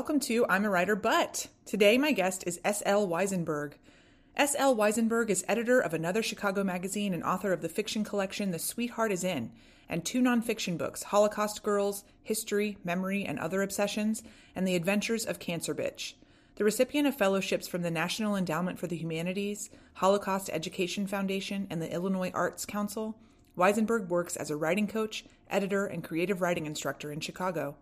Welcome 0.00 0.20
to 0.20 0.46
I'm 0.48 0.64
a 0.64 0.70
Writer 0.70 0.96
But. 0.96 1.48
Today, 1.66 1.98
my 1.98 2.12
guest 2.12 2.42
is 2.46 2.58
S.L. 2.64 3.06
Wisenberg. 3.06 3.74
S.L. 4.34 4.74
Wisenberg 4.74 5.28
is 5.28 5.44
editor 5.46 5.78
of 5.78 5.92
another 5.92 6.22
Chicago 6.22 6.64
magazine 6.64 7.12
and 7.12 7.22
author 7.22 7.52
of 7.52 7.60
the 7.60 7.68
fiction 7.68 8.02
collection 8.02 8.50
The 8.50 8.58
Sweetheart 8.58 9.12
Is 9.12 9.24
In, 9.24 9.52
and 9.90 10.02
two 10.02 10.22
nonfiction 10.22 10.78
books 10.78 11.02
Holocaust 11.02 11.62
Girls, 11.62 12.02
History, 12.22 12.78
Memory, 12.82 13.26
and 13.26 13.38
Other 13.38 13.60
Obsessions, 13.60 14.22
and 14.56 14.66
The 14.66 14.74
Adventures 14.74 15.26
of 15.26 15.38
Cancer 15.38 15.74
Bitch. 15.74 16.14
The 16.54 16.64
recipient 16.64 17.06
of 17.06 17.14
fellowships 17.14 17.68
from 17.68 17.82
the 17.82 17.90
National 17.90 18.36
Endowment 18.36 18.78
for 18.78 18.86
the 18.86 18.96
Humanities, 18.96 19.68
Holocaust 19.96 20.48
Education 20.50 21.06
Foundation, 21.08 21.66
and 21.68 21.82
the 21.82 21.92
Illinois 21.92 22.30
Arts 22.32 22.64
Council, 22.64 23.18
Wisenberg 23.54 24.08
works 24.08 24.36
as 24.36 24.50
a 24.50 24.56
writing 24.56 24.86
coach, 24.86 25.26
editor, 25.50 25.84
and 25.84 26.02
creative 26.02 26.40
writing 26.40 26.64
instructor 26.64 27.12
in 27.12 27.20
Chicago. 27.20 27.76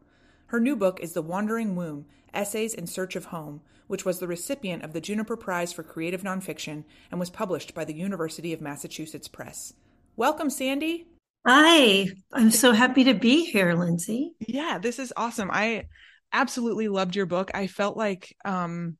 Her 0.48 0.60
new 0.60 0.76
book 0.76 0.98
is 1.00 1.12
The 1.12 1.20
Wandering 1.20 1.76
Womb 1.76 2.06
Essays 2.32 2.72
in 2.72 2.86
Search 2.86 3.16
of 3.16 3.26
Home, 3.26 3.60
which 3.86 4.06
was 4.06 4.18
the 4.18 4.26
recipient 4.26 4.82
of 4.82 4.94
the 4.94 5.00
Juniper 5.00 5.36
Prize 5.36 5.74
for 5.74 5.82
Creative 5.82 6.22
Nonfiction 6.22 6.84
and 7.10 7.20
was 7.20 7.28
published 7.28 7.74
by 7.74 7.84
the 7.84 7.92
University 7.92 8.54
of 8.54 8.62
Massachusetts 8.62 9.28
Press. 9.28 9.74
Welcome, 10.16 10.48
Sandy. 10.48 11.06
Hi, 11.46 12.06
I'm 12.32 12.50
so 12.50 12.72
happy 12.72 13.04
to 13.04 13.12
be 13.12 13.44
here, 13.44 13.74
Lindsay. 13.74 14.32
Yeah, 14.40 14.78
this 14.78 14.98
is 14.98 15.12
awesome. 15.18 15.50
I 15.52 15.84
absolutely 16.32 16.88
loved 16.88 17.14
your 17.14 17.26
book. 17.26 17.50
I 17.52 17.66
felt 17.66 17.98
like 17.98 18.34
um 18.42 18.96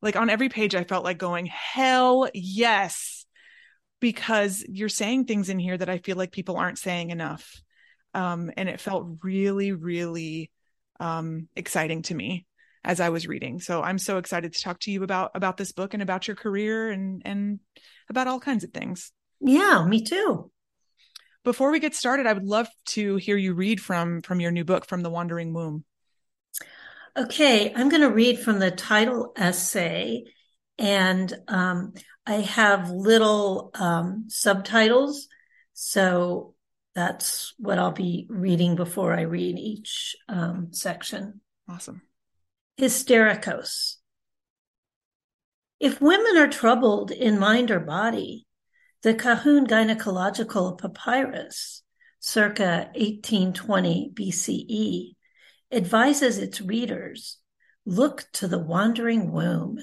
like 0.00 0.16
on 0.16 0.30
every 0.30 0.48
page 0.48 0.74
I 0.74 0.84
felt 0.84 1.04
like 1.04 1.18
going, 1.18 1.44
"Hell 1.44 2.30
yes." 2.32 3.26
Because 4.00 4.64
you're 4.66 4.88
saying 4.88 5.26
things 5.26 5.50
in 5.50 5.58
here 5.58 5.76
that 5.76 5.90
I 5.90 5.98
feel 5.98 6.16
like 6.16 6.32
people 6.32 6.56
aren't 6.56 6.78
saying 6.78 7.10
enough. 7.10 7.60
Um 8.14 8.50
and 8.56 8.70
it 8.70 8.80
felt 8.80 9.18
really 9.22 9.72
really 9.72 10.50
um, 11.00 11.48
exciting 11.56 12.02
to 12.02 12.14
me 12.14 12.46
as 12.84 13.00
I 13.00 13.10
was 13.10 13.26
reading. 13.26 13.60
So 13.60 13.82
I'm 13.82 13.98
so 13.98 14.18
excited 14.18 14.52
to 14.52 14.62
talk 14.62 14.80
to 14.80 14.90
you 14.90 15.02
about 15.02 15.32
about 15.34 15.56
this 15.56 15.72
book 15.72 15.94
and 15.94 16.02
about 16.02 16.26
your 16.26 16.36
career 16.36 16.90
and 16.90 17.22
and 17.24 17.60
about 18.08 18.26
all 18.26 18.40
kinds 18.40 18.64
of 18.64 18.72
things. 18.72 19.12
Yeah, 19.40 19.84
me 19.84 20.04
too. 20.04 20.50
Before 21.44 21.70
we 21.70 21.80
get 21.80 21.94
started, 21.94 22.26
I 22.26 22.32
would 22.32 22.44
love 22.44 22.68
to 22.88 23.16
hear 23.16 23.36
you 23.36 23.54
read 23.54 23.80
from 23.80 24.22
from 24.22 24.40
your 24.40 24.50
new 24.50 24.64
book, 24.64 24.86
From 24.86 25.02
the 25.02 25.10
Wandering 25.10 25.52
Womb. 25.54 25.84
Okay, 27.16 27.72
I'm 27.74 27.88
going 27.88 28.02
to 28.02 28.10
read 28.10 28.38
from 28.38 28.58
the 28.58 28.70
title 28.70 29.32
essay, 29.36 30.24
and 30.78 31.32
um, 31.48 31.94
I 32.26 32.34
have 32.34 32.90
little 32.90 33.70
um, 33.74 34.26
subtitles, 34.28 35.26
so 35.72 36.54
that's 36.98 37.54
what 37.58 37.78
I'll 37.78 37.92
be 37.92 38.26
reading 38.28 38.74
before 38.74 39.14
I 39.14 39.20
read 39.20 39.56
each 39.56 40.16
um, 40.28 40.72
section. 40.72 41.40
Awesome. 41.68 42.02
Hystericos. 42.76 43.94
If 45.78 46.00
women 46.00 46.36
are 46.36 46.48
troubled 46.48 47.12
in 47.12 47.38
mind 47.38 47.70
or 47.70 47.78
body, 47.78 48.48
the 49.04 49.14
Kahun 49.14 49.68
Gynecological 49.68 50.76
Papyrus, 50.76 51.82
circa 52.18 52.90
1820 52.96 54.10
BCE, 54.12 55.14
advises 55.70 56.38
its 56.38 56.60
readers 56.60 57.38
look 57.86 58.24
to 58.32 58.48
the 58.48 58.58
wandering 58.58 59.30
womb. 59.30 59.78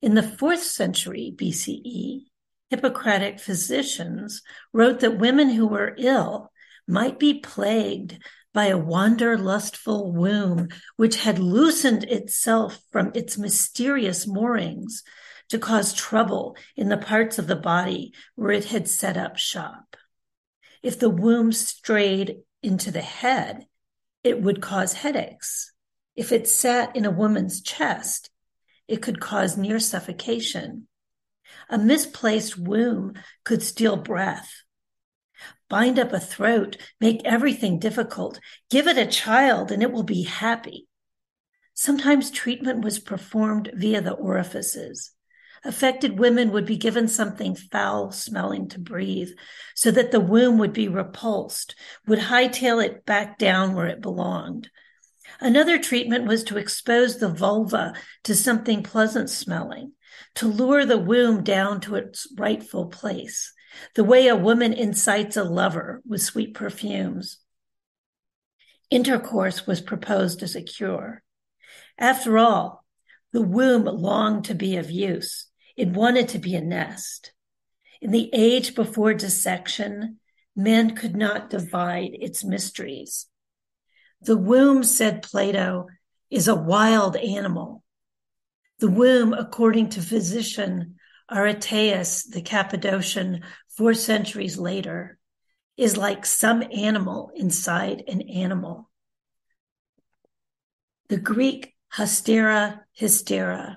In 0.00 0.14
the 0.14 0.22
fourth 0.22 0.62
century 0.62 1.34
BCE, 1.34 2.26
Hippocratic 2.70 3.40
physicians 3.40 4.42
wrote 4.72 5.00
that 5.00 5.18
women 5.18 5.50
who 5.50 5.66
were 5.66 5.94
ill 5.98 6.52
might 6.86 7.18
be 7.18 7.40
plagued 7.40 8.18
by 8.52 8.66
a 8.66 8.78
wanderlustful 8.78 10.12
womb 10.12 10.68
which 10.96 11.16
had 11.16 11.38
loosened 11.38 12.04
itself 12.04 12.80
from 12.90 13.12
its 13.14 13.38
mysterious 13.38 14.26
moorings 14.26 15.02
to 15.48 15.58
cause 15.58 15.94
trouble 15.94 16.56
in 16.76 16.88
the 16.88 16.96
parts 16.96 17.38
of 17.38 17.46
the 17.46 17.56
body 17.56 18.12
where 18.34 18.50
it 18.50 18.66
had 18.66 18.88
set 18.88 19.16
up 19.16 19.36
shop. 19.36 19.96
If 20.82 20.98
the 20.98 21.10
womb 21.10 21.52
strayed 21.52 22.38
into 22.62 22.90
the 22.90 23.00
head, 23.00 23.66
it 24.22 24.42
would 24.42 24.60
cause 24.60 24.92
headaches. 24.92 25.72
If 26.16 26.32
it 26.32 26.48
sat 26.48 26.96
in 26.96 27.04
a 27.04 27.10
woman's 27.10 27.62
chest, 27.62 28.30
it 28.86 29.02
could 29.02 29.20
cause 29.20 29.56
near 29.56 29.78
suffocation. 29.78 30.88
A 31.68 31.78
misplaced 31.78 32.58
womb 32.58 33.14
could 33.44 33.62
steal 33.62 33.96
breath. 33.96 34.62
Bind 35.68 35.98
up 35.98 36.12
a 36.12 36.20
throat, 36.20 36.76
make 37.00 37.20
everything 37.24 37.78
difficult. 37.78 38.40
Give 38.70 38.86
it 38.86 38.96
a 38.96 39.06
child 39.06 39.70
and 39.70 39.82
it 39.82 39.92
will 39.92 40.02
be 40.02 40.22
happy. 40.22 40.86
Sometimes 41.74 42.30
treatment 42.30 42.82
was 42.82 42.98
performed 42.98 43.70
via 43.74 44.00
the 44.00 44.14
orifices. 44.14 45.12
Affected 45.64 46.18
women 46.18 46.52
would 46.52 46.66
be 46.66 46.76
given 46.76 47.08
something 47.08 47.54
foul 47.54 48.12
smelling 48.12 48.68
to 48.70 48.78
breathe 48.78 49.30
so 49.74 49.90
that 49.90 50.10
the 50.10 50.20
womb 50.20 50.58
would 50.58 50.72
be 50.72 50.88
repulsed, 50.88 51.74
would 52.06 52.18
hightail 52.18 52.84
it 52.84 53.04
back 53.04 53.38
down 53.38 53.74
where 53.74 53.88
it 53.88 54.00
belonged. 54.00 54.70
Another 55.40 55.78
treatment 55.78 56.26
was 56.26 56.44
to 56.44 56.58
expose 56.58 57.18
the 57.18 57.28
vulva 57.28 57.92
to 58.24 58.34
something 58.34 58.82
pleasant 58.82 59.30
smelling 59.30 59.92
to 60.36 60.46
lure 60.46 60.84
the 60.84 60.98
womb 60.98 61.42
down 61.42 61.80
to 61.82 61.96
its 61.96 62.26
rightful 62.36 62.86
place, 62.86 63.52
the 63.94 64.04
way 64.04 64.28
a 64.28 64.36
woman 64.36 64.72
incites 64.72 65.36
a 65.36 65.44
lover 65.44 66.02
with 66.06 66.22
sweet 66.22 66.54
perfumes. 66.54 67.38
Intercourse 68.90 69.66
was 69.66 69.80
proposed 69.80 70.42
as 70.42 70.54
a 70.56 70.62
cure. 70.62 71.22
After 71.98 72.38
all, 72.38 72.84
the 73.32 73.42
womb 73.42 73.84
longed 73.84 74.46
to 74.46 74.54
be 74.54 74.76
of 74.76 74.90
use. 74.90 75.46
It 75.76 75.88
wanted 75.88 76.28
to 76.30 76.38
be 76.38 76.54
a 76.54 76.60
nest. 76.60 77.32
In 78.00 78.10
the 78.10 78.30
age 78.32 78.74
before 78.74 79.12
dissection, 79.12 80.18
men 80.56 80.94
could 80.96 81.16
not 81.16 81.50
divide 81.50 82.10
its 82.14 82.44
mysteries. 82.44 83.26
The 84.20 84.36
womb, 84.36 84.82
said 84.82 85.22
Plato, 85.22 85.86
is 86.30 86.48
a 86.48 86.54
wild 86.54 87.16
animal 87.16 87.82
the 88.78 88.88
womb, 88.88 89.32
according 89.32 89.90
to 89.90 90.02
physician 90.02 90.96
Aretaeus 91.30 92.30
the 92.30 92.40
Cappadocian, 92.40 93.42
four 93.76 93.94
centuries 93.94 94.56
later, 94.56 95.18
is 95.76 95.96
like 95.96 96.24
some 96.24 96.62
animal 96.72 97.30
inside 97.34 98.02
an 98.08 98.22
animal. 98.22 98.90
The 101.08 101.18
Greek 101.18 101.74
hystera 101.94 102.80
hystera 102.98 103.76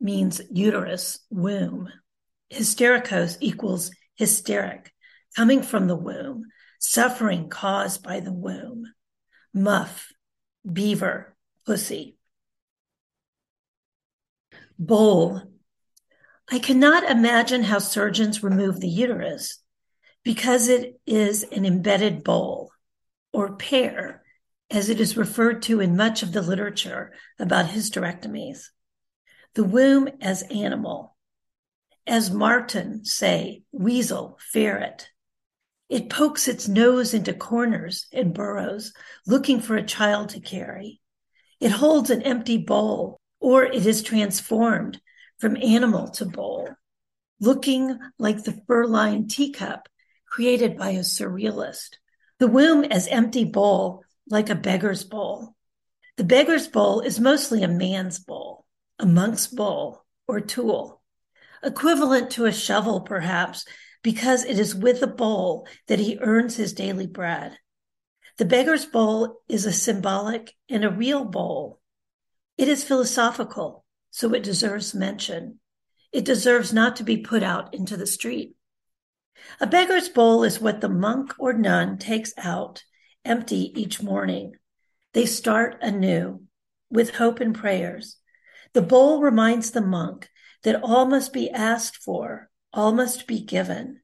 means 0.00 0.40
uterus, 0.50 1.20
womb. 1.30 1.88
Hystericos 2.52 3.36
equals 3.40 3.90
hysteric, 4.16 4.92
coming 5.36 5.62
from 5.62 5.86
the 5.86 5.96
womb, 5.96 6.44
suffering 6.78 7.48
caused 7.48 8.02
by 8.02 8.20
the 8.20 8.32
womb. 8.32 8.86
Muff, 9.52 10.12
beaver, 10.70 11.34
pussy. 11.64 12.16
Bowl. 14.78 15.42
I 16.50 16.58
cannot 16.58 17.08
imagine 17.10 17.62
how 17.62 17.78
surgeons 17.78 18.42
remove 18.42 18.80
the 18.80 18.88
uterus 18.88 19.62
because 20.24 20.68
it 20.68 21.00
is 21.06 21.44
an 21.44 21.64
embedded 21.64 22.24
bowl 22.24 22.72
or 23.32 23.56
pear, 23.56 24.22
as 24.70 24.88
it 24.88 25.00
is 25.00 25.16
referred 25.16 25.62
to 25.62 25.80
in 25.80 25.96
much 25.96 26.22
of 26.22 26.32
the 26.32 26.42
literature 26.42 27.12
about 27.38 27.66
hysterectomies. 27.66 28.68
The 29.54 29.64
womb 29.64 30.08
as 30.20 30.42
animal. 30.42 31.16
As 32.06 32.30
marten 32.30 33.04
say, 33.04 33.62
weasel, 33.72 34.38
ferret. 34.40 35.08
It 35.88 36.10
pokes 36.10 36.48
its 36.48 36.66
nose 36.66 37.14
into 37.14 37.32
corners 37.32 38.06
and 38.12 38.34
burrows, 38.34 38.92
looking 39.26 39.60
for 39.60 39.76
a 39.76 39.86
child 39.86 40.30
to 40.30 40.40
carry. 40.40 41.00
It 41.60 41.70
holds 41.70 42.10
an 42.10 42.22
empty 42.22 42.58
bowl 42.58 43.20
or 43.44 43.62
it 43.62 43.84
is 43.84 44.02
transformed 44.02 44.98
from 45.38 45.54
animal 45.58 46.08
to 46.08 46.24
bowl, 46.24 46.66
looking 47.40 47.98
like 48.18 48.42
the 48.42 48.58
fur-lined 48.66 49.30
teacup 49.30 49.86
created 50.26 50.78
by 50.78 50.92
a 50.92 51.00
surrealist. 51.00 51.96
The 52.38 52.46
womb 52.46 52.84
as 52.84 53.06
empty 53.06 53.44
bowl, 53.44 54.02
like 54.30 54.48
a 54.48 54.54
beggar's 54.54 55.04
bowl. 55.04 55.54
The 56.16 56.24
beggar's 56.24 56.68
bowl 56.68 57.02
is 57.02 57.20
mostly 57.20 57.62
a 57.62 57.68
man's 57.68 58.18
bowl, 58.18 58.64
a 58.98 59.04
monk's 59.04 59.46
bowl, 59.46 60.06
or 60.26 60.40
tool, 60.40 61.02
equivalent 61.62 62.30
to 62.30 62.46
a 62.46 62.52
shovel, 62.52 63.02
perhaps, 63.02 63.66
because 64.02 64.44
it 64.44 64.58
is 64.58 64.74
with 64.74 65.00
the 65.00 65.06
bowl 65.06 65.68
that 65.88 65.98
he 65.98 66.18
earns 66.18 66.56
his 66.56 66.72
daily 66.72 67.06
bread. 67.06 67.58
The 68.38 68.46
beggar's 68.46 68.86
bowl 68.86 69.42
is 69.50 69.66
a 69.66 69.72
symbolic 69.72 70.54
and 70.70 70.82
a 70.82 70.90
real 70.90 71.26
bowl 71.26 71.82
it 72.56 72.68
is 72.68 72.84
philosophical, 72.84 73.84
so 74.10 74.32
it 74.32 74.42
deserves 74.42 74.94
mention. 74.94 75.58
It 76.12 76.24
deserves 76.24 76.72
not 76.72 76.96
to 76.96 77.04
be 77.04 77.16
put 77.16 77.42
out 77.42 77.74
into 77.74 77.96
the 77.96 78.06
street. 78.06 78.54
A 79.60 79.66
beggar's 79.66 80.08
bowl 80.08 80.44
is 80.44 80.60
what 80.60 80.80
the 80.80 80.88
monk 80.88 81.34
or 81.38 81.52
nun 81.52 81.98
takes 81.98 82.32
out 82.38 82.84
empty 83.24 83.72
each 83.80 84.02
morning. 84.02 84.52
They 85.12 85.26
start 85.26 85.78
anew, 85.82 86.42
with 86.90 87.16
hope 87.16 87.40
and 87.40 87.54
prayers. 87.54 88.18
The 88.72 88.82
bowl 88.82 89.20
reminds 89.20 89.70
the 89.70 89.80
monk 89.80 90.28
that 90.62 90.82
all 90.82 91.06
must 91.06 91.32
be 91.32 91.50
asked 91.50 91.96
for, 91.96 92.50
all 92.72 92.92
must 92.92 93.26
be 93.26 93.40
given. 93.40 94.00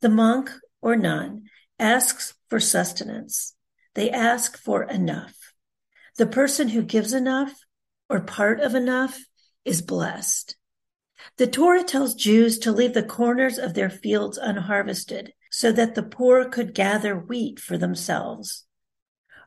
The 0.00 0.08
monk 0.08 0.50
or 0.80 0.96
nun 0.96 1.48
asks 1.78 2.34
for 2.48 2.60
sustenance. 2.60 3.54
They 3.94 4.10
ask 4.10 4.58
for 4.58 4.84
enough. 4.84 5.52
The 6.16 6.26
person 6.26 6.68
who 6.68 6.82
gives 6.82 7.12
enough 7.12 7.54
or 8.08 8.20
part 8.20 8.60
of 8.60 8.74
enough 8.74 9.18
is 9.64 9.82
blessed. 9.82 10.56
The 11.36 11.46
Torah 11.46 11.84
tells 11.84 12.14
Jews 12.14 12.58
to 12.60 12.72
leave 12.72 12.94
the 12.94 13.02
corners 13.02 13.58
of 13.58 13.74
their 13.74 13.90
fields 13.90 14.38
unharvested 14.38 15.32
so 15.50 15.72
that 15.72 15.94
the 15.94 16.02
poor 16.02 16.48
could 16.48 16.74
gather 16.74 17.16
wheat 17.16 17.58
for 17.58 17.76
themselves. 17.76 18.64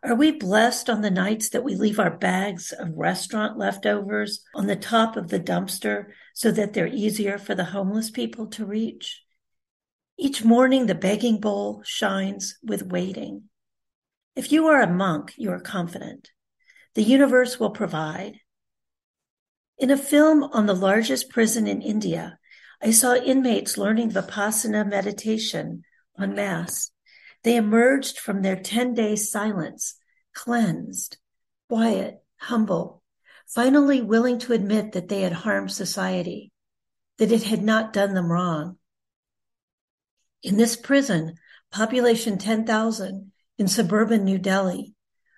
Are 0.04 0.16
we 0.16 0.32
blessed 0.32 0.90
on 0.90 1.02
the 1.02 1.12
nights 1.12 1.50
that 1.50 1.64
we 1.64 1.76
leave 1.76 2.00
our 2.00 2.18
bags 2.18 2.72
of 2.72 2.98
restaurant 2.98 3.58
leftovers 3.58 4.42
on 4.56 4.66
the 4.66 4.76
top 4.76 5.16
of 5.16 5.30
the 5.30 5.40
dumpster 5.40 6.08
so 6.34 6.52
that 6.52 6.74
they're 6.74 6.88
easier 6.88 7.38
for 7.38 7.54
the 7.54 7.66
homeless 7.66 8.10
people 8.10 8.48
to 8.48 8.66
reach? 8.66 9.24
Each 10.18 10.44
morning, 10.44 10.88
the 10.88 10.96
begging 10.96 11.40
bowl 11.40 11.84
shines 11.86 12.58
with 12.64 12.84
waiting. 12.84 13.44
If 14.36 14.52
you 14.52 14.68
are 14.68 14.82
a 14.82 14.92
monk, 14.92 15.34
you 15.38 15.52
are 15.52 15.60
confident. 15.60 16.32
The 16.96 17.04
universe 17.04 17.60
will 17.60 17.72
provide. 17.72 18.41
In 19.78 19.90
a 19.90 19.98
film 19.98 20.44
on 20.44 20.68
the 20.68 20.76
largest 20.76 21.30
prison 21.30 21.68
in 21.68 21.82
India, 21.82 22.38
I 22.82 22.92
saw 22.92 23.16
inmates 23.16 23.78
learning 23.78 24.12
Vipassana 24.12 24.88
meditation 24.88 25.84
en 26.20 26.36
masse. 26.36 26.92
They 27.44 27.56
emerged 27.56 28.20
from 28.20 28.42
their 28.42 28.56
10 28.56 28.94
day 28.94 29.16
silence, 29.16 29.96
cleansed, 30.34 31.18
quiet, 31.68 32.24
humble, 32.38 33.02
finally 33.48 34.02
willing 34.02 34.40
to 34.40 34.54
admit 34.54 34.92
that 34.92 35.10
they 35.10 35.22
had 35.22 35.34
harmed 35.34 35.72
society, 35.72 36.52
that 37.18 37.32
it 37.32 37.44
had 37.44 37.64
not 37.64 37.94
done 37.94 38.14
them 38.14 38.32
wrong. 38.32 38.78
In 40.44 40.58
this 40.58 40.76
prison, 40.76 41.36
population 41.72 42.38
10,000 42.38 43.32
in 43.58 43.68
suburban 43.68 44.24
New 44.24 44.38
Delhi, 44.38 44.94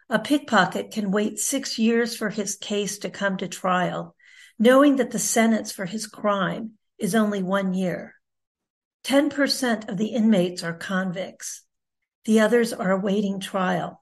a 0.10 0.20
pickpocket 0.20 0.92
can 0.92 1.12
wait 1.12 1.40
six 1.40 1.80
years 1.80 2.16
for 2.16 2.30
his 2.30 2.56
case 2.56 3.00
to 3.00 3.10
come 3.10 3.38
to 3.38 3.48
trial, 3.48 4.16
knowing 4.64 4.96
that 4.96 5.12
the 5.12 5.20
sentence 5.20 5.74
for 5.74 5.86
his 5.86 6.08
crime 6.08 6.72
is 6.98 7.14
only 7.14 7.44
one 7.44 7.74
year. 7.74 8.16
10% 9.04 9.90
of 9.90 9.98
the 9.98 10.08
inmates 10.08 10.64
are 10.64 10.74
convicts. 10.74 11.64
The 12.24 12.40
others 12.40 12.72
are 12.72 12.92
awaiting 12.92 13.42
trial. 13.42 14.02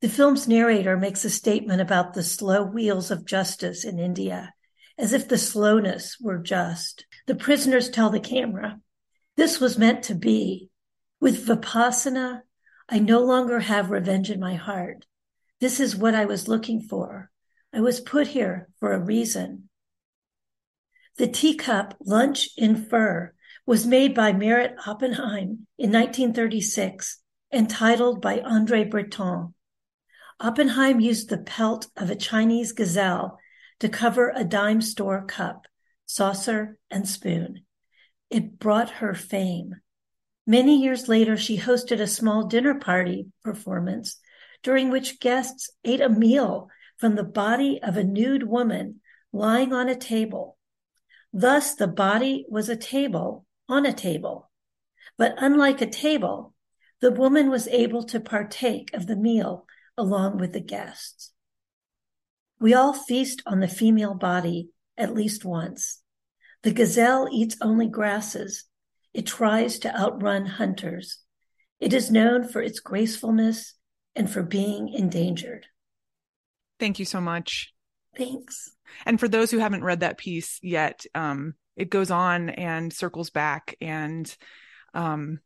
The 0.00 0.08
film's 0.08 0.46
narrator 0.46 0.96
makes 0.96 1.24
a 1.24 1.30
statement 1.30 1.80
about 1.80 2.14
the 2.14 2.22
slow 2.22 2.62
wheels 2.62 3.10
of 3.10 3.26
justice 3.26 3.84
in 3.84 3.98
India, 3.98 4.54
as 4.96 5.12
if 5.12 5.26
the 5.26 5.36
slowness 5.36 6.16
were 6.20 6.38
just. 6.38 7.04
The 7.26 7.34
prisoners 7.34 7.90
tell 7.90 8.10
the 8.10 8.20
camera, 8.20 8.78
this 9.36 9.58
was 9.58 9.78
meant 9.78 10.04
to 10.04 10.14
be. 10.14 10.70
With 11.20 11.44
Vipassana, 11.44 12.42
I 12.88 13.00
no 13.00 13.18
longer 13.24 13.58
have 13.58 13.90
revenge 13.90 14.30
in 14.30 14.38
my 14.38 14.54
heart. 14.54 15.06
This 15.60 15.80
is 15.80 15.96
what 15.96 16.14
I 16.14 16.26
was 16.26 16.46
looking 16.46 16.82
for. 16.82 17.32
I 17.72 17.80
was 17.80 17.98
put 17.98 18.28
here 18.28 18.68
for 18.78 18.92
a 18.92 19.00
reason. 19.00 19.67
The 21.18 21.26
teacup 21.26 21.96
lunch 22.00 22.50
in 22.56 22.76
fur 22.76 23.34
was 23.66 23.84
made 23.84 24.14
by 24.14 24.32
Meret 24.32 24.76
Oppenheim 24.86 25.66
in 25.76 25.90
1936 25.90 27.18
and 27.50 27.68
titled 27.68 28.22
by 28.22 28.38
Andre 28.38 28.84
Breton. 28.84 29.52
Oppenheim 30.38 31.00
used 31.00 31.28
the 31.28 31.38
pelt 31.38 31.88
of 31.96 32.08
a 32.08 32.14
Chinese 32.14 32.70
gazelle 32.70 33.36
to 33.80 33.88
cover 33.88 34.32
a 34.32 34.44
dime 34.44 34.80
store 34.80 35.24
cup, 35.24 35.66
saucer, 36.06 36.78
and 36.88 37.08
spoon. 37.08 37.64
It 38.30 38.60
brought 38.60 38.90
her 38.90 39.12
fame. 39.12 39.74
Many 40.46 40.80
years 40.80 41.08
later, 41.08 41.36
she 41.36 41.58
hosted 41.58 42.00
a 42.00 42.06
small 42.06 42.46
dinner 42.46 42.76
party 42.76 43.26
performance 43.42 44.20
during 44.62 44.88
which 44.88 45.18
guests 45.18 45.68
ate 45.84 46.00
a 46.00 46.08
meal 46.08 46.68
from 46.96 47.16
the 47.16 47.24
body 47.24 47.80
of 47.82 47.96
a 47.96 48.04
nude 48.04 48.44
woman 48.44 49.00
lying 49.32 49.72
on 49.72 49.88
a 49.88 49.96
table. 49.96 50.57
Thus, 51.32 51.74
the 51.74 51.88
body 51.88 52.46
was 52.48 52.68
a 52.68 52.76
table 52.76 53.46
on 53.68 53.84
a 53.84 53.92
table. 53.92 54.50
But 55.16 55.34
unlike 55.38 55.80
a 55.80 55.86
table, 55.86 56.54
the 57.00 57.12
woman 57.12 57.50
was 57.50 57.68
able 57.68 58.02
to 58.04 58.20
partake 58.20 58.90
of 58.94 59.06
the 59.06 59.16
meal 59.16 59.66
along 59.96 60.38
with 60.38 60.52
the 60.52 60.60
guests. 60.60 61.32
We 62.60 62.74
all 62.74 62.92
feast 62.92 63.42
on 63.46 63.60
the 63.60 63.68
female 63.68 64.14
body 64.14 64.70
at 64.96 65.14
least 65.14 65.44
once. 65.44 66.02
The 66.62 66.72
gazelle 66.72 67.28
eats 67.30 67.56
only 67.60 67.88
grasses. 67.88 68.64
It 69.14 69.26
tries 69.26 69.78
to 69.80 69.96
outrun 69.96 70.46
hunters. 70.46 71.18
It 71.78 71.92
is 71.92 72.10
known 72.10 72.48
for 72.48 72.60
its 72.60 72.80
gracefulness 72.80 73.74
and 74.16 74.28
for 74.28 74.42
being 74.42 74.88
endangered. 74.88 75.66
Thank 76.80 76.98
you 76.98 77.04
so 77.04 77.20
much. 77.20 77.72
Thanks. 78.16 78.70
And 79.06 79.20
for 79.20 79.28
those 79.28 79.50
who 79.50 79.58
haven't 79.58 79.84
read 79.84 80.00
that 80.00 80.18
piece 80.18 80.58
yet, 80.62 81.04
um, 81.14 81.54
it 81.76 81.90
goes 81.90 82.10
on 82.10 82.50
and 82.50 82.92
circles 82.92 83.30
back 83.30 83.76
and 83.80 84.34
um, 84.94 85.40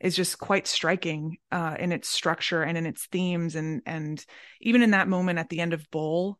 is 0.00 0.16
just 0.16 0.38
quite 0.38 0.66
striking 0.66 1.38
uh, 1.52 1.76
in 1.78 1.92
its 1.92 2.08
structure 2.08 2.62
and 2.62 2.76
in 2.76 2.86
its 2.86 3.06
themes 3.06 3.54
and 3.54 3.82
and 3.86 4.24
even 4.60 4.82
in 4.82 4.90
that 4.90 5.08
moment 5.08 5.38
at 5.38 5.48
the 5.48 5.60
end 5.60 5.72
of 5.72 5.90
Bowl, 5.90 6.38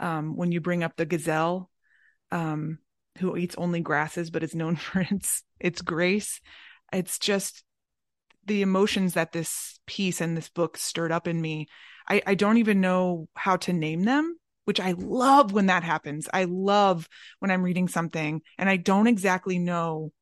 um, 0.00 0.36
when 0.36 0.50
you 0.52 0.60
bring 0.60 0.82
up 0.82 0.96
the 0.96 1.06
gazelle, 1.06 1.70
um, 2.32 2.78
who 3.18 3.36
eats 3.36 3.54
only 3.56 3.80
grasses 3.80 4.30
but 4.30 4.42
is 4.42 4.54
known 4.54 4.76
for 4.76 5.06
its 5.08 5.44
its 5.60 5.82
grace, 5.82 6.40
it's 6.92 7.18
just 7.18 7.62
the 8.46 8.62
emotions 8.62 9.14
that 9.14 9.32
this 9.32 9.78
piece 9.86 10.20
and 10.20 10.36
this 10.36 10.48
book 10.48 10.76
stirred 10.76 11.12
up 11.12 11.28
in 11.28 11.40
me. 11.40 11.68
I, 12.08 12.22
I 12.26 12.34
don't 12.34 12.56
even 12.56 12.80
know 12.80 13.28
how 13.34 13.56
to 13.58 13.72
name 13.72 14.02
them 14.02 14.39
which 14.70 14.78
I 14.78 14.92
love 14.96 15.50
when 15.50 15.66
that 15.66 15.82
happens. 15.82 16.28
I 16.32 16.44
love 16.44 17.08
when 17.40 17.50
I'm 17.50 17.64
reading 17.64 17.88
something 17.88 18.40
and 18.56 18.70
I 18.70 18.76
don't 18.76 19.08
exactly 19.08 19.58
know 19.58 20.12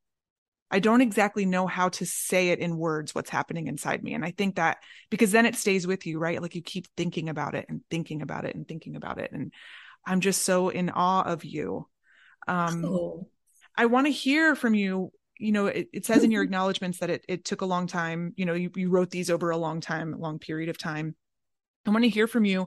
I 0.71 0.79
don't 0.79 1.03
exactly 1.03 1.45
know 1.45 1.67
how 1.67 1.91
to 1.91 2.07
say 2.07 2.49
it 2.49 2.59
in 2.59 2.79
words 2.79 3.15
what's 3.15 3.29
happening 3.29 3.67
inside 3.67 4.03
me. 4.03 4.15
And 4.15 4.25
I 4.25 4.31
think 4.31 4.57
that 4.57 4.79
because 5.11 5.33
then 5.33 5.45
it 5.45 5.55
stays 5.55 5.87
with 5.87 6.07
you, 6.07 6.19
right? 6.19 6.41
Like 6.41 6.55
you 6.55 6.63
keep 6.63 6.87
thinking 6.97 7.29
about 7.29 7.55
it 7.55 7.67
and 7.69 7.83
thinking 7.91 8.23
about 8.23 8.47
it 8.47 8.55
and 8.55 8.67
thinking 8.67 8.97
about 8.97 9.19
it. 9.19 9.33
And 9.33 9.53
I'm 10.07 10.21
just 10.21 10.41
so 10.41 10.71
in 10.71 10.89
awe 10.89 11.25
of 11.25 11.45
you. 11.45 11.87
Um, 12.47 12.87
oh. 12.87 13.29
I 13.77 13.85
want 13.85 14.07
to 14.07 14.13
hear 14.13 14.55
from 14.55 14.73
you. 14.73 15.13
You 15.39 15.53
know, 15.53 15.67
it, 15.67 15.89
it 15.93 16.07
says 16.07 16.25
in 16.25 16.31
your 16.31 16.43
acknowledgments 16.43 17.01
that 17.01 17.11
it, 17.11 17.25
it 17.29 17.45
took 17.45 17.61
a 17.61 17.67
long 17.67 17.87
time. 17.87 18.33
You 18.37 18.47
know, 18.47 18.55
you, 18.55 18.71
you 18.75 18.89
wrote 18.89 19.11
these 19.11 19.29
over 19.29 19.51
a 19.51 19.59
long 19.59 19.83
time, 19.83 20.19
long 20.19 20.39
period 20.39 20.71
of 20.71 20.79
time. 20.79 21.15
I 21.87 21.91
want 21.91 22.05
to 22.05 22.09
hear 22.09 22.27
from 22.27 22.47
you 22.47 22.67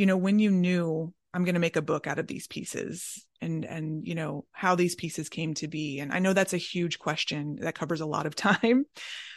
you 0.00 0.06
know, 0.06 0.16
when 0.16 0.38
you 0.38 0.50
knew 0.50 1.12
I'm 1.34 1.44
going 1.44 1.56
to 1.56 1.60
make 1.60 1.76
a 1.76 1.82
book 1.82 2.06
out 2.06 2.18
of 2.18 2.26
these 2.26 2.46
pieces 2.46 3.26
and, 3.42 3.66
and, 3.66 4.06
you 4.08 4.14
know, 4.14 4.46
how 4.50 4.74
these 4.74 4.94
pieces 4.94 5.28
came 5.28 5.52
to 5.54 5.68
be. 5.68 6.00
And 6.00 6.10
I 6.10 6.20
know 6.20 6.32
that's 6.32 6.54
a 6.54 6.56
huge 6.56 6.98
question 6.98 7.56
that 7.60 7.74
covers 7.74 8.00
a 8.00 8.06
lot 8.06 8.24
of 8.24 8.34
time, 8.34 8.86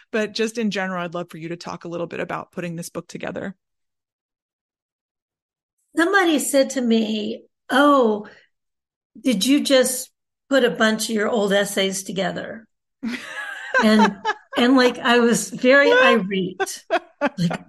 but 0.09 0.31
just 0.31 0.57
in 0.57 0.71
general, 0.71 1.03
I'd 1.03 1.13
love 1.13 1.29
for 1.29 1.37
you 1.37 1.49
to 1.49 1.57
talk 1.57 1.83
a 1.83 1.89
little 1.89 2.07
bit 2.07 2.21
about 2.21 2.53
putting 2.53 2.77
this 2.77 2.87
book 2.87 3.09
together. 3.09 3.57
Somebody 5.97 6.39
said 6.39 6.69
to 6.71 6.81
me, 6.81 7.43
Oh, 7.69 8.29
did 9.19 9.45
you 9.45 9.65
just 9.65 10.11
put 10.49 10.63
a 10.63 10.69
bunch 10.69 11.09
of 11.09 11.15
your 11.15 11.27
old 11.27 11.51
essays 11.51 12.03
together? 12.03 12.69
and, 13.83 14.15
and 14.57 14.77
like, 14.77 14.97
I 14.97 15.19
was 15.19 15.49
very 15.49 15.91
irate. 15.91 16.85
Like, 17.37 17.65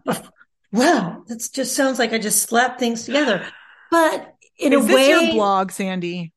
wow, 0.74 1.22
that 1.28 1.48
just 1.52 1.74
sounds 1.74 1.98
like 1.98 2.12
I 2.12 2.18
just 2.18 2.42
slapped 2.42 2.80
things 2.80 3.04
together. 3.04 3.46
But 3.90 4.34
in 4.58 4.72
Is 4.72 4.90
a 4.90 4.94
way, 4.94 5.08
your 5.08 5.32
blog, 5.32 5.70
Sandy. 5.70 6.32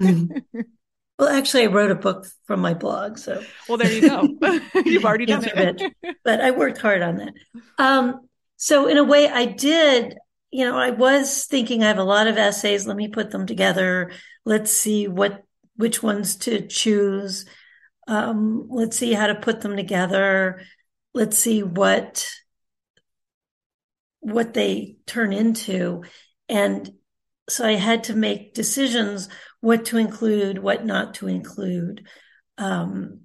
well, 0.00 1.28
actually, 1.28 1.64
I 1.64 1.66
wrote 1.66 1.90
a 1.90 1.96
book 1.96 2.26
from 2.46 2.60
my 2.60 2.74
blog, 2.74 3.18
so 3.18 3.42
well, 3.68 3.78
there 3.78 3.92
you 3.92 4.08
go. 4.08 4.60
You've 4.84 5.04
already 5.04 5.26
done 5.26 5.44
it. 5.44 5.94
but 6.24 6.40
I 6.40 6.52
worked 6.52 6.78
hard 6.78 7.02
on 7.02 7.16
that. 7.16 7.34
Um, 7.78 8.28
so 8.56 8.86
in 8.88 8.96
a 8.96 9.04
way, 9.04 9.28
I 9.28 9.46
did. 9.46 10.16
You 10.52 10.64
know, 10.64 10.76
I 10.76 10.90
was 10.90 11.44
thinking 11.44 11.82
I 11.82 11.88
have 11.88 11.98
a 11.98 12.04
lot 12.04 12.26
of 12.26 12.36
essays. 12.36 12.86
Let 12.86 12.96
me 12.96 13.08
put 13.08 13.30
them 13.30 13.46
together. 13.46 14.12
Let's 14.44 14.72
see 14.72 15.08
what 15.08 15.44
which 15.76 16.02
ones 16.02 16.36
to 16.36 16.66
choose. 16.66 17.46
Um, 18.08 18.66
let's 18.68 18.96
see 18.96 19.12
how 19.12 19.28
to 19.28 19.34
put 19.34 19.60
them 19.60 19.76
together. 19.76 20.62
Let's 21.14 21.38
see 21.38 21.62
what 21.62 22.28
what 24.20 24.54
they 24.54 24.96
turn 25.06 25.32
into. 25.32 26.04
And 26.48 26.90
so 27.48 27.66
I 27.66 27.72
had 27.72 28.04
to 28.04 28.14
make 28.14 28.54
decisions 28.54 29.28
what 29.60 29.86
to 29.86 29.98
include, 29.98 30.58
what 30.58 30.84
not 30.84 31.14
to 31.14 31.26
include. 31.26 32.06
Um, 32.56 33.22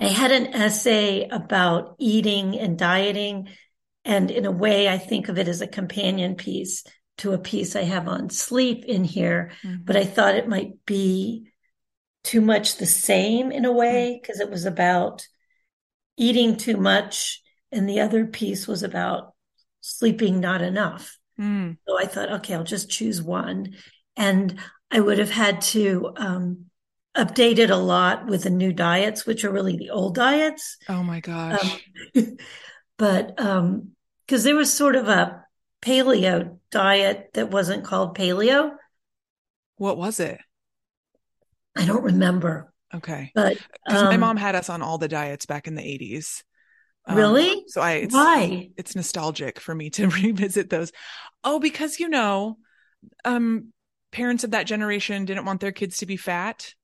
I 0.00 0.06
had 0.06 0.32
an 0.32 0.48
essay 0.48 1.28
about 1.28 1.96
eating 1.98 2.58
and 2.58 2.78
dieting. 2.78 3.48
And 4.04 4.30
in 4.30 4.44
a 4.44 4.50
way, 4.50 4.88
I 4.88 4.98
think 4.98 5.28
of 5.28 5.38
it 5.38 5.48
as 5.48 5.60
a 5.60 5.66
companion 5.66 6.34
piece 6.34 6.84
to 7.18 7.32
a 7.32 7.38
piece 7.38 7.76
I 7.76 7.82
have 7.82 8.08
on 8.08 8.28
sleep 8.28 8.84
in 8.84 9.04
here, 9.04 9.52
mm-hmm. 9.62 9.84
but 9.84 9.96
I 9.96 10.04
thought 10.04 10.34
it 10.34 10.48
might 10.48 10.84
be 10.84 11.52
too 12.24 12.40
much 12.40 12.76
the 12.76 12.86
same 12.86 13.52
in 13.52 13.64
a 13.64 13.72
way 13.72 14.18
because 14.20 14.38
mm-hmm. 14.38 14.48
it 14.48 14.52
was 14.52 14.64
about 14.64 15.26
eating 16.16 16.56
too 16.56 16.76
much 16.76 17.40
and 17.70 17.88
the 17.88 18.00
other 18.00 18.26
piece 18.26 18.66
was 18.66 18.82
about 18.82 19.33
sleeping 19.84 20.40
not 20.40 20.62
enough. 20.62 21.18
Mm. 21.38 21.76
So 21.86 21.98
I 21.98 22.06
thought, 22.06 22.32
okay, 22.32 22.54
I'll 22.54 22.64
just 22.64 22.90
choose 22.90 23.20
one. 23.20 23.74
And 24.16 24.58
I 24.90 25.00
would 25.00 25.18
have 25.18 25.30
had 25.30 25.60
to 25.62 26.12
um, 26.16 26.66
update 27.16 27.58
it 27.58 27.70
a 27.70 27.76
lot 27.76 28.26
with 28.26 28.44
the 28.44 28.50
new 28.50 28.72
diets, 28.72 29.26
which 29.26 29.44
are 29.44 29.52
really 29.52 29.76
the 29.76 29.90
old 29.90 30.14
diets. 30.14 30.78
Oh 30.88 31.02
my 31.02 31.20
gosh. 31.20 31.82
Um, 32.16 32.36
but 32.98 33.36
because 33.36 33.58
um, 33.60 33.92
there 34.26 34.56
was 34.56 34.72
sort 34.72 34.96
of 34.96 35.08
a 35.08 35.44
paleo 35.82 36.58
diet 36.70 37.30
that 37.34 37.50
wasn't 37.50 37.84
called 37.84 38.16
paleo. 38.16 38.76
What 39.76 39.98
was 39.98 40.18
it? 40.18 40.40
I 41.76 41.84
don't 41.84 42.04
remember. 42.04 42.72
Okay. 42.94 43.32
But 43.34 43.58
um, 43.86 44.04
my 44.04 44.16
mom 44.16 44.36
had 44.36 44.54
us 44.54 44.70
on 44.70 44.80
all 44.80 44.96
the 44.96 45.08
diets 45.08 45.44
back 45.44 45.66
in 45.66 45.74
the 45.74 45.82
80s. 45.82 46.42
Um, 47.06 47.16
really? 47.16 47.64
So 47.68 47.80
I 47.80 47.92
it's, 47.92 48.14
why? 48.14 48.70
It's 48.76 48.96
nostalgic 48.96 49.60
for 49.60 49.74
me 49.74 49.90
to 49.96 50.08
revisit 50.08 50.70
those. 50.70 50.92
Oh, 51.42 51.58
because 51.58 52.00
you 52.00 52.08
know, 52.08 52.58
um, 53.24 53.72
parents 54.12 54.44
of 54.44 54.52
that 54.52 54.66
generation 54.66 55.24
didn't 55.24 55.44
want 55.44 55.60
their 55.60 55.72
kids 55.72 55.98
to 55.98 56.06
be 56.06 56.16
fat. 56.16 56.74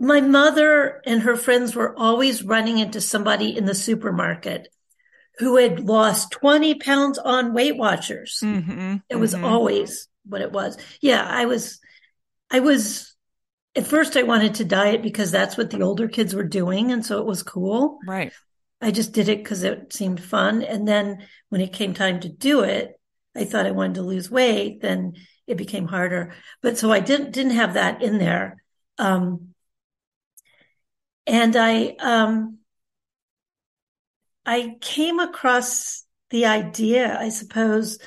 My 0.00 0.20
mother 0.20 1.00
and 1.06 1.22
her 1.22 1.36
friends 1.36 1.76
were 1.76 1.96
always 1.96 2.42
running 2.42 2.78
into 2.78 3.00
somebody 3.00 3.56
in 3.56 3.66
the 3.66 3.74
supermarket 3.74 4.68
who 5.38 5.56
had 5.56 5.80
lost 5.80 6.32
20 6.32 6.76
pounds 6.76 7.18
on 7.18 7.54
Weight 7.54 7.76
Watchers. 7.76 8.40
Mm-hmm, 8.42 8.96
it 9.08 9.16
was 9.16 9.34
mm-hmm. 9.34 9.44
always 9.44 10.08
what 10.24 10.40
it 10.40 10.52
was. 10.52 10.76
Yeah, 11.00 11.24
I 11.24 11.46
was, 11.46 11.78
I 12.50 12.60
was, 12.60 13.14
at 13.76 13.86
first 13.86 14.16
I 14.16 14.24
wanted 14.24 14.56
to 14.56 14.64
diet 14.64 15.02
because 15.02 15.30
that's 15.30 15.56
what 15.56 15.70
the 15.70 15.82
older 15.82 16.08
kids 16.08 16.34
were 16.34 16.42
doing. 16.44 16.90
And 16.90 17.04
so 17.04 17.18
it 17.18 17.26
was 17.26 17.42
cool. 17.42 17.98
Right. 18.06 18.32
I 18.82 18.90
just 18.90 19.12
did 19.12 19.28
it 19.28 19.38
because 19.38 19.62
it 19.62 19.92
seemed 19.92 20.22
fun. 20.22 20.62
And 20.62 20.86
then 20.86 21.26
when 21.48 21.60
it 21.60 21.72
came 21.72 21.94
time 21.94 22.20
to 22.20 22.28
do 22.28 22.62
it, 22.62 22.98
I 23.34 23.44
thought 23.44 23.66
I 23.66 23.70
wanted 23.70 23.94
to 23.94 24.02
lose 24.02 24.30
weight. 24.30 24.82
Then 24.82 25.14
it 25.46 25.56
became 25.56 25.86
harder. 25.86 26.34
But 26.60 26.76
so 26.76 26.90
I 26.90 27.00
didn't 27.00 27.30
didn't 27.30 27.52
have 27.52 27.74
that 27.74 28.02
in 28.02 28.18
there. 28.18 28.62
Um, 28.98 29.54
and 31.26 31.54
I 31.56 31.94
um, 32.00 32.58
I 34.44 34.76
came 34.80 35.20
across 35.20 36.04
the 36.30 36.46
idea, 36.46 37.16
I 37.18 37.28
suppose, 37.28 37.98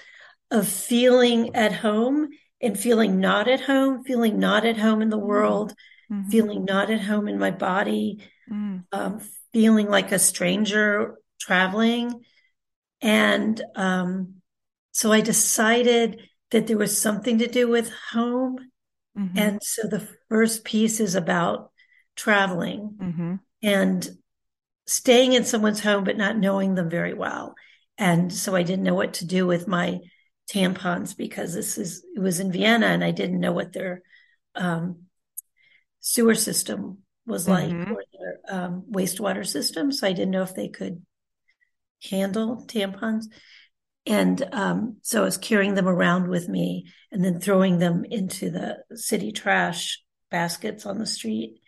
of 0.51 0.67
feeling 0.67 1.55
at 1.55 1.71
home 1.71 2.29
and 2.61 2.77
feeling 2.77 3.19
not 3.19 3.47
at 3.47 3.61
home, 3.61 4.03
feeling 4.03 4.39
not 4.39 4.65
at 4.65 4.77
home 4.77 5.01
in 5.01 5.09
the 5.09 5.17
mm-hmm. 5.17 5.27
world, 5.27 5.73
mm-hmm. 6.11 6.29
feeling 6.29 6.65
not 6.65 6.89
at 6.89 7.01
home 7.01 7.27
in 7.27 7.39
my 7.39 7.51
body, 7.51 8.19
mm. 8.51 8.83
um, 8.91 9.21
feeling 9.55 9.89
like 9.89 10.11
a 10.11 10.19
stranger 10.19 11.15
traveling. 11.39 12.25
And 12.99 13.61
um, 13.73 14.41
so 14.91 15.13
I 15.13 15.21
decided 15.21 16.19
that 16.51 16.67
there 16.67 16.77
was 16.77 17.01
something 17.01 17.37
to 17.37 17.47
do 17.47 17.69
with 17.69 17.89
home. 18.11 18.57
Mm-hmm. 19.17 19.37
And 19.37 19.63
so 19.63 19.87
the 19.87 20.05
first 20.27 20.65
piece 20.65 20.99
is 20.99 21.15
about 21.15 21.71
traveling 22.17 22.97
mm-hmm. 23.01 23.35
and 23.63 24.09
staying 24.87 25.31
in 25.31 25.45
someone's 25.45 25.79
home, 25.79 26.03
but 26.03 26.17
not 26.17 26.37
knowing 26.37 26.75
them 26.75 26.89
very 26.89 27.13
well. 27.13 27.55
And 27.97 28.33
so 28.33 28.57
I 28.57 28.63
didn't 28.63 28.83
know 28.83 28.93
what 28.93 29.13
to 29.15 29.25
do 29.25 29.47
with 29.47 29.69
my 29.69 30.01
tampons 30.51 31.15
because 31.15 31.53
this 31.53 31.77
is, 31.77 32.03
it 32.13 32.19
was 32.19 32.41
in 32.41 32.51
Vienna 32.51 32.87
and 32.87 33.05
I 33.05 33.11
didn't 33.11 33.39
know 33.39 33.53
what 33.53 33.71
their 33.71 34.01
um, 34.53 35.03
sewer 36.01 36.35
system 36.35 36.97
was 37.25 37.47
like 37.47 37.69
mm-hmm. 37.69 37.93
or 37.93 38.03
their 38.11 38.14
um, 38.49 38.85
wastewater 38.91 39.45
system. 39.45 39.91
So 39.91 40.07
I 40.07 40.13
didn't 40.13 40.31
know 40.31 40.43
if 40.43 40.55
they 40.55 40.69
could 40.69 41.03
handle 42.09 42.65
tampons. 42.67 43.25
And 44.05 44.43
um, 44.51 44.97
so 45.01 45.21
I 45.21 45.25
was 45.25 45.37
carrying 45.37 45.73
them 45.73 45.87
around 45.87 46.27
with 46.27 46.47
me 46.47 46.85
and 47.11 47.23
then 47.23 47.39
throwing 47.39 47.79
them 47.79 48.05
into 48.05 48.51
the 48.51 48.77
city 48.95 49.31
trash 49.31 50.01
baskets 50.29 50.85
on 50.85 50.99
the 50.99 51.07
street. 51.07 51.61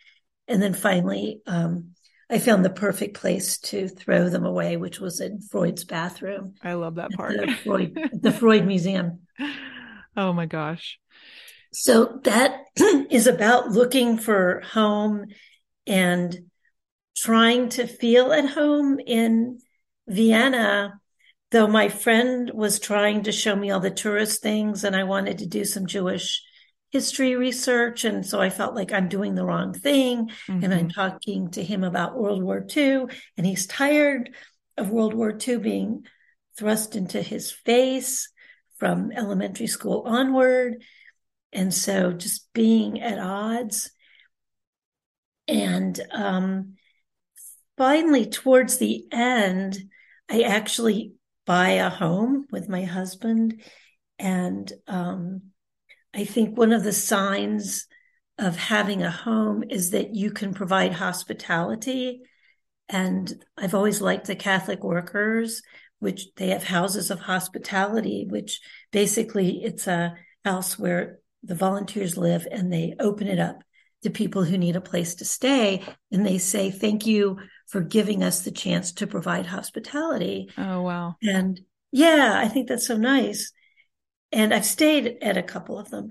And 0.46 0.62
then 0.62 0.74
finally, 0.74 1.40
um, 1.46 1.94
I 2.30 2.38
found 2.38 2.64
the 2.64 2.70
perfect 2.70 3.16
place 3.16 3.58
to 3.58 3.88
throw 3.88 4.28
them 4.28 4.44
away, 4.44 4.76
which 4.76 5.00
was 5.00 5.20
in 5.20 5.40
Freud's 5.40 5.84
bathroom. 5.84 6.54
I 6.62 6.74
love 6.74 6.96
that 6.96 7.10
part. 7.12 7.36
The 7.38 7.52
Freud, 7.64 7.98
the 8.12 8.32
Freud 8.32 8.66
Museum. 8.66 9.20
Oh 10.16 10.32
my 10.32 10.46
gosh. 10.46 10.98
So 11.72 12.20
that 12.24 12.60
is 13.10 13.26
about 13.26 13.70
looking 13.70 14.18
for 14.18 14.62
home 14.72 15.26
and 15.86 16.47
trying 17.18 17.68
to 17.70 17.86
feel 17.86 18.32
at 18.32 18.48
home 18.48 18.98
in 19.04 19.58
Vienna. 20.06 21.00
Though 21.50 21.66
my 21.66 21.88
friend 21.88 22.50
was 22.52 22.78
trying 22.78 23.22
to 23.22 23.32
show 23.32 23.56
me 23.56 23.70
all 23.70 23.80
the 23.80 23.90
tourist 23.90 24.42
things, 24.42 24.84
and 24.84 24.94
I 24.94 25.04
wanted 25.04 25.38
to 25.38 25.46
do 25.46 25.64
some 25.64 25.86
Jewish 25.86 26.42
history 26.90 27.36
research. 27.36 28.04
And 28.04 28.24
so 28.24 28.40
I 28.40 28.50
felt 28.50 28.74
like 28.74 28.92
I'm 28.92 29.08
doing 29.08 29.34
the 29.34 29.44
wrong 29.44 29.72
thing. 29.72 30.28
Mm-hmm. 30.28 30.64
And 30.64 30.74
I'm 30.74 30.88
mm-hmm. 30.88 31.00
talking 31.00 31.50
to 31.52 31.62
him 31.62 31.84
about 31.84 32.18
World 32.18 32.42
War 32.42 32.64
II, 32.76 33.06
and 33.36 33.46
he's 33.46 33.66
tired 33.66 34.34
of 34.76 34.90
World 34.90 35.14
War 35.14 35.36
II 35.46 35.58
being 35.58 36.06
thrust 36.56 36.96
into 36.96 37.22
his 37.22 37.50
face 37.50 38.30
from 38.78 39.12
elementary 39.12 39.66
school 39.66 40.04
onward. 40.06 40.82
And 41.52 41.72
so 41.72 42.12
just 42.12 42.52
being 42.52 43.00
at 43.00 43.18
odds 43.18 43.90
and 45.46 45.98
um, 46.12 46.74
finally, 47.78 48.26
towards 48.26 48.76
the 48.76 49.06
end, 49.12 49.78
I 50.28 50.42
actually 50.42 51.12
buy 51.46 51.70
a 51.70 51.88
home 51.88 52.46
with 52.50 52.68
my 52.68 52.82
husband. 52.82 53.62
And 54.18 54.70
um, 54.86 55.42
I 56.12 56.24
think 56.24 56.58
one 56.58 56.72
of 56.72 56.84
the 56.84 56.92
signs 56.92 57.86
of 58.36 58.56
having 58.56 59.02
a 59.02 59.10
home 59.10 59.64
is 59.70 59.90
that 59.90 60.14
you 60.14 60.30
can 60.32 60.52
provide 60.52 60.92
hospitality. 60.92 62.20
And 62.88 63.32
I've 63.56 63.74
always 63.74 64.00
liked 64.00 64.26
the 64.26 64.36
Catholic 64.36 64.82
workers, 64.82 65.62
which 66.00 66.26
they 66.36 66.48
have 66.48 66.64
houses 66.64 67.10
of 67.10 67.20
hospitality, 67.20 68.26
which 68.28 68.60
basically 68.92 69.62
it's 69.64 69.86
a 69.86 70.14
house 70.44 70.78
where 70.78 71.20
the 71.42 71.54
volunteers 71.54 72.16
live 72.16 72.46
and 72.50 72.72
they 72.72 72.94
open 72.98 73.28
it 73.28 73.38
up 73.38 73.62
to 74.02 74.10
people 74.10 74.44
who 74.44 74.58
need 74.58 74.76
a 74.76 74.80
place 74.80 75.16
to 75.16 75.24
stay 75.24 75.82
and 76.12 76.24
they 76.24 76.38
say 76.38 76.70
thank 76.70 77.06
you 77.06 77.38
for 77.68 77.80
giving 77.80 78.22
us 78.22 78.42
the 78.42 78.50
chance 78.50 78.92
to 78.92 79.06
provide 79.06 79.46
hospitality. 79.46 80.50
Oh 80.56 80.82
wow. 80.82 81.16
And 81.22 81.60
yeah 81.90 82.34
i 82.36 82.48
think 82.48 82.68
that's 82.68 82.86
so 82.86 82.96
nice. 82.96 83.52
And 84.32 84.52
i've 84.52 84.66
stayed 84.66 85.18
at 85.22 85.36
a 85.36 85.42
couple 85.42 85.78
of 85.78 85.90
them. 85.90 86.10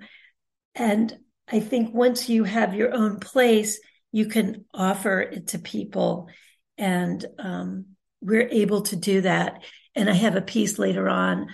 And 0.76 1.18
i 1.48 1.60
think 1.60 1.94
once 1.94 2.30
you 2.30 2.44
have 2.44 2.74
your 2.74 2.94
own 2.94 3.20
place 3.20 3.80
you 4.12 4.26
can 4.26 4.66
offer 4.74 5.20
it 5.22 5.48
to 5.48 5.60
people. 5.60 6.30
And 6.78 7.26
um, 7.40 7.86
we're 8.22 8.48
able 8.50 8.82
to 8.84 8.96
do 8.96 9.22
that. 9.22 9.64
And 9.96 10.10
i 10.10 10.14
have 10.14 10.36
a 10.36 10.42
piece 10.42 10.80
later 10.80 11.10
on 11.10 11.48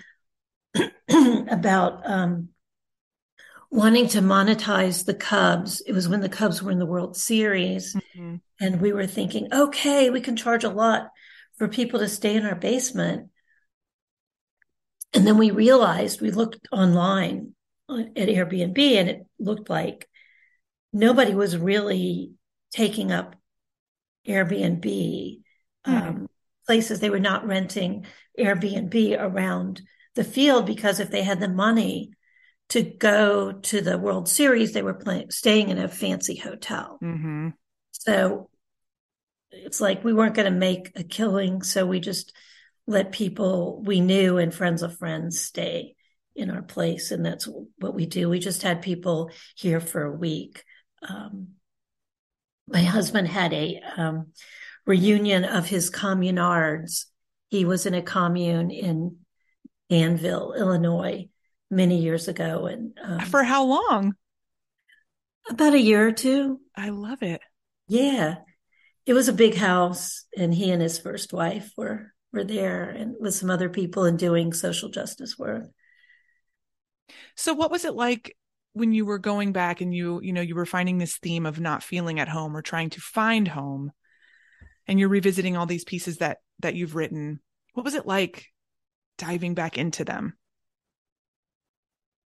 about 1.50 2.10
um, 2.10 2.50
wanting 3.74 4.08
to 4.08 4.20
monetize 4.20 5.04
the 5.04 5.16
Cubs. 5.16 5.82
It 5.82 5.94
was 5.94 6.08
when 6.08 6.22
the 6.22 6.30
Cubs 6.30 6.62
were 6.62 6.72
in 6.72 6.78
the 6.78 6.86
World 6.86 7.18
Series. 7.18 7.96
Mm-hmm. 7.96 8.36
And 8.62 8.80
we 8.80 8.94
were 8.94 9.08
thinking, 9.08 9.52
okay, 9.52 10.12
we 10.12 10.22
can 10.22 10.36
charge 10.36 10.64
a 10.64 10.70
lot 10.70 11.10
for 11.58 11.68
people 11.68 12.00
to 12.00 12.08
stay 12.08 12.36
in 12.36 12.46
our 12.46 12.54
basement. 12.54 13.32
And 15.16 15.26
then 15.26 15.40
we 15.40 15.50
realized 15.50 16.22
we 16.22 16.30
looked 16.30 16.68
online 16.72 17.56
at 17.90 18.28
Airbnb 18.28 18.78
and 18.78 19.10
it 19.10 19.26
looked 19.40 19.72
like 19.72 20.08
nobody 20.94 21.34
was 21.34 21.58
really 21.58 22.34
taking 22.72 23.12
up 23.12 23.36
Airbnb 24.28 24.84
mm-hmm. 24.84 25.92
um, 25.92 26.28
places. 26.68 27.00
They 27.00 27.10
were 27.10 27.20
not 27.20 27.48
renting 27.48 28.06
Airbnb 28.40 29.20
around 29.20 29.82
the 30.14 30.24
field 30.24 30.68
because 30.68 31.00
if 31.00 31.10
they 31.10 31.24
had 31.24 31.40
the 31.40 31.50
money, 31.50 32.12
to 32.70 32.82
go 32.82 33.52
to 33.52 33.82
the 33.82 33.98
World 33.98 34.28
Series, 34.28 34.74
they 34.74 34.82
were 34.82 34.94
playing, 34.94 35.32
staying 35.32 35.70
in 35.70 35.78
a 35.78 35.88
fancy 35.88 36.36
hotel. 36.36 36.98
Mm-hmm. 37.04 37.50
So 37.92 38.50
it's 39.52 39.80
like 39.80 40.04
we 40.04 40.14
weren't 40.14 40.36
going 40.36 40.52
to 40.52 40.58
make 40.58 40.92
a 40.96 41.04
killing. 41.04 41.62
So 41.64 41.86
we 41.86 42.00
just 42.00 42.34
let 42.88 43.12
people 43.12 43.82
we 43.84 44.02
knew 44.02 44.38
and 44.38 44.54
friends 44.54 44.82
of 44.82 44.98
friends 44.98 45.40
stay 45.40 45.96
in 46.36 46.50
our 46.50 46.64
place. 46.64 47.12
And 47.12 47.26
that's 47.26 47.48
what 47.80 47.94
we 47.94 48.06
do. 48.06 48.30
We 48.30 48.40
just 48.40 48.64
had 48.64 48.82
people 48.82 49.30
here 49.56 49.80
for 49.80 50.04
a 50.04 50.16
week. 50.16 50.64
Um, 51.08 51.50
my 52.68 52.82
husband 52.82 53.28
had 53.28 53.54
a 53.54 53.82
um, 53.98 54.32
reunion 54.86 55.46
of 55.46 55.68
his 55.68 55.92
communards. 55.92 57.06
He 57.50 57.66
was 57.66 57.86
in 57.86 57.94
a 57.94 58.02
commune 58.02 58.72
in 58.72 59.18
Danville, 59.90 60.54
Illinois 60.58 61.30
many 61.76 61.98
years 62.02 62.28
ago. 62.28 62.68
And 62.68 62.98
um, 63.02 63.20
for 63.22 63.44
how 63.44 63.66
long? 63.66 64.14
About 65.50 65.74
a 65.74 65.80
year 65.80 66.08
or 66.08 66.12
two. 66.12 66.60
I 66.76 66.90
love 66.90 67.22
it. 67.22 67.42
Yeah. 67.88 68.38
It 69.06 69.14
was 69.14 69.28
a 69.28 69.34
big 69.34 69.56
house 69.56 70.26
and 70.38 70.54
he 70.54 70.72
and 70.72 70.82
his 70.82 70.98
first 70.98 71.34
wife 71.34 71.72
were 71.76 72.14
were 72.32 72.44
there 72.44 72.90
and 72.90 73.16
with 73.20 73.36
some 73.36 73.50
other 73.50 73.70
people 73.70 74.06
and 74.06 74.18
doing 74.18 74.54
social 74.54 74.90
justice 74.90 75.38
work. 75.38 75.66
So 77.36 77.54
what 77.54 77.70
was 77.70 77.86
it 77.86 77.94
like 77.94 78.36
when 78.74 78.92
you 78.92 79.06
were 79.06 79.20
going 79.20 79.54
back 79.54 79.82
and 79.82 79.94
you 79.94 80.20
you 80.22 80.34
know 80.34 80.42
you 80.42 80.56
were 80.56 80.66
finding 80.66 80.98
this 80.98 81.18
theme 81.18 81.46
of 81.46 81.60
not 81.60 81.84
feeling 81.84 82.20
at 82.20 82.28
home 82.28 82.58
or 82.58 82.62
trying 82.62 82.90
to 82.92 83.02
find 83.02 83.48
home 83.48 83.92
and 84.88 85.00
you're 85.00 85.10
revisiting 85.10 85.56
all 85.56 85.66
these 85.66 85.84
pieces 85.84 86.18
that 86.18 86.40
that 86.60 86.76
you've 86.76 86.96
written 86.96 87.40
what 87.74 87.84
was 87.84 87.94
it 87.94 88.06
like 88.06 88.48
diving 89.18 89.54
back 89.54 89.78
into 89.78 90.04
them 90.04 90.34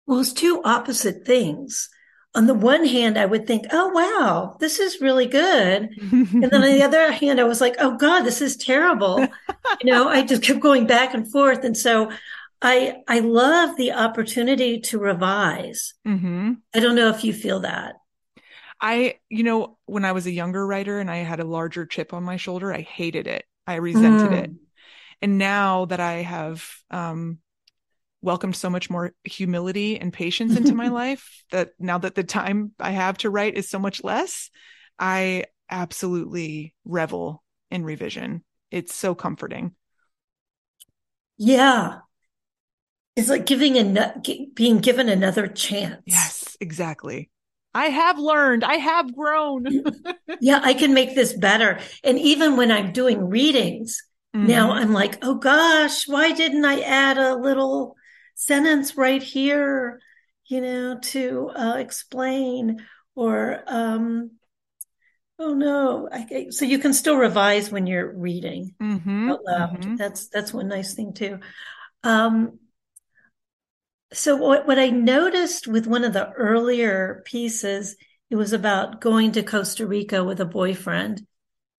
well 0.08 0.18
it's 0.18 0.32
two 0.32 0.60
opposite 0.64 1.24
things 1.24 1.88
on 2.34 2.46
the 2.46 2.54
one 2.54 2.84
hand 2.84 3.16
i 3.16 3.24
would 3.24 3.46
think 3.46 3.66
oh 3.70 3.88
wow 3.88 4.56
this 4.58 4.80
is 4.80 5.00
really 5.00 5.26
good 5.26 5.90
and 6.10 6.42
then 6.42 6.54
on 6.54 6.72
the 6.72 6.82
other 6.82 7.12
hand 7.12 7.40
i 7.40 7.44
was 7.44 7.60
like 7.60 7.76
oh 7.78 7.96
god 7.96 8.22
this 8.22 8.42
is 8.42 8.56
terrible 8.56 9.20
you 9.20 9.92
know 9.92 10.08
i 10.08 10.22
just 10.22 10.42
kept 10.42 10.60
going 10.60 10.86
back 10.86 11.14
and 11.14 11.30
forth 11.30 11.62
and 11.62 11.76
so 11.76 12.10
I 12.60 12.96
I 13.06 13.20
love 13.20 13.76
the 13.76 13.92
opportunity 13.92 14.80
to 14.80 14.98
revise. 14.98 15.94
Mm-hmm. 16.04 16.54
I 16.74 16.80
don't 16.80 16.96
know 16.96 17.10
if 17.10 17.22
you 17.22 17.32
feel 17.32 17.60
that. 17.60 17.94
I, 18.80 19.16
you 19.28 19.42
know, 19.42 19.78
when 19.86 20.04
I 20.04 20.12
was 20.12 20.26
a 20.26 20.30
younger 20.30 20.64
writer 20.66 21.00
and 21.00 21.10
I 21.10 21.18
had 21.18 21.40
a 21.40 21.44
larger 21.44 21.84
chip 21.84 22.12
on 22.12 22.22
my 22.22 22.36
shoulder, 22.36 22.72
I 22.72 22.82
hated 22.82 23.26
it. 23.26 23.44
I 23.66 23.76
resented 23.76 24.30
mm. 24.30 24.44
it. 24.44 24.50
And 25.20 25.38
now 25.38 25.86
that 25.86 25.98
I 25.98 26.22
have 26.22 26.64
um, 26.90 27.38
welcomed 28.20 28.56
so 28.56 28.68
much 28.68 28.90
more 28.90 29.14
humility 29.24 29.98
and 29.98 30.12
patience 30.12 30.56
into 30.56 30.74
my 30.74 30.88
life, 30.88 31.44
that 31.50 31.70
now 31.78 31.98
that 31.98 32.14
the 32.14 32.24
time 32.24 32.72
I 32.78 32.90
have 32.90 33.18
to 33.18 33.30
write 33.30 33.56
is 33.56 33.68
so 33.68 33.78
much 33.78 34.02
less, 34.02 34.50
I 34.98 35.44
absolutely 35.70 36.74
revel 36.84 37.42
in 37.70 37.84
revision. 37.84 38.44
It's 38.70 38.94
so 38.94 39.14
comforting. 39.14 39.74
Yeah, 41.36 41.98
it's 43.18 43.28
like 43.28 43.46
giving 43.46 43.76
a 43.76 44.14
being 44.54 44.78
given 44.78 45.08
another 45.08 45.48
chance. 45.48 46.02
Yes, 46.06 46.56
exactly. 46.60 47.30
I 47.74 47.86
have 47.86 48.18
learned. 48.18 48.64
I 48.64 48.74
have 48.74 49.14
grown. 49.14 49.66
yeah, 50.40 50.60
I 50.62 50.74
can 50.74 50.94
make 50.94 51.14
this 51.14 51.32
better. 51.32 51.80
And 52.02 52.18
even 52.18 52.56
when 52.56 52.70
I'm 52.70 52.92
doing 52.92 53.28
readings, 53.28 54.00
mm-hmm. 54.34 54.46
now 54.46 54.70
I'm 54.70 54.92
like, 54.92 55.18
oh 55.22 55.34
gosh, 55.34 56.06
why 56.06 56.32
didn't 56.32 56.64
I 56.64 56.80
add 56.80 57.18
a 57.18 57.34
little 57.34 57.96
sentence 58.40 58.96
right 58.96 59.22
here, 59.22 60.00
you 60.46 60.60
know, 60.60 60.98
to 61.00 61.50
uh, 61.50 61.74
explain 61.78 62.86
or, 63.16 63.62
um, 63.66 64.30
oh 65.40 65.54
no. 65.54 66.08
I, 66.10 66.46
so 66.50 66.64
you 66.64 66.78
can 66.78 66.94
still 66.94 67.16
revise 67.16 67.70
when 67.70 67.88
you're 67.88 68.16
reading 68.16 68.76
mm-hmm. 68.80 69.30
out 69.30 69.40
loud. 69.44 69.80
Mm-hmm. 69.80 69.96
That's, 69.96 70.28
that's 70.28 70.54
one 70.54 70.68
nice 70.68 70.94
thing 70.94 71.14
too. 71.14 71.40
Um, 72.04 72.60
so 74.12 74.36
what, 74.36 74.68
what 74.68 74.78
I 74.78 74.90
noticed 74.90 75.66
with 75.66 75.88
one 75.88 76.04
of 76.04 76.12
the 76.12 76.30
earlier 76.30 77.22
pieces, 77.26 77.96
it 78.30 78.36
was 78.36 78.52
about 78.52 79.00
going 79.00 79.32
to 79.32 79.42
Costa 79.42 79.84
Rica 79.84 80.22
with 80.22 80.40
a 80.40 80.46
boyfriend 80.46 81.26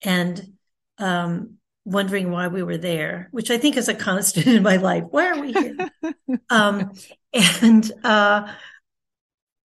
and 0.02 0.52
um, 0.98 1.54
wondering 1.84 2.30
why 2.30 2.48
we 2.48 2.62
were 2.62 2.76
there, 2.76 3.28
which 3.32 3.50
I 3.50 3.58
think 3.58 3.76
is 3.76 3.88
a 3.88 3.94
constant 3.94 4.46
in 4.46 4.62
my 4.62 4.76
life. 4.76 5.04
Why 5.10 5.28
are 5.28 5.40
we 5.40 5.52
here? 5.52 5.76
um, 6.50 6.92
and 7.32 7.92
uh, 8.04 8.52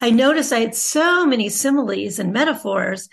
I 0.01 0.09
noticed 0.11 0.53
I 0.53 0.59
had 0.59 0.75
so 0.75 1.25
many 1.25 1.49
similes 1.49 2.19
and 2.19 2.33
metaphors. 2.33 3.09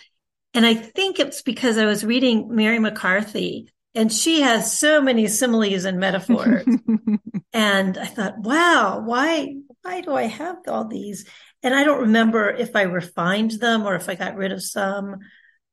And 0.54 0.66
I 0.66 0.74
think 0.74 1.18
it's 1.18 1.42
because 1.42 1.78
I 1.78 1.86
was 1.86 2.04
reading 2.04 2.54
Mary 2.54 2.78
McCarthy 2.78 3.70
and 3.94 4.12
she 4.12 4.42
has 4.42 4.76
so 4.76 5.00
many 5.00 5.26
similes 5.26 5.84
and 5.84 5.98
metaphors. 5.98 6.66
and 7.52 7.98
I 7.98 8.06
thought, 8.06 8.38
wow, 8.38 9.00
why, 9.04 9.56
why 9.82 10.00
do 10.00 10.14
I 10.14 10.24
have 10.24 10.56
all 10.68 10.86
these? 10.86 11.26
And 11.62 11.74
I 11.74 11.84
don't 11.84 12.02
remember 12.02 12.50
if 12.50 12.74
I 12.74 12.82
refined 12.82 13.52
them 13.52 13.86
or 13.86 13.94
if 13.94 14.08
I 14.08 14.14
got 14.14 14.36
rid 14.36 14.52
of 14.52 14.62
some. 14.62 15.16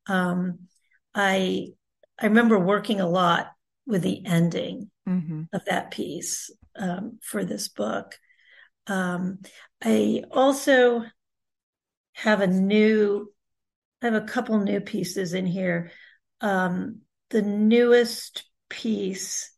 Um, 0.07 0.59
I, 1.13 1.69
I 2.19 2.25
remember 2.25 2.59
working 2.59 2.99
a 2.99 3.07
lot 3.07 3.51
with 3.87 4.01
the 4.01 4.25
ending 4.25 4.91
mm-hmm. 5.07 5.43
of 5.53 5.65
that 5.65 5.91
piece 5.91 6.51
um, 6.75 7.19
for 7.21 7.43
this 7.43 7.69
book. 7.69 8.17
Um, 8.87 9.39
I 9.83 10.23
also 10.31 11.03
have 12.13 12.41
a 12.41 12.47
new, 12.47 13.31
I 14.01 14.05
have 14.07 14.15
a 14.15 14.27
couple 14.27 14.59
new 14.59 14.81
pieces 14.81 15.33
in 15.33 15.45
here. 15.45 15.91
Um, 16.41 17.01
the 17.29 17.41
newest 17.41 18.43
piece 18.69 19.51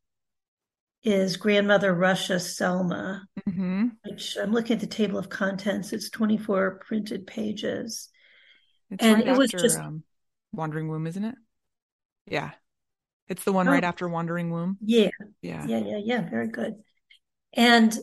is 1.03 1.37
Grandmother 1.37 1.93
Russia 1.93 2.39
Selma, 2.39 3.27
mm-hmm. 3.47 3.87
which 4.05 4.37
I'm 4.39 4.51
looking 4.51 4.75
at 4.75 4.81
the 4.81 4.87
table 4.87 5.17
of 5.17 5.29
contents. 5.29 5.93
It's 5.93 6.09
24 6.09 6.81
printed 6.85 7.25
pages. 7.25 8.09
It's 8.91 9.03
and 9.03 9.15
right 9.15 9.25
it 9.25 9.29
after, 9.29 9.39
was 9.39 9.51
just 9.51 9.79
um, 9.79 10.03
Wandering 10.51 10.89
Womb, 10.89 11.07
isn't 11.07 11.23
it? 11.23 11.35
Yeah. 12.27 12.51
It's 13.27 13.43
the 13.43 13.53
one 13.53 13.67
oh, 13.67 13.71
right 13.71 13.83
after 13.83 14.07
Wandering 14.07 14.51
Womb. 14.51 14.77
Yeah. 14.83 15.09
Yeah. 15.41 15.65
Yeah. 15.65 15.79
Yeah. 15.79 15.99
Yeah. 16.03 16.29
Very 16.29 16.47
good. 16.47 16.75
And 17.53 17.97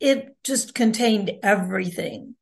it 0.00 0.36
just 0.44 0.74
contained 0.74 1.32
everything. 1.42 2.36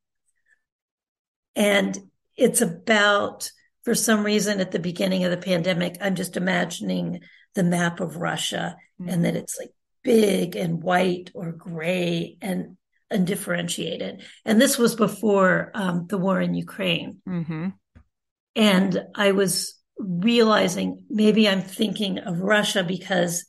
And 1.55 1.97
it's 2.37 2.61
about 2.61 3.51
for 3.85 3.95
some 3.95 4.25
reason 4.25 4.61
at 4.61 4.71
the 4.71 4.79
beginning 4.79 5.25
of 5.25 5.31
the 5.31 5.37
pandemic, 5.37 5.99
I'm 6.01 6.14
just 6.14 6.37
imagining 6.37 7.21
the 7.55 7.62
map 7.62 8.01
of 8.01 8.16
Russia 8.16 8.77
mm-hmm. 9.01 9.11
and 9.11 9.25
that 9.25 9.37
it's 9.37 9.59
like 9.59 9.71
big 10.03 10.57
and 10.57 10.83
white 10.83 11.31
or 11.35 11.53
gray 11.53 12.37
and 12.40 12.77
undifferentiated. 13.11 14.23
And 14.45 14.61
this 14.61 14.79
was 14.79 14.95
before 14.95 15.71
um, 15.75 16.07
the 16.09 16.18
war 16.18 16.40
in 16.40 16.55
Ukraine. 16.55 17.21
Mm-hmm. 17.29 17.68
And 18.57 19.05
I 19.14 19.33
was 19.33 19.75
realizing 19.98 21.05
maybe 21.09 21.48
I'm 21.48 21.62
thinking 21.62 22.18
of 22.18 22.40
Russia 22.40 22.85
because 22.85 23.44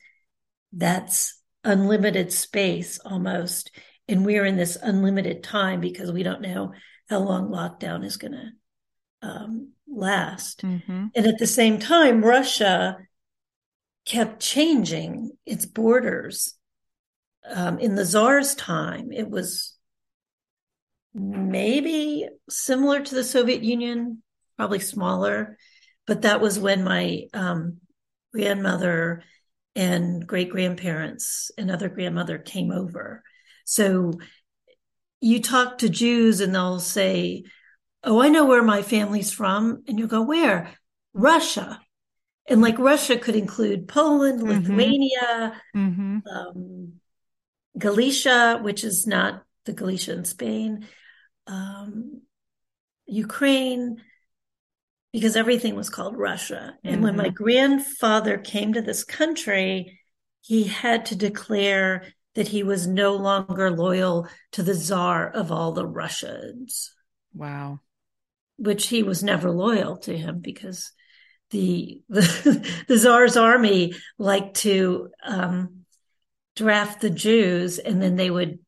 that's 0.71 1.39
unlimited 1.63 2.32
space 2.32 2.99
almost. 2.99 3.71
And 4.08 4.25
we're 4.25 4.45
in 4.45 4.58
this 4.58 4.77
unlimited 4.82 5.43
time 5.43 5.79
because 5.79 6.12
we 6.12 6.23
don't 6.23 6.41
know 6.41 6.73
how 7.10 7.19
long 7.19 7.49
lockdown 7.49 8.03
is 8.03 8.17
going 8.17 8.34
to 8.34 9.27
um, 9.27 9.71
last. 9.88 10.63
Mm-hmm. 10.63 11.08
And 11.15 11.27
at 11.27 11.38
the 11.38 11.47
same 11.47 11.79
time, 11.79 12.23
Russia 12.23 12.97
kept 14.06 14.41
changing 14.41 15.32
its 15.45 15.65
borders. 15.65 16.56
Um, 17.49 17.79
in 17.79 17.95
the 17.95 18.06
Tsar's 18.06 18.56
time, 18.56 19.12
it 19.12 19.29
was 19.29 19.75
maybe 21.13 22.27
similar 22.49 23.01
to 23.01 23.15
the 23.15 23.23
Soviet 23.23 23.63
Union, 23.63 24.23
probably 24.58 24.79
smaller, 24.79 25.58
but 26.06 26.24
that 26.24 26.42
was 26.42 26.60
when 26.60 26.84
my 26.84 27.24
um, 27.34 27.78
grandmother 28.34 29.24
and 29.76 30.26
great 30.26 30.50
grandparents 30.50 31.52
and 31.58 31.72
other 31.72 31.89
grandmother 31.89 32.38
came 32.38 32.72
over. 32.72 33.24
So 33.66 34.13
you 35.22 35.42
talk 35.42 35.80
to 35.80 35.89
Jews 35.89 36.42
and 36.42 36.54
they'll 36.54 36.80
say, 36.80 37.44
oh, 38.04 38.22
I 38.22 38.30
know 38.30 38.46
where 38.46 38.63
my 38.63 38.82
family's 38.82 39.32
from. 39.32 39.84
And 39.88 39.98
you 39.98 40.08
go, 40.08 40.22
where? 40.22 40.72
Russia. 41.13 41.80
And 42.48 42.62
like 42.62 42.78
Russia 42.78 43.18
could 43.18 43.36
include 43.36 43.88
Poland, 43.88 44.42
mm-hmm. 44.42 44.50
Lithuania, 44.50 45.62
mm-hmm. 45.76 46.20
Um, 46.30 46.94
Galicia, 47.78 48.60
which 48.62 48.84
is 48.84 49.08
not 49.08 49.44
the 49.66 49.74
Galicia 49.74 50.13
in 50.13 50.26
Spain, 50.26 50.88
um, 51.48 52.22
Ukraine, 53.06 54.02
because 55.13 55.38
everything 55.38 55.76
was 55.76 55.89
called 55.89 56.17
Russia. 56.17 56.73
And 56.84 56.95
mm-hmm. 56.95 57.04
when 57.04 57.15
my 57.15 57.26
mm-hmm. 57.26 57.43
grandfather 57.43 58.38
came 58.38 58.73
to 58.73 58.82
this 58.82 59.06
country, 59.06 59.99
he 60.41 60.65
had 60.65 61.06
to 61.08 61.15
declare 61.15 62.08
that 62.36 62.49
he 62.49 62.63
was 62.63 62.88
no 62.88 63.15
longer 63.15 63.71
loyal 63.71 64.28
to 64.52 64.63
the 64.63 64.73
czar 64.73 65.30
of 65.30 65.52
all 65.52 65.71
the 65.71 65.88
Russians. 65.88 66.91
Wow 67.34 67.80
which 68.58 68.88
he 68.88 69.04
was 69.04 69.23
never 69.23 69.52
loyal 69.52 69.97
to 69.97 70.17
him 70.17 70.39
because 70.39 70.91
the 71.52 72.02
the, 72.10 72.73
the 72.88 72.97
czar's 72.97 73.38
army 73.38 73.93
liked 74.17 74.58
to 74.58 75.10
um, 75.23 75.86
draft 76.56 77.02
the 77.02 77.10
Jews, 77.10 77.80
and 77.80 78.02
then 78.02 78.15
they 78.15 78.30
would, 78.30 78.60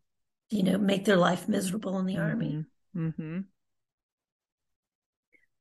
you 0.49 0.63
know, 0.63 0.77
make 0.77 1.05
their 1.05 1.17
life 1.17 1.47
miserable 1.47 1.97
in 1.99 2.05
the 2.05 2.15
mm-hmm. 2.15 2.23
army. 2.23 2.65
Mm-hmm. 2.95 3.39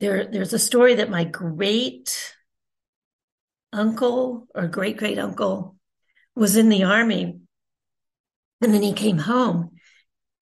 There, 0.01 0.27
there's 0.27 0.53
a 0.53 0.59
story 0.59 0.97
that 0.97 1.11
my 1.11 1.25
great 1.25 2.35
uncle 3.73 4.47
or 4.55 4.67
great 4.69 4.97
great 4.97 5.19
uncle 5.19 5.77
was 6.35 6.57
in 6.57 6.69
the 6.69 6.85
army, 6.85 7.39
and 8.61 8.75
then 8.75 8.83
he 8.83 8.93
came 8.93 9.19
home, 9.19 9.75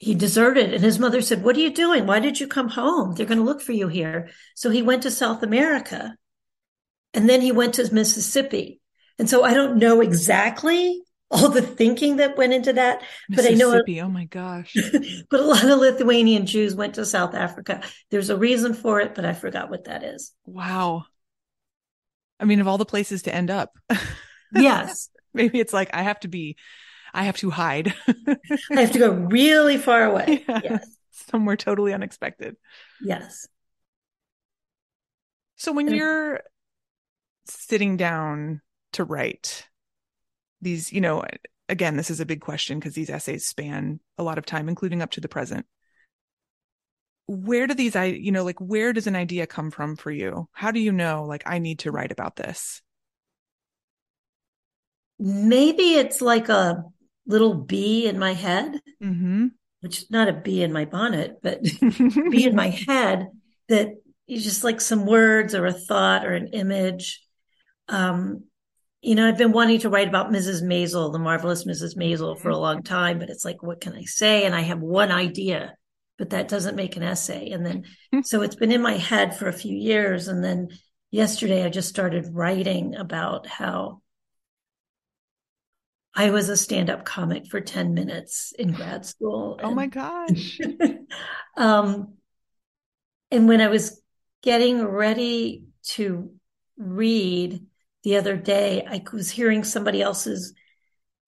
he 0.02 0.16
deserted 0.16 0.74
and 0.74 0.82
his 0.82 0.98
mother 0.98 1.22
said, 1.22 1.44
What 1.44 1.56
are 1.56 1.60
you 1.60 1.72
doing? 1.72 2.06
Why 2.06 2.18
did 2.18 2.40
you 2.40 2.48
come 2.48 2.68
home? 2.68 3.14
They're 3.14 3.24
going 3.24 3.38
to 3.38 3.44
look 3.44 3.60
for 3.60 3.70
you 3.70 3.86
here. 3.86 4.30
So 4.56 4.68
he 4.68 4.82
went 4.82 5.04
to 5.04 5.12
South 5.12 5.44
America 5.44 6.16
and 7.14 7.28
then 7.28 7.40
he 7.40 7.52
went 7.52 7.74
to 7.74 7.94
Mississippi. 7.94 8.80
And 9.20 9.30
so 9.30 9.44
I 9.44 9.54
don't 9.54 9.78
know 9.78 10.00
exactly 10.00 11.02
all 11.32 11.48
the 11.48 11.62
thinking 11.62 12.16
that 12.16 12.36
went 12.36 12.52
into 12.52 12.74
that, 12.74 13.02
but 13.28 13.46
I 13.46 13.50
know. 13.54 13.82
Oh 14.00 14.08
my 14.08 14.26
gosh. 14.26 14.74
but 15.30 15.40
a 15.40 15.44
lot 15.44 15.64
of 15.64 15.78
Lithuanian 15.78 16.46
Jews 16.46 16.74
went 16.74 16.94
to 16.96 17.06
South 17.06 17.34
Africa. 17.34 17.82
There's 18.10 18.30
a 18.30 18.36
reason 18.36 18.74
for 18.74 19.00
it, 19.00 19.14
but 19.14 19.24
I 19.24 19.32
forgot 19.32 19.70
what 19.70 19.84
that 19.84 20.04
is. 20.04 20.32
Wow. 20.44 21.04
I 22.38 22.44
mean, 22.44 22.60
of 22.60 22.68
all 22.68 22.78
the 22.78 22.84
places 22.84 23.22
to 23.22 23.34
end 23.34 23.50
up. 23.50 23.76
yes. 24.54 25.08
Maybe 25.34 25.60
it's 25.60 25.72
like, 25.72 25.90
I 25.94 26.02
have 26.02 26.20
to 26.20 26.28
be 26.28 26.56
I 27.14 27.24
have 27.24 27.36
to 27.38 27.50
hide. 27.50 27.94
I 28.08 28.80
have 28.80 28.92
to 28.92 28.98
go 28.98 29.10
really 29.10 29.78
far 29.78 30.04
away. 30.04 30.44
Yeah. 30.48 30.60
Yes. 30.64 30.96
Somewhere 31.10 31.56
totally 31.56 31.92
unexpected. 31.92 32.56
Yes. 33.00 33.46
So 35.56 35.72
when 35.72 35.88
and, 35.88 35.96
you're 35.96 36.40
sitting 37.46 37.96
down 37.96 38.60
to 38.92 39.04
write 39.04 39.66
these, 40.62 40.92
you 40.92 41.00
know, 41.00 41.24
again, 41.68 41.96
this 41.96 42.10
is 42.10 42.20
a 42.20 42.26
big 42.26 42.40
question 42.40 42.78
because 42.78 42.94
these 42.94 43.10
essays 43.10 43.46
span 43.46 44.00
a 44.16 44.22
lot 44.22 44.38
of 44.38 44.46
time, 44.46 44.68
including 44.68 45.02
up 45.02 45.10
to 45.12 45.20
the 45.20 45.28
present. 45.28 45.66
Where 47.26 47.66
do 47.66 47.74
these, 47.74 47.96
I, 47.96 48.04
you 48.04 48.32
know, 48.32 48.44
like 48.44 48.60
where 48.60 48.92
does 48.92 49.06
an 49.06 49.16
idea 49.16 49.46
come 49.46 49.70
from 49.70 49.96
for 49.96 50.10
you? 50.10 50.48
How 50.52 50.70
do 50.70 50.80
you 50.80 50.92
know, 50.92 51.24
like, 51.24 51.42
I 51.46 51.58
need 51.58 51.80
to 51.80 51.90
write 51.90 52.12
about 52.12 52.36
this? 52.36 52.82
Maybe 55.18 55.94
it's 55.94 56.20
like 56.20 56.48
a 56.48 56.84
little 57.26 57.54
bee 57.54 58.06
in 58.06 58.18
my 58.18 58.34
head, 58.34 58.80
mm-hmm. 59.02 59.48
which 59.80 59.98
is 59.98 60.10
not 60.10 60.28
a 60.28 60.32
bee 60.32 60.62
in 60.62 60.72
my 60.72 60.84
bonnet, 60.84 61.38
but 61.42 61.62
bee 62.30 62.46
in 62.46 62.56
my 62.56 62.68
head 62.68 63.28
that 63.68 63.94
is 64.26 64.44
just 64.44 64.64
like 64.64 64.80
some 64.80 65.06
words 65.06 65.54
or 65.54 65.66
a 65.66 65.72
thought 65.72 66.26
or 66.26 66.32
an 66.32 66.48
image. 66.48 67.24
Um, 67.88 68.44
you 69.02 69.16
know, 69.16 69.26
I've 69.26 69.36
been 69.36 69.50
wanting 69.50 69.80
to 69.80 69.90
write 69.90 70.06
about 70.06 70.30
Mrs. 70.30 70.62
Maisel, 70.62 71.12
the 71.12 71.18
marvelous 71.18 71.64
Mrs. 71.64 71.96
Maisel, 71.96 72.38
for 72.38 72.50
a 72.50 72.56
long 72.56 72.84
time, 72.84 73.18
but 73.18 73.30
it's 73.30 73.44
like, 73.44 73.60
what 73.60 73.80
can 73.80 73.94
I 73.94 74.04
say? 74.04 74.44
And 74.46 74.54
I 74.54 74.60
have 74.60 74.78
one 74.78 75.10
idea, 75.10 75.74
but 76.18 76.30
that 76.30 76.46
doesn't 76.46 76.76
make 76.76 76.96
an 76.96 77.02
essay. 77.02 77.50
And 77.50 77.66
then, 77.66 77.84
so 78.22 78.42
it's 78.42 78.54
been 78.54 78.70
in 78.70 78.80
my 78.80 78.96
head 78.96 79.36
for 79.36 79.48
a 79.48 79.52
few 79.52 79.76
years. 79.76 80.28
And 80.28 80.42
then 80.42 80.68
yesterday, 81.10 81.64
I 81.64 81.68
just 81.68 81.88
started 81.88 82.28
writing 82.30 82.94
about 82.94 83.48
how 83.48 84.02
I 86.14 86.30
was 86.30 86.48
a 86.48 86.56
stand 86.56 86.88
up 86.88 87.04
comic 87.04 87.48
for 87.48 87.60
10 87.60 87.94
minutes 87.94 88.52
in 88.56 88.70
grad 88.70 89.04
school. 89.04 89.56
And, 89.56 89.66
oh 89.66 89.74
my 89.74 89.88
gosh. 89.88 90.60
um, 91.56 92.14
and 93.32 93.48
when 93.48 93.60
I 93.60 93.68
was 93.68 94.00
getting 94.42 94.84
ready 94.84 95.64
to 95.84 96.30
read 96.76 97.66
the 98.04 98.16
other 98.16 98.36
day, 98.36 98.84
I 98.88 99.02
was 99.12 99.30
hearing 99.30 99.64
somebody 99.64 100.02
else's 100.02 100.54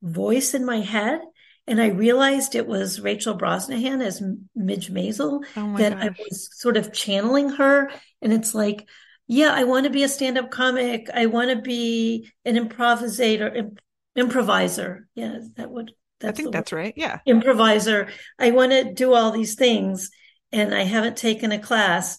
voice 0.03 0.55
in 0.55 0.65
my 0.65 0.81
head. 0.81 1.21
And 1.67 1.81
I 1.81 1.89
realized 1.89 2.55
it 2.55 2.67
was 2.67 3.01
Rachel 3.01 3.39
Brosnahan 3.39 4.05
as 4.05 4.23
Midge 4.55 4.93
Maisel, 4.93 5.45
oh 5.57 5.77
that 5.79 5.95
gosh. 5.95 6.05
I 6.05 6.09
was 6.11 6.51
sort 6.53 6.77
of 6.77 6.93
channeling 6.93 7.49
her. 7.51 7.91
And 8.21 8.35
it's 8.35 8.55
like, 8.55 8.87
yeah, 9.27 9.51
I 9.55 9.65
want 9.65 9.85
to 9.85 9.91
be 9.91 10.03
a 10.03 10.09
stand 10.09 10.37
up 10.37 10.51
comic. 10.51 11.09
I 11.15 11.25
want 11.27 11.51
to 11.51 11.57
be 11.57 12.31
an 12.45 12.57
improvisator, 12.57 13.75
improviser. 14.15 15.09
Yeah, 15.15 15.39
that 15.57 15.71
would. 15.71 15.93
That's 16.21 16.39
I 16.39 16.43
think 16.43 16.53
that's 16.53 16.73
right. 16.73 16.93
Yeah. 16.97 17.21
Improviser. 17.25 18.09
I 18.39 18.51
want 18.51 18.73
to 18.73 18.93
do 18.93 19.15
all 19.15 19.31
these 19.31 19.55
things 19.55 20.11
and 20.53 20.75
I 20.75 20.83
haven't 20.83 21.17
taken 21.17 21.51
a 21.51 21.59
class 21.59 22.19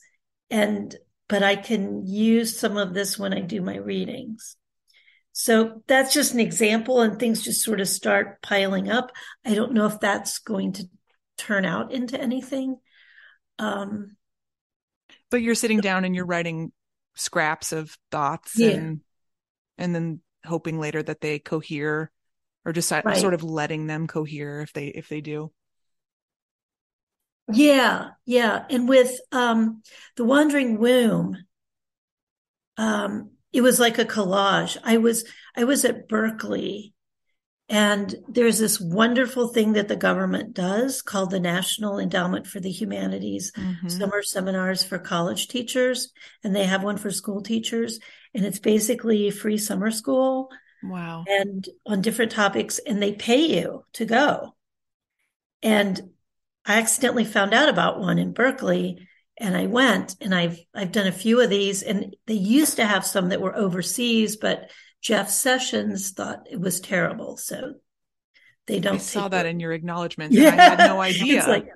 and 0.50 0.96
but 1.27 1.43
I 1.43 1.55
can 1.55 2.05
use 2.05 2.57
some 2.57 2.77
of 2.77 2.93
this 2.93 3.17
when 3.17 3.33
I 3.33 3.41
do 3.41 3.61
my 3.61 3.77
readings. 3.77 4.57
So 5.33 5.81
that's 5.88 6.13
just 6.13 6.33
an 6.33 6.39
example 6.39 7.01
and 7.01 7.19
things 7.19 7.43
just 7.43 7.63
sort 7.63 7.81
of 7.81 7.89
start 7.89 8.41
piling 8.41 8.89
up. 8.89 9.11
I 9.43 9.53
don't 9.53 9.73
know 9.73 9.85
if 9.85 9.99
that's 9.99 10.39
going 10.39 10.73
to 10.73 10.88
turn 11.38 11.65
out 11.65 11.91
into 11.91 12.19
anything. 12.19 12.77
Um 13.59 14.15
but 15.29 15.41
you're 15.41 15.55
sitting 15.55 15.81
down 15.81 16.05
and 16.05 16.15
you're 16.15 16.25
writing 16.25 16.71
scraps 17.15 17.71
of 17.71 17.97
thoughts 18.11 18.53
yeah. 18.57 18.69
and 18.69 19.01
and 19.77 19.93
then 19.93 20.21
hoping 20.45 20.79
later 20.79 21.01
that 21.03 21.21
they 21.21 21.39
cohere 21.39 22.11
or 22.63 22.71
just 22.71 22.91
right. 22.91 23.17
sort 23.17 23.33
of 23.33 23.43
letting 23.43 23.88
them 23.88 24.07
cohere 24.07 24.61
if 24.61 24.71
they 24.73 24.88
if 24.88 25.09
they 25.09 25.21
do 25.21 25.51
yeah 27.51 28.10
yeah 28.25 28.65
and 28.69 28.89
with 28.89 29.19
um 29.31 29.81
the 30.15 30.25
wandering 30.25 30.79
womb 30.79 31.38
um 32.77 33.31
it 33.53 33.62
was 33.62 33.79
like 33.79 33.99
a 33.99 34.05
collage 34.05 34.77
i 34.84 34.97
was 34.97 35.25
i 35.55 35.63
was 35.63 35.86
at 35.86 36.08
berkeley 36.08 36.93
and 37.67 38.13
there's 38.27 38.60
this 38.60 38.79
wonderful 38.79 39.47
thing 39.47 39.73
that 39.73 39.88
the 39.88 39.95
government 39.95 40.53
does 40.53 41.01
called 41.01 41.31
the 41.31 41.39
National 41.39 41.97
Endowment 41.97 42.45
for 42.45 42.60
the 42.60 42.69
Humanities 42.69 43.51
mm-hmm. 43.53 43.88
summer 43.88 44.21
seminars 44.21 44.84
for 44.84 44.99
college 44.99 45.47
teachers. 45.47 46.12
And 46.43 46.55
they 46.55 46.65
have 46.65 46.84
one 46.84 46.97
for 46.97 47.10
school 47.10 47.41
teachers. 47.41 47.99
And 48.36 48.45
it's 48.45 48.60
basically 48.60 49.31
free 49.31 49.58
summer 49.58 49.89
school. 49.89 50.51
Wow. 50.84 51.25
And 51.27 51.67
on 51.88 52.01
different 52.01 52.34
topics. 52.34 52.77
And 52.77 53.01
they 53.01 53.13
pay 53.13 53.58
you 53.58 53.84
to 53.93 54.05
go. 54.05 54.55
And 55.63 55.99
I 56.65 56.78
accidentally 56.80 57.25
found 57.25 57.54
out 57.54 57.69
about 57.69 57.99
one 57.99 58.17
in 58.17 58.34
Berkeley 58.34 59.08
and 59.38 59.56
I 59.56 59.67
went 59.67 60.15
and 60.21 60.34
I've 60.34 60.60
I've 60.73 60.91
done 60.91 61.08
a 61.08 61.12
few 61.12 61.41
of 61.41 61.49
these 61.49 61.84
and 61.84 62.15
they 62.25 62.36
used 62.36 62.78
to 62.78 62.86
have 62.86 63.06
some 63.06 63.30
that 63.30 63.41
were 63.41 63.56
overseas, 63.56 64.38
but 64.38 64.71
Jeff 65.01 65.30
Sessions 65.30 66.12
thought 66.12 66.47
it 66.49 66.60
was 66.60 66.80
terrible. 66.80 67.38
So 67.38 67.75
they 68.67 68.80
don't. 68.80 68.95
I 68.95 68.99
saw 68.99 69.28
that 69.28 69.45
it. 69.45 69.49
in 69.49 69.60
your 69.60 69.73
acknowledgments. 69.73 70.36
Yeah. 70.36 70.49
I 70.49 70.56
had 70.56 70.80
no 70.80 71.01
idea. 71.01 71.45
Like, 71.47 71.67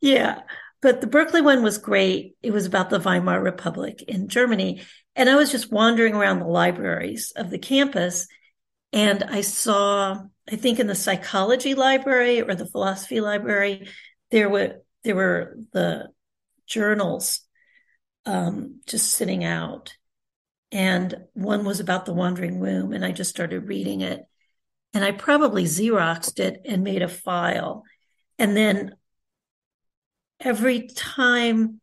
yeah. 0.00 0.40
But 0.80 1.00
the 1.00 1.06
Berkeley 1.06 1.42
one 1.42 1.62
was 1.62 1.78
great. 1.78 2.34
It 2.42 2.50
was 2.50 2.66
about 2.66 2.90
the 2.90 2.98
Weimar 2.98 3.40
Republic 3.40 4.02
in 4.02 4.26
Germany. 4.26 4.82
And 5.14 5.30
I 5.30 5.36
was 5.36 5.52
just 5.52 5.70
wandering 5.70 6.14
around 6.14 6.40
the 6.40 6.46
libraries 6.46 7.32
of 7.36 7.50
the 7.50 7.58
campus 7.58 8.26
and 8.92 9.22
I 9.22 9.40
saw, 9.40 10.22
I 10.50 10.56
think 10.56 10.80
in 10.80 10.86
the 10.86 10.94
psychology 10.94 11.74
library 11.74 12.42
or 12.42 12.54
the 12.54 12.66
philosophy 12.66 13.20
library, 13.20 13.88
there 14.30 14.48
were, 14.48 14.82
there 15.04 15.14
were 15.14 15.56
the 15.72 16.08
journals 16.66 17.40
um, 18.26 18.80
just 18.86 19.12
sitting 19.12 19.44
out. 19.44 19.96
And 20.70 21.14
one 21.34 21.64
was 21.64 21.80
about 21.80 22.06
the 22.06 22.14
wandering 22.14 22.58
womb 22.58 22.92
and 22.92 23.04
i 23.04 23.12
just 23.12 23.30
started 23.30 23.68
reading 23.68 24.00
it. 24.00 24.22
And 24.94 25.04
i 25.04 25.12
probably 25.12 25.64
xeroxed 25.64 26.40
it 26.40 26.62
and 26.64 26.82
made 26.82 27.02
a 27.02 27.08
file. 27.08 27.84
And 28.38 28.56
then 28.56 28.94
every 30.40 30.88
time 30.88 31.80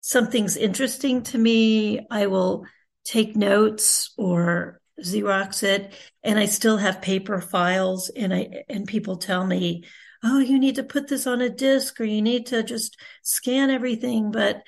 something's 0.00 0.56
interesting 0.56 1.22
to 1.24 1.38
me 1.38 2.06
i 2.10 2.26
will 2.26 2.64
take 3.04 3.36
notes 3.36 4.12
or 4.16 4.80
xerox 5.02 5.62
it 5.62 5.92
and 6.22 6.38
i 6.38 6.46
still 6.46 6.78
have 6.78 7.02
paper 7.02 7.40
files 7.40 8.08
and 8.08 8.32
i 8.32 8.64
and 8.68 8.86
people 8.86 9.16
tell 9.16 9.46
me 9.46 9.84
oh 10.24 10.38
you 10.38 10.58
need 10.58 10.76
to 10.76 10.82
put 10.82 11.08
this 11.08 11.26
on 11.26 11.40
a 11.40 11.50
disk 11.50 12.00
or 12.00 12.04
you 12.04 12.22
need 12.22 12.46
to 12.46 12.62
just 12.62 12.96
scan 13.22 13.70
everything 13.70 14.30
but 14.30 14.62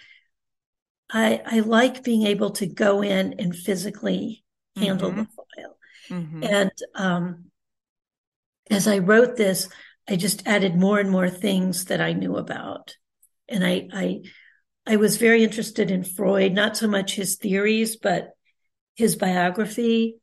I, 1.11 1.41
I 1.45 1.61
like 1.61 2.05
being 2.05 2.27
able 2.27 2.51
to 2.53 2.67
go 2.67 3.03
in 3.03 3.37
and 3.39 3.57
physically 3.57 4.45
handle 4.77 5.11
mm-hmm. 5.11 5.21
the 5.21 5.27
file. 5.27 5.79
Mm-hmm. 6.11 6.45
And 6.45 6.73
um, 6.95 7.45
as 8.71 8.87
I 8.87 8.99
wrote 8.99 9.37
this, 9.37 9.69
I 10.09 10.17
just 10.17 10.47
added 10.47 10.77
more 10.77 10.99
and 10.99 11.11
more 11.11 11.31
things 11.31 11.87
that 11.87 12.01
I 12.01 12.13
knew 12.13 12.37
about. 12.37 12.97
And 13.49 13.65
I, 13.65 13.89
I, 13.93 14.21
I 14.87 14.97
was 14.97 15.17
very 15.17 15.43
interested 15.43 15.91
in 15.91 16.05
Freud, 16.05 16.53
not 16.53 16.77
so 16.77 16.89
much 16.89 17.15
his 17.15 17.37
theories, 17.37 17.97
but 17.97 18.31
his 18.99 19.15
biography 19.15 20.17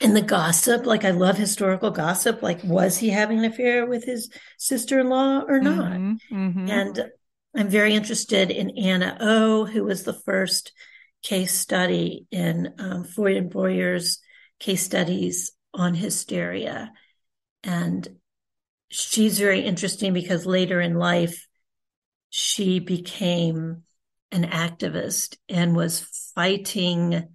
and 0.00 0.16
the 0.16 0.22
gossip. 0.22 0.86
Like 0.86 1.04
I 1.04 1.10
love 1.10 1.36
historical 1.36 1.90
gossip. 1.90 2.42
Like, 2.42 2.64
was 2.64 2.96
he 2.96 3.10
having 3.10 3.38
an 3.38 3.44
affair 3.44 3.84
with 3.84 4.04
his 4.04 4.30
sister-in-law 4.56 5.44
or 5.46 5.60
not? 5.60 5.92
Mm-hmm. 5.92 6.34
Mm-hmm. 6.34 6.70
And 6.70 7.10
I'm 7.54 7.68
very 7.68 7.94
interested 7.94 8.50
in 8.50 8.78
Anna 8.78 9.18
O, 9.20 9.66
who 9.66 9.84
was 9.84 10.04
the 10.04 10.14
first 10.14 10.72
case 11.22 11.54
study 11.54 12.26
in 12.30 12.72
um, 12.78 13.04
Freud 13.04 13.36
and 13.36 13.50
Breuer's 13.50 14.20
case 14.58 14.82
studies 14.82 15.52
on 15.74 15.92
hysteria. 15.92 16.90
And 17.62 18.08
she's 18.88 19.38
very 19.38 19.60
interesting 19.60 20.14
because 20.14 20.46
later 20.46 20.80
in 20.80 20.94
life, 20.94 21.46
she 22.30 22.78
became 22.78 23.82
an 24.32 24.44
activist 24.44 25.36
and 25.48 25.74
was 25.74 26.00
fighting 26.34 27.28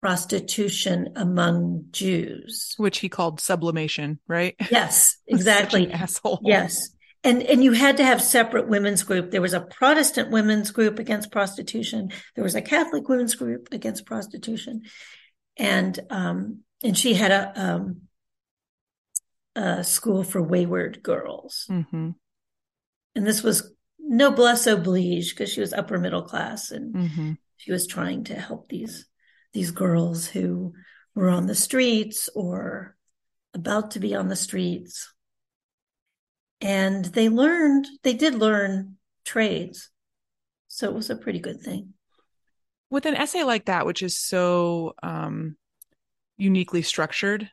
prostitution 0.00 1.12
among 1.16 1.86
Jews, 1.90 2.74
which 2.76 2.98
he 2.98 3.08
called 3.08 3.40
sublimation, 3.40 4.20
right? 4.28 4.54
Yes, 4.70 5.16
exactly. 5.26 5.90
asshole. 5.90 6.40
Yes. 6.42 6.90
And 7.24 7.42
and 7.42 7.64
you 7.64 7.72
had 7.72 7.96
to 7.96 8.04
have 8.04 8.22
separate 8.22 8.68
women's 8.68 9.02
group. 9.02 9.32
There 9.32 9.42
was 9.42 9.52
a 9.52 9.60
Protestant 9.60 10.30
women's 10.30 10.70
group 10.70 11.00
against 11.00 11.32
prostitution. 11.32 12.12
There 12.36 12.44
was 12.44 12.54
a 12.54 12.62
Catholic 12.62 13.08
women's 13.08 13.34
group 13.34 13.68
against 13.72 14.06
prostitution, 14.06 14.82
and 15.56 15.98
um, 16.10 16.60
and 16.84 16.96
she 16.96 17.14
had 17.14 17.32
a 17.32 17.60
um, 17.60 18.02
a 19.56 19.82
school 19.82 20.22
for 20.22 20.40
wayward 20.40 21.02
girls. 21.02 21.66
Mm-hmm. 21.68 22.10
And 23.16 23.26
this 23.26 23.42
was 23.42 23.72
noblesse 24.08 24.66
oblige 24.66 25.30
because 25.30 25.52
she 25.52 25.60
was 25.60 25.72
upper 25.72 25.98
middle 25.98 26.22
class 26.22 26.70
and 26.70 26.94
mm-hmm. 26.94 27.32
she 27.56 27.70
was 27.70 27.86
trying 27.86 28.24
to 28.24 28.34
help 28.34 28.68
these 28.68 29.06
these 29.52 29.70
girls 29.70 30.26
who 30.26 30.72
were 31.14 31.30
on 31.30 31.46
the 31.46 31.54
streets 31.54 32.28
or 32.34 32.96
about 33.54 33.92
to 33.92 34.00
be 34.00 34.14
on 34.14 34.28
the 34.28 34.36
streets. 34.36 35.12
And 36.60 37.04
they 37.04 37.28
learned, 37.28 37.86
they 38.02 38.14
did 38.14 38.34
learn 38.34 38.96
trades. 39.24 39.90
So 40.68 40.88
it 40.88 40.94
was 40.94 41.10
a 41.10 41.16
pretty 41.16 41.40
good 41.40 41.60
thing. 41.60 41.94
With 42.90 43.06
an 43.06 43.14
essay 43.14 43.42
like 43.42 43.66
that, 43.66 43.86
which 43.86 44.02
is 44.02 44.18
so 44.18 44.94
um, 45.02 45.56
uniquely 46.36 46.82
structured, 46.82 47.50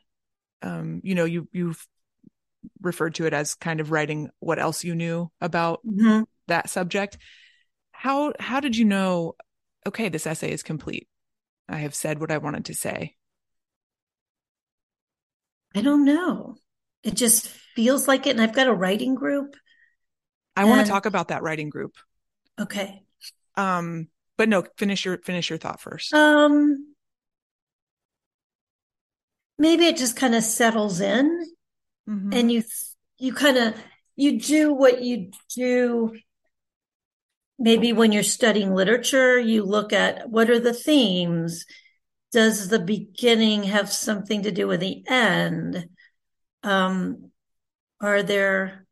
um, 0.62 1.00
you 1.04 1.14
know, 1.14 1.24
you 1.24 1.48
you've 1.52 1.86
referred 2.80 3.14
to 3.16 3.26
it 3.26 3.32
as 3.32 3.54
kind 3.54 3.80
of 3.80 3.90
writing 3.90 4.30
what 4.40 4.58
else 4.58 4.82
you 4.82 4.94
knew 4.94 5.30
about 5.40 5.80
mm-hmm. 5.86 6.22
That 6.48 6.70
subject. 6.70 7.18
How 7.92 8.32
how 8.38 8.60
did 8.60 8.76
you 8.76 8.84
know? 8.84 9.34
Okay, 9.86 10.08
this 10.08 10.26
essay 10.26 10.50
is 10.50 10.62
complete. 10.62 11.08
I 11.68 11.78
have 11.78 11.94
said 11.94 12.20
what 12.20 12.30
I 12.30 12.38
wanted 12.38 12.66
to 12.66 12.74
say. 12.74 13.14
I 15.74 15.82
don't 15.82 16.04
know. 16.04 16.56
It 17.02 17.14
just 17.14 17.48
feels 17.48 18.08
like 18.08 18.26
it, 18.26 18.30
and 18.30 18.40
I've 18.40 18.54
got 18.54 18.68
a 18.68 18.74
writing 18.74 19.14
group. 19.14 19.56
I 20.56 20.62
and... 20.62 20.70
want 20.70 20.86
to 20.86 20.90
talk 20.90 21.06
about 21.06 21.28
that 21.28 21.42
writing 21.42 21.68
group. 21.68 21.94
Okay. 22.58 23.02
Um, 23.56 24.08
but 24.36 24.48
no, 24.48 24.64
finish 24.76 25.04
your 25.04 25.18
finish 25.18 25.50
your 25.50 25.58
thought 25.58 25.80
first. 25.80 26.12
Um, 26.12 26.94
maybe 29.58 29.86
it 29.86 29.96
just 29.96 30.16
kind 30.16 30.34
of 30.34 30.42
settles 30.42 31.00
in 31.00 31.46
mm-hmm. 32.08 32.32
and 32.32 32.52
you 32.52 32.62
you 33.18 33.32
kind 33.32 33.56
of 33.56 33.74
you 34.16 34.40
do 34.40 34.72
what 34.72 35.02
you 35.02 35.30
do 35.54 36.16
maybe 37.58 37.92
when 37.92 38.12
you're 38.12 38.22
studying 38.22 38.74
literature 38.74 39.38
you 39.38 39.64
look 39.64 39.92
at 39.92 40.28
what 40.28 40.50
are 40.50 40.60
the 40.60 40.72
themes? 40.72 41.64
Does 42.32 42.68
the 42.68 42.78
beginning 42.78 43.64
have 43.64 43.92
something 43.92 44.42
to 44.42 44.50
do 44.50 44.66
with 44.66 44.80
the 44.80 45.02
end? 45.06 45.88
Um, 46.62 47.30
are 48.00 48.22
there 48.22 48.86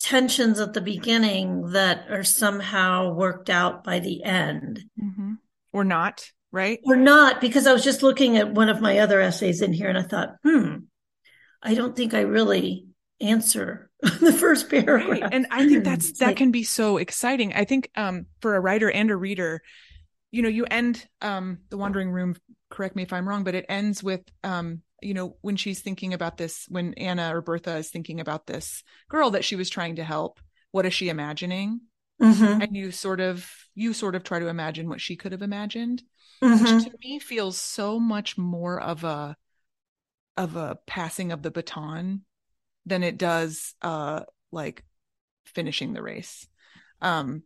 tensions 0.00 0.60
at 0.60 0.72
the 0.72 0.80
beginning 0.80 1.70
that 1.72 2.06
are 2.10 2.24
somehow 2.24 3.12
worked 3.12 3.50
out 3.50 3.84
by 3.84 3.98
the 3.98 4.22
end? 4.22 4.84
Mm-hmm. 5.00 5.34
or 5.72 5.84
not 5.84 6.30
right? 6.52 6.78
Or 6.84 6.96
not 6.96 7.40
because 7.40 7.66
i 7.66 7.72
was 7.72 7.84
just 7.84 8.02
looking 8.02 8.38
at 8.38 8.54
one 8.54 8.68
of 8.68 8.80
my 8.80 9.00
other 9.00 9.20
essays 9.20 9.60
in 9.60 9.72
here 9.72 9.88
and 9.88 9.98
i 9.98 10.02
thought 10.02 10.36
hmm 10.42 10.76
I 11.62 11.74
don't 11.74 11.96
think 11.96 12.14
I 12.14 12.20
really 12.20 12.86
answer 13.20 13.85
the 14.20 14.32
first 14.32 14.68
paragraph. 14.68 15.08
Right. 15.08 15.28
And 15.32 15.46
I 15.50 15.66
think 15.66 15.84
that's 15.84 16.18
that 16.18 16.26
like, 16.26 16.36
can 16.36 16.50
be 16.50 16.64
so 16.64 16.98
exciting. 16.98 17.54
I 17.54 17.64
think 17.64 17.90
um, 17.96 18.26
for 18.40 18.54
a 18.54 18.60
writer 18.60 18.90
and 18.90 19.10
a 19.10 19.16
reader, 19.16 19.62
you 20.30 20.42
know, 20.42 20.48
you 20.48 20.66
end 20.70 21.06
um, 21.22 21.58
the 21.70 21.78
Wandering 21.78 22.12
Womb. 22.12 22.36
Correct 22.68 22.94
me 22.94 23.02
if 23.02 23.12
I'm 23.12 23.28
wrong, 23.28 23.44
but 23.44 23.54
it 23.54 23.64
ends 23.68 24.02
with 24.02 24.22
um, 24.44 24.82
you 25.00 25.14
know 25.14 25.36
when 25.40 25.56
she's 25.56 25.80
thinking 25.80 26.12
about 26.12 26.36
this, 26.36 26.66
when 26.68 26.92
Anna 26.94 27.34
or 27.34 27.40
Bertha 27.40 27.76
is 27.76 27.90
thinking 27.90 28.20
about 28.20 28.46
this 28.46 28.82
girl 29.08 29.30
that 29.30 29.44
she 29.44 29.56
was 29.56 29.70
trying 29.70 29.96
to 29.96 30.04
help. 30.04 30.40
What 30.72 30.84
is 30.84 30.92
she 30.92 31.08
imagining? 31.08 31.80
Mm-hmm. 32.20 32.62
And 32.62 32.76
you 32.76 32.90
sort 32.90 33.20
of 33.20 33.50
you 33.74 33.94
sort 33.94 34.14
of 34.14 34.24
try 34.24 34.40
to 34.40 34.48
imagine 34.48 34.88
what 34.88 35.00
she 35.00 35.16
could 35.16 35.32
have 35.32 35.42
imagined, 35.42 36.02
mm-hmm. 36.42 36.76
which 36.76 36.84
to 36.84 36.92
me 37.02 37.18
feels 37.18 37.58
so 37.58 37.98
much 37.98 38.36
more 38.36 38.78
of 38.78 39.04
a 39.04 39.36
of 40.36 40.56
a 40.56 40.76
passing 40.86 41.32
of 41.32 41.40
the 41.40 41.50
baton 41.50 42.22
than 42.86 43.02
it 43.02 43.18
does 43.18 43.74
uh 43.82 44.22
like 44.52 44.84
finishing 45.44 45.92
the 45.92 46.02
race. 46.02 46.46
Um 47.02 47.42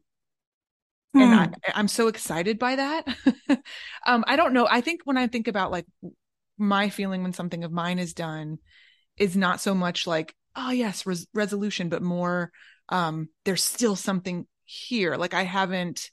hmm. 1.13 1.21
and 1.21 1.35
I, 1.35 1.51
i'm 1.75 1.89
so 1.89 2.09
excited 2.09 2.59
by 2.59 2.77
that. 2.77 3.07
Um 4.07 4.25
i 4.27 4.37
don't 4.37 4.55
know. 4.55 4.67
I 4.71 4.81
think 4.81 5.01
when 5.05 5.17
i 5.17 5.27
think 5.27 5.49
about 5.49 5.71
like 5.71 5.87
my 6.59 6.91
feeling 6.91 7.23
when 7.23 7.33
something 7.33 7.65
of 7.65 7.73
mine 7.73 7.99
is 7.99 8.15
done 8.15 8.59
is 9.17 9.37
not 9.37 9.61
so 9.61 9.75
much 9.75 10.07
like 10.07 10.35
oh 10.57 10.71
yes 10.71 11.07
res- 11.07 11.27
resolution 11.35 11.89
but 11.89 12.03
more 12.03 12.51
um 12.91 13.29
there's 13.45 13.65
still 13.65 13.97
something 13.97 14.47
here. 14.65 15.17
Like 15.17 15.35
i 15.35 15.43
haven't 15.43 16.11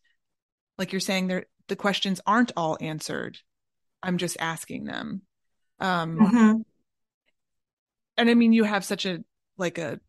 like 0.77 0.91
you're 0.91 0.99
saying 0.99 1.27
there 1.27 1.45
the 1.67 1.75
questions 1.75 2.21
aren't 2.25 2.53
all 2.55 2.77
answered. 2.79 3.37
I'm 4.01 4.17
just 4.17 4.37
asking 4.39 4.85
them. 4.85 5.21
Um 5.79 6.17
mm-hmm. 6.17 6.61
And 8.17 8.29
i 8.29 8.33
mean 8.33 8.53
you 8.53 8.63
have 8.63 8.85
such 8.85 9.05
a 9.05 9.19
like 9.57 9.77
a 9.77 9.99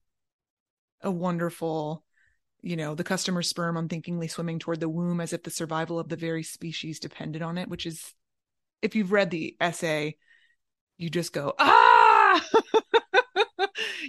a 1.03 1.11
wonderful 1.11 2.05
you 2.61 2.77
know 2.77 2.95
the 2.95 3.05
customer 3.05 3.43
sperm 3.43 3.77
unthinkingly 3.77 4.29
swimming 4.29 4.59
toward 4.59 4.81
the 4.81 4.89
womb 4.89 5.21
as 5.21 5.33
if 5.33 5.43
the 5.43 5.51
survival 5.51 5.99
of 5.99 6.09
the 6.09 6.17
very 6.17 6.43
species 6.43 7.01
depended 7.01 7.43
on 7.43 7.59
it 7.59 7.69
which 7.69 7.87
is 7.87 8.15
if 8.83 8.95
you've 8.95 9.13
read 9.13 9.31
the 9.31 9.57
essay 9.61 10.17
you 10.97 11.09
just 11.09 11.33
go 11.33 11.55
ah! 11.59 12.45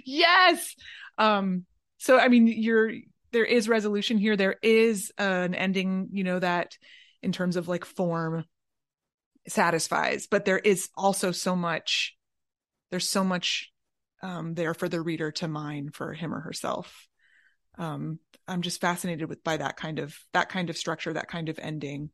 Yes! 0.04 0.74
Um 1.18 1.64
so 1.98 2.18
i 2.18 2.28
mean 2.28 2.46
you're 2.46 2.90
there 3.32 3.44
is 3.44 3.68
resolution 3.68 4.18
here. 4.18 4.36
There 4.36 4.56
is 4.62 5.12
uh, 5.18 5.22
an 5.22 5.54
ending 5.54 6.08
you 6.12 6.24
know 6.24 6.38
that 6.38 6.76
in 7.22 7.32
terms 7.32 7.56
of 7.56 7.68
like 7.68 7.84
form 7.84 8.44
satisfies 9.48 10.26
but 10.30 10.44
there 10.44 10.58
is 10.58 10.88
also 10.96 11.32
so 11.32 11.56
much 11.56 12.16
there's 12.90 13.08
so 13.08 13.24
much 13.24 13.72
um, 14.22 14.54
there 14.54 14.74
for 14.74 14.88
the 14.88 15.00
reader 15.00 15.30
to 15.32 15.48
mine 15.48 15.90
for 15.92 16.12
him 16.12 16.34
or 16.34 16.40
herself. 16.40 17.06
Um, 17.78 18.18
i'm 18.48 18.62
just 18.62 18.80
fascinated 18.80 19.28
with 19.28 19.44
by 19.44 19.56
that 19.56 19.76
kind 19.76 20.00
of 20.00 20.18
that 20.32 20.48
kind 20.48 20.70
of 20.70 20.76
structure 20.76 21.12
that 21.12 21.28
kind 21.28 21.48
of 21.48 21.58
ending. 21.58 22.10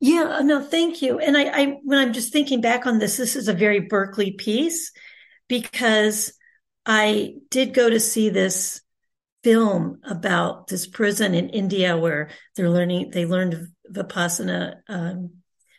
Yeah 0.00 0.40
no 0.42 0.62
thank 0.62 1.02
you. 1.02 1.18
And 1.18 1.36
I, 1.36 1.44
I 1.44 1.66
when 1.84 1.98
i'm 1.98 2.12
just 2.12 2.32
thinking 2.32 2.60
back 2.60 2.86
on 2.86 2.98
this 2.98 3.16
this 3.16 3.36
is 3.36 3.48
a 3.48 3.52
very 3.52 3.80
berkeley 3.80 4.32
piece 4.32 4.92
because 5.48 6.32
i 6.86 7.34
did 7.50 7.74
go 7.74 7.90
to 7.90 8.00
see 8.00 8.30
this 8.30 8.80
film 9.44 10.00
about 10.04 10.66
this 10.66 10.86
prison 10.86 11.34
in 11.34 11.48
India 11.48 11.96
where 11.96 12.30
they're 12.56 12.70
learning, 12.70 13.10
they 13.10 13.24
learned 13.24 13.68
Vipassana 13.90 14.76
um, 14.88 15.30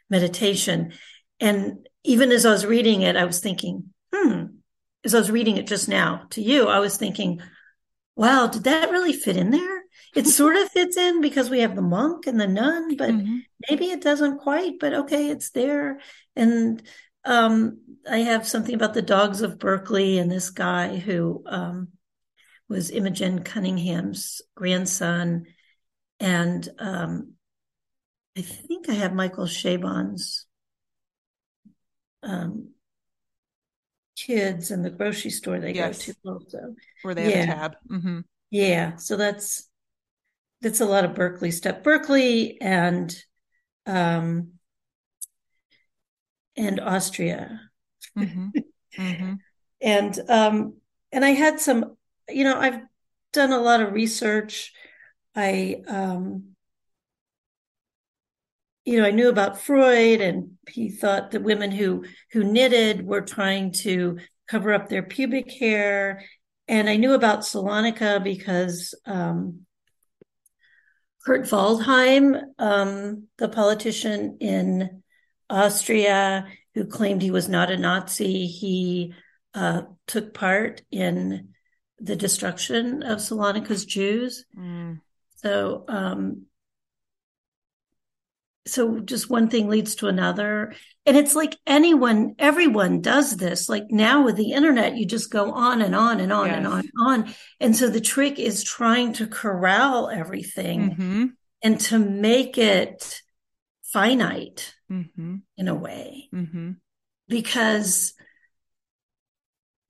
meditation. 0.09 0.93
And 1.39 1.87
even 2.03 2.31
as 2.31 2.45
I 2.45 2.51
was 2.51 2.65
reading 2.65 3.01
it, 3.01 3.15
I 3.15 3.25
was 3.25 3.39
thinking, 3.39 3.93
hmm, 4.13 4.45
as 5.03 5.15
I 5.15 5.19
was 5.19 5.31
reading 5.31 5.57
it 5.57 5.67
just 5.67 5.89
now 5.89 6.25
to 6.31 6.41
you, 6.41 6.67
I 6.67 6.79
was 6.79 6.97
thinking, 6.97 7.41
wow, 8.15 8.47
did 8.47 8.65
that 8.65 8.91
really 8.91 9.13
fit 9.13 9.37
in 9.37 9.51
there? 9.51 9.83
It 10.15 10.27
sort 10.27 10.55
of 10.55 10.69
fits 10.69 10.97
in 10.97 11.21
because 11.21 11.49
we 11.49 11.59
have 11.59 11.75
the 11.75 11.81
monk 11.81 12.27
and 12.27 12.39
the 12.39 12.47
nun, 12.47 12.95
but 12.95 13.09
mm-hmm. 13.09 13.37
maybe 13.69 13.85
it 13.85 14.01
doesn't 14.01 14.39
quite, 14.39 14.79
but 14.79 14.93
okay, 14.93 15.29
it's 15.29 15.51
there. 15.51 15.99
And 16.35 16.81
um, 17.25 17.79
I 18.09 18.19
have 18.19 18.47
something 18.47 18.73
about 18.73 18.93
the 18.93 19.01
dogs 19.01 19.41
of 19.41 19.59
Berkeley 19.59 20.17
and 20.17 20.31
this 20.31 20.49
guy 20.49 20.97
who 20.97 21.43
um, 21.45 21.89
was 22.67 22.91
Imogen 22.91 23.43
Cunningham's 23.43 24.41
grandson. 24.55 25.45
And 26.19 26.67
um, 26.79 27.33
I 28.37 28.41
think 28.41 28.89
I 28.89 28.93
have 28.93 29.13
Michael 29.13 29.45
Chabon's 29.45 30.45
um, 32.23 32.69
kids 34.15 34.71
in 34.71 34.81
the 34.81 34.89
grocery 34.89 35.31
store 35.31 35.59
they 35.59 35.73
yes. 35.73 36.05
go 36.05 36.13
to 36.13 36.17
also. 36.25 36.75
Where 37.01 37.15
they 37.15 37.31
have 37.31 37.43
a 37.43 37.45
tab. 37.45 37.75
Mm-hmm. 37.89 38.19
Yeah. 38.51 38.95
So 38.97 39.15
that's 39.15 39.67
that's 40.61 40.81
a 40.81 40.85
lot 40.85 41.05
of 41.05 41.15
Berkeley 41.15 41.51
stuff. 41.51 41.83
Berkeley 41.83 42.59
and 42.61 43.15
um 43.85 44.53
and 46.57 46.79
Austria. 46.79 47.61
Mm-hmm. 48.17 48.49
Mm-hmm. 48.97 49.33
and 49.81 50.19
um 50.29 50.73
and 51.11 51.23
I 51.23 51.31
had 51.31 51.59
some 51.59 51.95
you 52.29 52.43
know, 52.43 52.59
I've 52.59 52.81
done 53.33 53.51
a 53.51 53.59
lot 53.59 53.81
of 53.81 53.93
research. 53.93 54.73
I, 55.35 55.81
um, 55.87 56.55
you 58.89 58.99
know, 58.99 59.05
I 59.05 59.11
knew 59.11 59.29
about 59.29 59.61
Freud, 59.61 60.19
and 60.19 60.57
he 60.67 60.89
thought 60.89 61.29
that 61.31 61.43
women 61.43 61.69
who 61.69 62.05
who 62.31 62.43
knitted 62.43 63.05
were 63.05 63.21
trying 63.21 63.71
to 63.83 64.17
cover 64.47 64.73
up 64.73 64.89
their 64.89 65.03
pubic 65.03 65.51
hair. 65.51 66.25
And 66.67 66.89
I 66.89 66.95
knew 66.95 67.13
about 67.13 67.41
Salonika 67.41 68.23
because 68.23 68.95
um, 69.05 69.67
Kurt 71.23 71.43
Waldheim, 71.43 72.41
um, 72.57 73.27
the 73.37 73.47
politician 73.47 74.37
in 74.39 75.03
Austria 75.51 76.47
who 76.73 76.85
claimed 76.85 77.21
he 77.21 77.29
was 77.29 77.47
not 77.47 77.69
a 77.69 77.77
Nazi, 77.77 78.47
he 78.47 79.13
uh, 79.53 79.83
took 80.07 80.33
part 80.33 80.81
in 80.89 81.49
the 81.99 82.15
destruction 82.15 83.03
of 83.03 83.19
Salonika's 83.19 83.85
Jews. 83.85 84.45
Mm. 84.57 85.01
So, 85.35 85.85
um, 85.87 86.45
so 88.71 88.99
just 88.99 89.29
one 89.29 89.49
thing 89.49 89.67
leads 89.67 89.95
to 89.95 90.07
another. 90.07 90.73
And 91.05 91.17
it's 91.17 91.35
like 91.35 91.57
anyone, 91.65 92.35
everyone 92.37 93.01
does 93.01 93.37
this. 93.37 93.67
Like 93.67 93.85
now 93.89 94.23
with 94.23 94.35
the 94.35 94.51
internet, 94.51 94.95
you 94.97 95.05
just 95.05 95.31
go 95.31 95.51
on 95.51 95.81
and 95.81 95.95
on 95.95 96.19
and 96.19 96.31
on 96.31 96.47
Yes. 96.47 96.57
and 96.57 96.67
on 96.67 96.79
and 96.79 96.91
on. 97.05 97.33
And 97.59 97.75
so 97.75 97.89
the 97.89 98.01
trick 98.01 98.37
is 98.39 98.63
trying 98.63 99.13
to 99.13 99.27
corral 99.27 100.09
everything 100.09 100.91
hmm 100.91 101.25
and 101.61 101.77
to 101.81 101.99
make 101.99 102.57
it 102.57 103.21
finite 103.83 104.73
hmm 104.87 105.37
in 105.57 105.67
a 105.67 105.75
way. 105.75 106.29
hmm 106.31 106.71
Because 107.27 108.13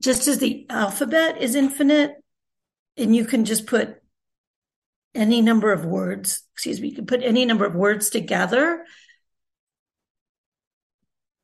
just 0.01 0.27
as 0.27 0.39
the 0.39 0.65
alphabet 0.69 1.41
is 1.41 1.55
infinite, 1.55 2.13
and 2.97 3.15
you 3.15 3.25
can 3.25 3.45
just 3.45 3.67
put 3.67 3.98
any 5.15 5.41
number 5.41 5.71
of 5.71 5.85
words, 5.85 6.43
excuse 6.53 6.79
me, 6.79 6.89
you 6.89 6.95
can 6.95 7.05
put 7.05 7.23
any 7.23 7.45
number 7.45 7.65
of 7.65 7.75
words 7.75 8.09
together. 8.09 8.83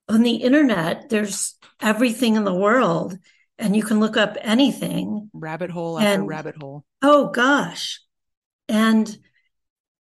On 0.08 0.22
the 0.22 0.36
internet, 0.36 1.10
there's 1.10 1.56
everything 1.82 2.36
in 2.36 2.44
the 2.44 2.54
world, 2.54 3.18
and 3.58 3.76
you 3.76 3.84
can 3.84 4.00
look 4.00 4.18
up 4.18 4.38
anything. 4.42 5.30
Rabbit 5.34 5.72
hole 5.72 5.98
after 5.98 6.10
And- 6.22 6.28
rabbit 6.28 6.56
hole. 6.62 6.86
Oh 7.02 7.30
gosh. 7.30 8.02
And 8.68 9.18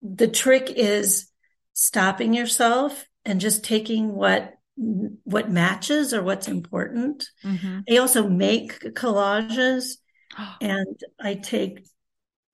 the 0.02 0.28
trick 0.28 0.70
is 0.70 1.30
stopping 1.72 2.34
yourself 2.34 3.06
and 3.24 3.40
just 3.40 3.64
taking 3.64 4.14
what 4.14 4.52
what 4.76 5.48
matches 5.50 6.12
or 6.12 6.22
what's 6.22 6.48
important. 6.48 7.28
hmm 7.42 7.80
I 7.88 7.98
also 7.98 8.28
make 8.28 8.80
collages 8.94 9.98
and 10.60 11.00
I 11.20 11.34
take 11.34 11.86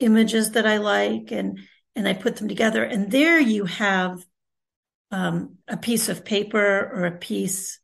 images 0.00 0.52
that 0.52 0.66
I 0.66 0.78
like 0.78 1.30
and 1.30 1.58
and 1.94 2.08
I 2.08 2.14
put 2.14 2.36
them 2.36 2.48
together. 2.48 2.82
And 2.82 3.10
there 3.10 3.38
you 3.38 3.64
have 3.66 4.24
um, 5.10 5.56
a 5.68 5.76
piece 5.76 6.08
of 6.08 6.24
paper 6.24 6.90
or 6.92 7.04
a 7.04 7.18
piece 7.18 7.78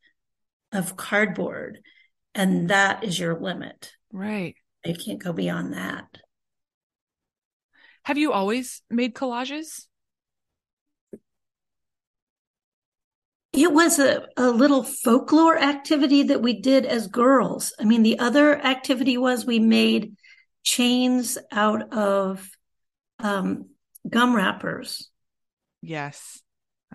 of 0.73 0.97
cardboard, 0.97 1.81
and 2.35 2.71
that 2.71 3.05
is 3.05 3.19
your 3.19 3.39
limit. 3.39 3.93
Right. 4.13 4.55
You 4.85 4.95
can't 4.95 5.23
go 5.23 5.33
beyond 5.33 5.75
that. 5.75 6.07
Have 8.05 8.19
you 8.19 8.33
always 8.33 8.83
made 8.89 9.15
collages? 9.15 9.87
It 13.53 13.73
was 13.73 13.99
a, 13.99 14.27
a 14.37 14.51
little 14.51 14.83
folklore 14.83 15.59
activity 15.59 16.25
that 16.25 16.43
we 16.43 16.61
did 16.61 16.87
as 16.87 17.09
girls. 17.09 17.73
I 17.81 17.85
mean, 17.85 18.03
the 18.03 18.19
other 18.19 18.57
activity 18.57 19.17
was 19.17 19.45
we 19.45 19.59
made 19.59 20.15
chains 20.67 21.39
out 21.53 21.95
of 21.95 22.51
um, 23.21 23.67
gum 24.09 24.35
wrappers. 24.35 25.09
Yes. 25.81 26.43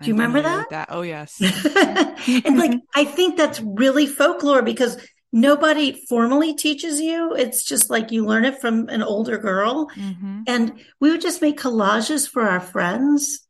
Do 0.02 0.08
you 0.08 0.14
remember 0.14 0.40
familiar 0.40 0.60
with 0.60 0.70
that? 0.70 0.88
Oh, 0.90 1.02
yes. 1.02 1.40
and 2.44 2.58
like, 2.58 2.78
I 2.94 3.04
think 3.04 3.36
that's 3.36 3.60
really 3.60 4.06
folklore 4.06 4.62
because 4.62 4.98
nobody 5.32 6.04
formally 6.08 6.54
teaches 6.54 7.00
you. 7.00 7.34
It's 7.34 7.64
just 7.64 7.88
like 7.88 8.12
you 8.12 8.26
learn 8.26 8.44
it 8.44 8.60
from 8.60 8.88
an 8.88 9.02
older 9.02 9.38
girl. 9.38 9.90
hmm 9.94 10.42
And 10.46 10.80
we 11.00 11.10
would 11.10 11.20
just 11.20 11.40
make 11.40 11.58
collages 11.58 12.28
for 12.28 12.42
our 12.42 12.60
friends 12.60 13.40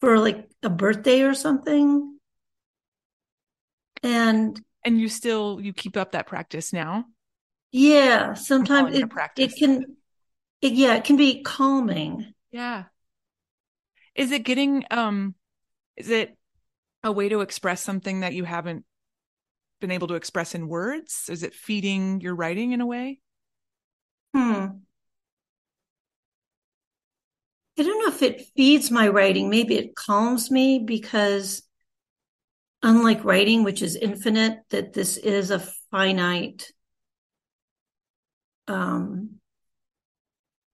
for 0.00 0.18
like 0.18 0.48
a 0.62 0.70
birthday 0.70 1.22
or 1.22 1.34
something. 1.34 2.18
And 4.02 4.60
And 4.84 5.00
you 5.00 5.08
still 5.08 5.60
you 5.60 5.72
keep 5.72 5.96
up 5.96 6.12
that 6.12 6.26
practice 6.26 6.72
now? 6.72 7.04
Yeah, 7.72 8.34
sometimes 8.34 8.94
it 8.94 9.02
it, 9.02 9.10
practice. 9.10 9.52
it 9.52 9.58
can, 9.58 9.96
it, 10.60 10.72
yeah, 10.74 10.94
it 10.94 11.04
can 11.04 11.16
be 11.16 11.42
calming. 11.42 12.32
Yeah. 12.50 12.84
Is 14.14 14.30
it 14.30 14.44
getting 14.44 14.84
um 14.90 15.34
is 15.96 16.10
it 16.10 16.36
a 17.02 17.10
way 17.10 17.28
to 17.28 17.40
express 17.40 17.82
something 17.82 18.20
that 18.20 18.34
you 18.34 18.44
haven't 18.44 18.84
been 19.80 19.90
able 19.90 20.08
to 20.08 20.14
express 20.14 20.54
in 20.54 20.68
words? 20.68 21.28
Is 21.28 21.42
it 21.42 21.54
feeding 21.54 22.20
your 22.20 22.34
writing 22.34 22.72
in 22.72 22.80
a 22.80 22.86
way? 22.86 23.20
Hmm. 24.34 24.66
I 27.78 27.82
don't 27.82 28.00
know 28.00 28.14
if 28.14 28.22
it 28.22 28.46
feeds 28.54 28.90
my 28.90 29.08
writing. 29.08 29.48
Maybe 29.48 29.76
it 29.76 29.94
calms 29.94 30.50
me 30.50 30.78
because 30.78 31.62
unlike 32.82 33.24
writing, 33.24 33.64
which 33.64 33.82
is 33.82 33.96
infinite, 33.96 34.58
that 34.70 34.92
this 34.92 35.16
is 35.16 35.50
a 35.50 35.60
finite 35.90 36.70
um 38.68 39.40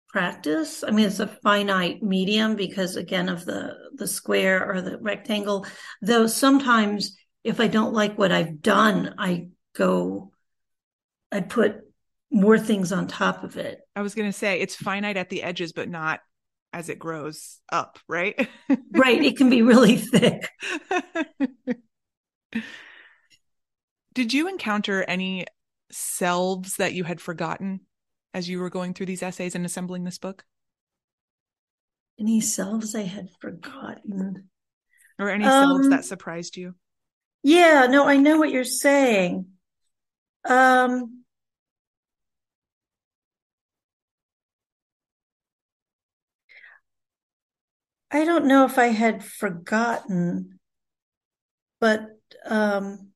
practice. 0.08 0.82
I 0.82 0.90
mean, 0.90 1.06
it's 1.06 1.20
a 1.20 1.26
finite 1.26 2.02
medium 2.02 2.56
because 2.56 2.96
again 2.96 3.28
of 3.28 3.44
the 3.44 3.76
the 3.94 4.06
square 4.06 4.68
or 4.68 4.80
the 4.80 4.98
rectangle. 4.98 5.66
Though 6.02 6.26
sometimes 6.26 7.16
if 7.44 7.60
I 7.60 7.66
don't 7.68 7.94
like 7.94 8.18
what 8.18 8.32
I've 8.32 8.60
done, 8.60 9.14
I 9.18 9.48
go 9.74 10.32
I 11.30 11.40
put 11.40 11.76
more 12.30 12.58
things 12.58 12.92
on 12.92 13.06
top 13.06 13.44
of 13.44 13.56
it. 13.56 13.80
I 13.94 14.02
was 14.02 14.14
going 14.14 14.28
to 14.28 14.36
say 14.36 14.60
it's 14.60 14.74
finite 14.74 15.16
at 15.16 15.28
the 15.28 15.42
edges 15.42 15.72
but 15.72 15.88
not 15.88 16.20
as 16.72 16.88
it 16.88 16.98
grows 16.98 17.60
up, 17.70 17.98
right? 18.08 18.48
Right. 18.90 19.22
It 19.22 19.36
can 19.36 19.48
be 19.48 19.62
really 19.62 19.96
thick. 19.96 20.50
Did 24.12 24.32
you 24.32 24.48
encounter 24.48 25.04
any 25.04 25.46
selves 25.90 26.76
that 26.76 26.94
you 26.94 27.04
had 27.04 27.20
forgotten 27.20 27.80
as 28.34 28.48
you 28.48 28.60
were 28.60 28.70
going 28.70 28.94
through 28.94 29.06
these 29.06 29.22
essays 29.22 29.54
and 29.54 29.64
assembling 29.64 30.04
this 30.04 30.18
book? 30.18 30.44
Any 32.18 32.40
selves 32.40 32.94
I 32.94 33.02
had 33.02 33.28
forgotten. 33.40 34.48
Or 35.18 35.30
any 35.30 35.44
selves 35.44 35.86
Um, 35.86 35.90
that 35.90 36.04
surprised 36.04 36.56
you? 36.56 36.74
Yeah, 37.42 37.86
no, 37.88 38.06
I 38.06 38.16
know 38.16 38.38
what 38.38 38.50
you're 38.50 38.64
saying. 38.64 39.46
Um, 40.44 41.24
I 48.10 48.24
don't 48.24 48.46
know 48.46 48.64
if 48.64 48.78
I 48.78 48.86
had 48.86 49.24
forgotten, 49.24 50.58
but 51.80 52.08
um, 52.44 53.12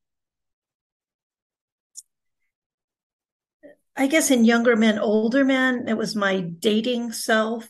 I 3.96 4.06
guess 4.06 4.30
in 4.30 4.44
younger 4.44 4.74
men, 4.76 4.98
older 4.98 5.44
men, 5.44 5.86
it 5.88 5.96
was 5.96 6.16
my 6.16 6.40
dating 6.40 7.12
self. 7.12 7.68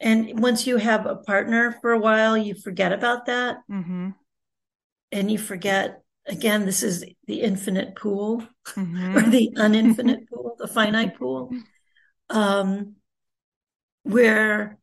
And 0.00 0.40
once 0.40 0.66
you 0.66 0.76
have 0.76 1.06
a 1.06 1.16
partner 1.16 1.76
for 1.80 1.92
a 1.92 1.98
while, 1.98 2.36
you 2.36 2.54
forget 2.54 2.92
about 2.92 3.26
that 3.26 3.58
Mm-hmm. 3.70 4.10
and 5.12 5.30
you 5.30 5.38
forget, 5.38 6.02
again, 6.26 6.66
this 6.66 6.82
is 6.82 7.04
the 7.26 7.40
infinite 7.40 7.96
pool. 7.96 8.42
or 8.42 8.82
Mm-hmm. 8.82 9.30
the 9.30 9.52
uninfinite 9.56 10.28
pool, 10.28 10.56
the 10.58 10.68
finite 10.68 11.16
pool, 11.18 11.50
um, 12.30 12.96
where 14.02 14.78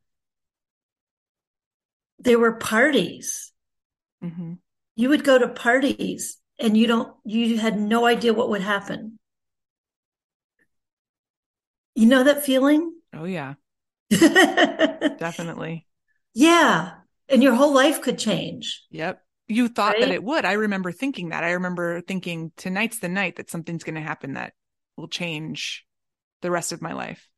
there 2.18 2.38
were 2.38 2.52
parties. 2.52 3.52
Mm-hmm. 4.22 4.54
You 4.96 5.08
would 5.10 5.24
go 5.24 5.38
to 5.38 5.48
parties 5.48 6.38
and 6.58 6.76
you 6.76 6.86
don't, 6.86 7.14
you 7.24 7.58
had 7.58 7.78
no 7.78 8.06
idea 8.06 8.32
what 8.32 8.48
would 8.50 8.62
happen. 8.62 9.13
You 11.94 12.06
know 12.06 12.24
that 12.24 12.44
feeling? 12.44 12.92
Oh 13.12 13.24
yeah, 13.24 13.54
Definitely. 14.10 15.86
yeah. 16.34 16.92
And 17.28 17.42
your 17.42 17.54
whole 17.54 17.72
life 17.72 18.02
could 18.02 18.18
change. 18.18 18.82
Yep. 18.90 19.20
You 19.48 19.68
thought 19.68 19.96
that 19.98 20.10
it 20.10 20.22
would. 20.22 20.44
I 20.44 20.52
remember 20.52 20.92
thinking 20.92 21.30
that. 21.30 21.44
I 21.44 21.52
remember 21.52 22.00
thinking 22.00 22.52
tonight's 22.56 22.98
the 22.98 23.08
night 23.08 23.36
that 23.36 23.50
something's 23.50 23.84
going 23.84 23.94
to 23.94 24.00
happen 24.00 24.34
that 24.34 24.52
will 24.96 25.08
change 25.08 25.84
the 26.42 26.50
rest 26.50 26.72
of 26.72 26.82
my 26.82 26.92
life. 26.92 27.28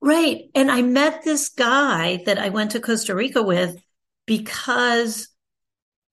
Right. 0.00 0.50
And 0.54 0.70
I 0.70 0.82
met 0.82 1.22
this 1.24 1.48
guy 1.48 2.22
that 2.26 2.38
I 2.38 2.50
went 2.50 2.72
to 2.72 2.80
Costa 2.80 3.14
Rica 3.14 3.42
with 3.42 3.76
because 4.26 5.28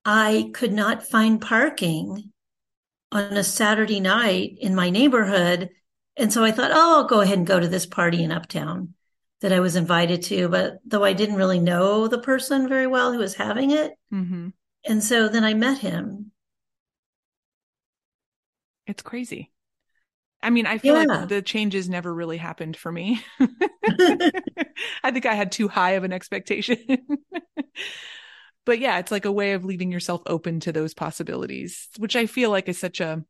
I 0.04 0.50
could 0.54 0.74
not 0.74 1.08
find 1.08 1.40
parking 1.42 2.32
on 3.12 3.38
a 3.38 3.44
Saturday 3.44 4.00
night 4.00 4.58
in 4.60 4.74
my 4.76 4.90
neighborhood. 4.90 5.70
And 6.18 6.32
so 6.32 6.44
I 6.44 6.52
thought, 6.52 6.72
oh, 6.74 6.98
I'll 6.98 7.04
go 7.08 7.22
ahead 7.22 7.38
and 7.38 7.48
go 7.48 7.60
to 7.60 7.68
this 7.68 7.86
party 7.86 8.24
in 8.24 8.32
Uptown 8.32 8.94
that 9.42 9.52
I 9.54 9.60
was 9.60 9.76
invited 9.76 10.24
to. 10.24 10.48
But 10.50 10.80
though 10.86 11.04
I 11.04 11.14
didn't 11.14 11.36
really 11.36 11.60
know 11.60 12.08
the 12.08 12.20
person 12.20 12.68
very 12.70 12.88
well 12.88 13.12
who 13.14 13.20
was 13.20 13.36
having 13.36 13.72
it. 13.72 13.94
Mm-hmm. 14.14 14.48
And 14.86 15.04
so 15.04 15.30
then 15.30 15.44
I 15.44 15.54
met 15.54 15.80
him. 15.80 16.32
It's 18.88 19.02
crazy. 19.02 19.52
I 20.44 20.52
mean, 20.52 20.68
I 20.68 20.78
feel 20.78 20.94
Yeah. 20.94 21.04
like 21.06 21.30
the 21.30 21.42
changes 21.42 21.90
never 21.90 22.14
really 22.14 22.38
happened 22.38 22.78
for 22.78 22.92
me. 22.92 23.24
I 25.04 25.12
think 25.12 25.26
I 25.26 25.34
had 25.36 25.52
too 25.52 25.68
high 25.68 25.92
of 25.92 26.04
an 26.04 26.14
expectation. 26.14 26.78
but 28.66 28.80
yeah, 28.80 28.98
it's 29.00 29.12
like 29.12 29.26
a 29.26 29.32
way 29.32 29.54
of 29.54 29.66
leaving 29.66 29.92
yourself 29.92 30.22
open 30.26 30.60
to 30.62 30.72
those 30.72 30.94
possibilities, 30.94 31.88
which 31.98 32.16
I 32.16 32.26
feel 32.26 32.50
like 32.50 32.68
is 32.68 32.80
such 32.80 33.00
a, 33.00 33.24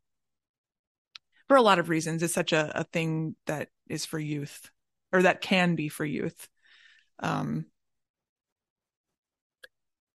for 1.47 1.57
a 1.57 1.61
lot 1.61 1.79
of 1.79 1.89
reasons, 1.89 2.23
is 2.23 2.33
such 2.33 2.53
a, 2.53 2.71
a 2.79 2.83
thing 2.85 3.35
that 3.45 3.69
is 3.87 4.05
for 4.05 4.19
youth 4.19 4.69
or 5.13 5.23
that 5.23 5.41
can 5.41 5.75
be 5.75 5.89
for 5.89 6.05
youth. 6.05 6.47
Um, 7.19 7.65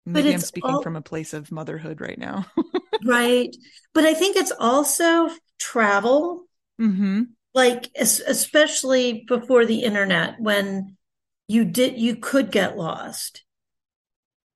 maybe 0.06 0.34
I'm 0.34 0.42
speaking 0.42 0.78
all- 0.78 0.78
from 0.78 0.96
a 0.96 1.02
place 1.02 1.32
of 1.32 1.52
motherhood 1.52 2.00
right 2.00 2.18
now. 2.18 2.46
right. 3.04 3.54
But 3.94 4.04
I 4.04 4.14
think 4.14 4.36
it's 4.36 4.52
also 4.52 5.30
travel, 5.58 6.44
hmm 6.78 7.36
like 7.54 7.88
especially 7.98 9.24
before 9.26 9.66
the 9.66 9.82
internet 9.82 10.40
when 10.40 10.96
you 11.48 11.64
did 11.64 11.98
you 11.98 12.16
could 12.16 12.50
get 12.52 12.76
lost 12.76 13.42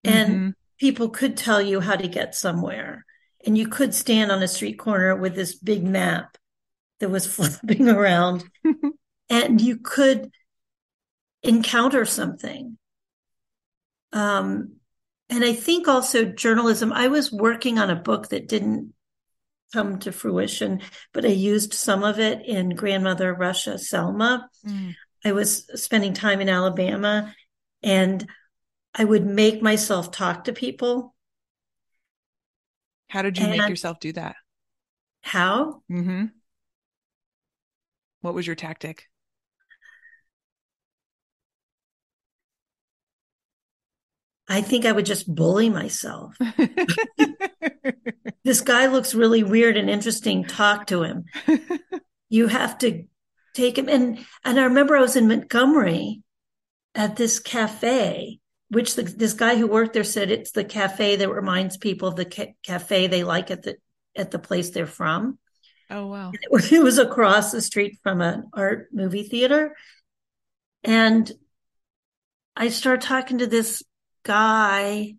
and 0.04 0.42
Mhm. 0.42 0.54
people 0.78 1.08
could 1.08 1.36
tell 1.36 1.60
you 1.62 1.80
how 1.80 1.96
to 1.96 2.08
get 2.08 2.34
somewhere 2.34 3.04
and 3.46 3.56
you 3.56 3.68
could 3.68 3.94
stand 3.94 4.30
on 4.32 4.42
a 4.42 4.48
street 4.48 4.78
corner 4.78 5.14
with 5.16 5.34
this 5.34 5.54
big 5.54 5.84
map 5.84 6.36
that 7.04 7.10
was 7.10 7.26
flipping 7.36 7.88
around 7.88 8.48
and 9.28 9.60
you 9.60 9.76
could 9.76 10.30
encounter 11.42 12.06
something 12.06 12.78
um 14.12 14.76
and 15.28 15.44
i 15.44 15.52
think 15.52 15.86
also 15.86 16.24
journalism 16.24 16.92
i 16.92 17.08
was 17.08 17.30
working 17.30 17.78
on 17.78 17.90
a 17.90 17.96
book 17.96 18.30
that 18.30 18.48
didn't 18.48 18.94
come 19.74 19.98
to 19.98 20.10
fruition 20.10 20.80
but 21.12 21.26
i 21.26 21.28
used 21.28 21.74
some 21.74 22.02
of 22.02 22.18
it 22.18 22.46
in 22.46 22.70
grandmother 22.70 23.34
russia 23.34 23.78
selma 23.78 24.48
Mm. 24.66 24.94
I 25.24 25.32
was 25.32 25.66
spending 25.80 26.12
time 26.12 26.40
in 26.40 26.48
Alabama 26.48 27.34
and 27.82 28.26
I 28.94 29.04
would 29.04 29.26
make 29.26 29.62
myself 29.62 30.10
talk 30.10 30.44
to 30.44 30.52
people. 30.52 31.14
How 33.08 33.22
did 33.22 33.38
you 33.38 33.46
make 33.48 33.68
yourself 33.68 34.00
do 34.00 34.12
that? 34.12 34.36
How? 35.22 35.82
hmm 35.88 36.26
What 38.24 38.32
was 38.32 38.46
your 38.46 38.56
tactic? 38.56 39.10
I 44.48 44.62
think 44.62 44.86
I 44.86 44.92
would 44.92 45.04
just 45.04 45.32
bully 45.32 45.68
myself. 45.68 46.34
This 48.44 48.60
guy 48.60 48.88
looks 48.88 49.14
really 49.14 49.42
weird 49.42 49.78
and 49.78 49.88
interesting. 49.88 50.44
Talk 50.44 50.86
to 50.88 51.02
him. 51.02 51.24
You 52.30 52.48
have 52.48 52.78
to 52.78 53.04
take 53.54 53.78
him. 53.78 53.88
And, 53.88 54.18
and 54.44 54.58
I 54.58 54.64
remember 54.64 54.96
I 54.96 55.02
was 55.02 55.14
in 55.14 55.28
Montgomery 55.28 56.22
at 56.94 57.14
this 57.14 57.38
cafe, 57.38 58.40
which 58.70 58.96
the, 58.96 59.02
this 59.02 59.34
guy 59.34 59.56
who 59.56 59.68
worked 59.68 59.92
there 59.92 60.02
said 60.02 60.30
it's 60.30 60.50
the 60.50 60.64
cafe 60.64 61.16
that 61.16 61.30
reminds 61.30 61.76
people 61.76 62.08
of 62.08 62.16
the 62.16 62.24
ca- 62.24 62.54
cafe 62.64 63.06
they 63.06 63.22
like 63.22 63.52
at 63.52 63.62
the, 63.62 63.76
at 64.16 64.32
the 64.32 64.40
place 64.40 64.70
they're 64.70 64.86
from. 64.86 65.38
Oh 65.90 66.06
wow. 66.06 66.32
it 66.50 66.82
was 66.82 66.98
across 66.98 67.52
the 67.52 67.62
street 67.62 67.98
from 68.02 68.20
an 68.20 68.48
art 68.52 68.88
movie 68.92 69.24
theater. 69.24 69.74
And 70.82 71.30
I 72.56 72.68
started 72.68 73.02
talking 73.02 73.38
to 73.38 73.46
this 73.46 73.82
guy 74.22 75.14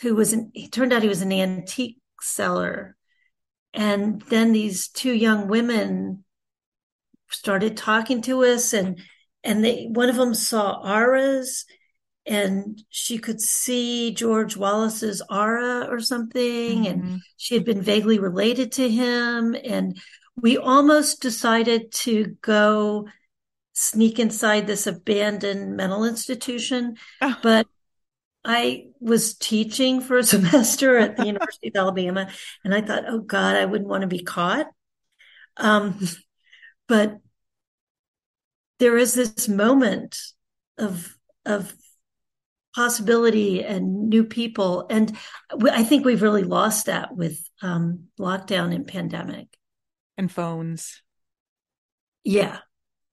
who 0.00 0.14
was 0.14 0.32
an, 0.32 0.50
he 0.54 0.68
turned 0.68 0.92
out 0.92 1.02
he 1.02 1.08
was 1.08 1.22
an 1.22 1.32
antique 1.32 1.98
seller. 2.20 2.96
And 3.72 4.22
then 4.22 4.52
these 4.52 4.88
two 4.88 5.12
young 5.12 5.48
women 5.48 6.24
started 7.30 7.76
talking 7.76 8.22
to 8.22 8.44
us 8.44 8.72
and, 8.72 9.00
and 9.42 9.64
they, 9.64 9.86
one 9.86 10.08
of 10.08 10.16
them 10.16 10.34
saw 10.34 10.80
auras 10.80 11.64
and 12.26 12.82
she 12.88 13.18
could 13.18 13.40
see 13.40 14.12
George 14.14 14.56
Wallace's 14.56 15.22
aura 15.30 15.86
or 15.90 16.00
something. 16.00 16.86
And 16.86 17.02
Mhm. 17.04 17.18
she 17.36 17.54
had 17.54 17.64
been 17.64 17.82
vaguely 17.82 18.18
related 18.18 18.72
to 18.72 18.88
him 18.88 19.54
and 19.62 20.00
we 20.36 20.56
almost 20.56 21.20
decided 21.22 21.92
to 21.92 22.36
go 22.42 23.08
sneak 23.72 24.18
inside 24.18 24.66
this 24.66 24.86
abandoned 24.86 25.76
mental 25.76 26.04
institution 26.04 26.96
Oh. 27.20 27.36
but 27.42 27.66
i 28.44 28.86
was 29.00 29.34
teaching 29.34 30.00
for 30.00 30.16
a 30.18 30.22
semester 30.34 30.96
at 30.96 31.16
the 31.16 31.26
university 31.26 31.68
of 31.68 31.76
alabama 31.76 32.28
and 32.64 32.74
i 32.74 32.80
thought 32.80 33.04
oh 33.08 33.18
god 33.18 33.56
i 33.56 33.64
wouldn't 33.64 33.88
want 33.88 34.02
to 34.02 34.06
be 34.08 34.22
caught 34.22 34.66
um, 35.56 35.98
but 36.88 37.18
there 38.78 38.96
is 38.96 39.14
this 39.14 39.48
moment 39.48 40.18
of 40.78 41.16
of 41.44 41.74
possibility 42.74 43.62
and 43.64 44.08
new 44.08 44.24
people 44.24 44.86
and 44.90 45.16
i 45.70 45.84
think 45.84 46.04
we've 46.04 46.22
really 46.22 46.42
lost 46.44 46.86
that 46.86 47.14
with 47.14 47.38
um, 47.62 48.04
lockdown 48.18 48.74
and 48.74 48.86
pandemic 48.86 49.46
and 50.18 50.30
phones. 50.30 51.02
yeah 52.24 52.58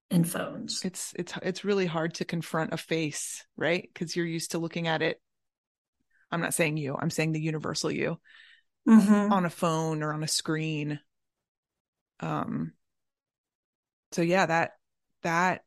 and 0.10 0.30
phones 0.30 0.84
It's 0.84 1.14
it's 1.16 1.34
it's 1.42 1.64
really 1.64 1.86
hard 1.86 2.16
to 2.16 2.26
confront 2.26 2.74
a 2.74 2.78
face, 2.78 3.46
right? 3.56 3.88
Because 3.94 4.14
you're 4.16 4.26
used 4.26 4.52
to 4.52 4.60
looking 4.60 4.88
at 4.88 5.02
it. 5.02 5.22
I'm 6.30 6.42
not 6.42 6.54
saying 6.54 6.76
you. 6.78 6.98
I'm 7.00 7.10
saying 7.10 7.32
the 7.32 7.40
universal 7.42 7.92
you 7.92 8.20
Mhm. 8.88 9.32
on 9.32 9.46
a 9.46 9.50
phone 9.50 10.04
or 10.04 10.12
on 10.14 10.24
a 10.24 10.28
screen. 10.28 11.00
Um. 12.20 12.74
So 14.12 14.22
yeah, 14.22 14.46
that 14.46 14.72
that 15.24 15.64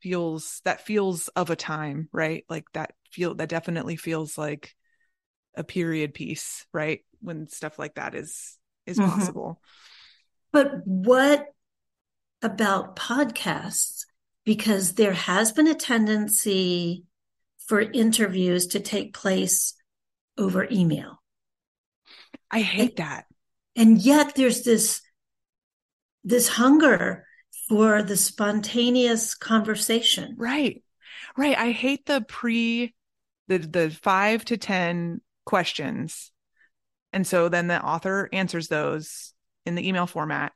feels 0.00 0.60
that 0.64 0.84
feels 0.84 1.28
of 1.28 1.48
a 1.50 1.56
time, 1.56 2.08
right? 2.12 2.44
Like 2.50 2.66
that 2.74 2.92
feel 3.12 3.34
that 3.36 3.48
definitely 3.48 3.96
feels 3.96 4.36
like 4.38 4.74
a 5.54 5.64
period 5.64 6.14
piece, 6.14 6.66
right? 6.72 7.00
When 7.20 7.48
stuff 7.48 7.78
like 7.78 7.94
that 7.94 8.14
is 8.14 8.58
is 8.86 8.98
Mhm. 8.98 9.06
possible. 9.06 9.60
But 10.52 10.86
what 10.86 11.46
about 12.42 12.96
podcasts? 12.96 14.04
Because 14.44 14.94
there 14.94 15.12
has 15.12 15.52
been 15.52 15.68
a 15.68 15.74
tendency 15.74 17.04
for 17.66 17.80
interviews 17.80 18.66
to 18.68 18.80
take 18.80 19.14
place 19.14 19.74
over 20.36 20.66
email. 20.70 21.22
I 22.50 22.60
hate 22.60 22.96
that. 22.96 23.26
And 23.76 23.98
yet 23.98 24.34
there's 24.34 24.62
this 24.62 25.00
this 26.24 26.48
hunger 26.48 27.26
for 27.68 28.02
the 28.02 28.16
spontaneous 28.16 29.34
conversation. 29.34 30.34
Right. 30.38 30.82
Right. 31.36 31.56
I 31.56 31.70
hate 31.70 32.06
the 32.06 32.20
pre 32.20 32.94
the 33.58 33.68
the 33.68 33.90
5 33.90 34.44
to 34.46 34.56
10 34.56 35.20
questions. 35.44 36.30
And 37.12 37.26
so 37.26 37.48
then 37.48 37.66
the 37.66 37.82
author 37.82 38.28
answers 38.32 38.68
those 38.68 39.34
in 39.66 39.74
the 39.74 39.86
email 39.86 40.06
format. 40.06 40.52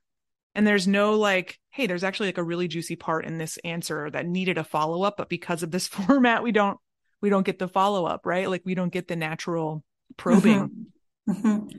And 0.55 0.67
there's 0.67 0.89
no 0.89 1.15
like, 1.15 1.59
hey, 1.71 1.87
there's 1.87 2.05
actually 2.05 2.29
like 2.29 2.39
a 2.39 2.43
really 2.45 2.67
juicy 2.69 2.97
part 2.97 3.27
in 3.27 3.37
this 3.39 3.59
answer 3.65 4.11
that 4.11 4.27
needed 4.27 4.57
a 4.59 4.65
follow-up, 4.65 5.17
but 5.19 5.29
because 5.29 5.63
of 5.63 5.71
this 5.71 5.87
format, 5.97 6.43
we 6.43 6.53
don't 6.53 6.79
we 7.21 7.31
don't 7.31 7.47
get 7.47 7.59
the 7.59 7.69
follow-up, 7.69 8.25
right? 8.27 8.49
Like 8.49 8.63
we 8.65 8.75
don't 8.75 8.93
get 8.93 9.09
the 9.09 9.17
natural 9.17 9.85
probing. 10.17 10.87
Mhm. 11.29 11.71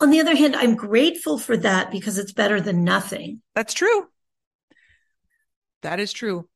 On 0.00 0.10
the 0.10 0.20
other 0.20 0.34
hand, 0.34 0.56
I'm 0.56 0.74
grateful 0.74 1.38
for 1.38 1.56
that 1.58 1.90
because 1.92 2.18
it's 2.18 2.32
better 2.32 2.60
than 2.60 2.82
nothing. 2.82 3.40
That's 3.54 3.74
true. 3.74 4.08
That 5.82 6.00
is 6.00 6.12
true. 6.12 6.48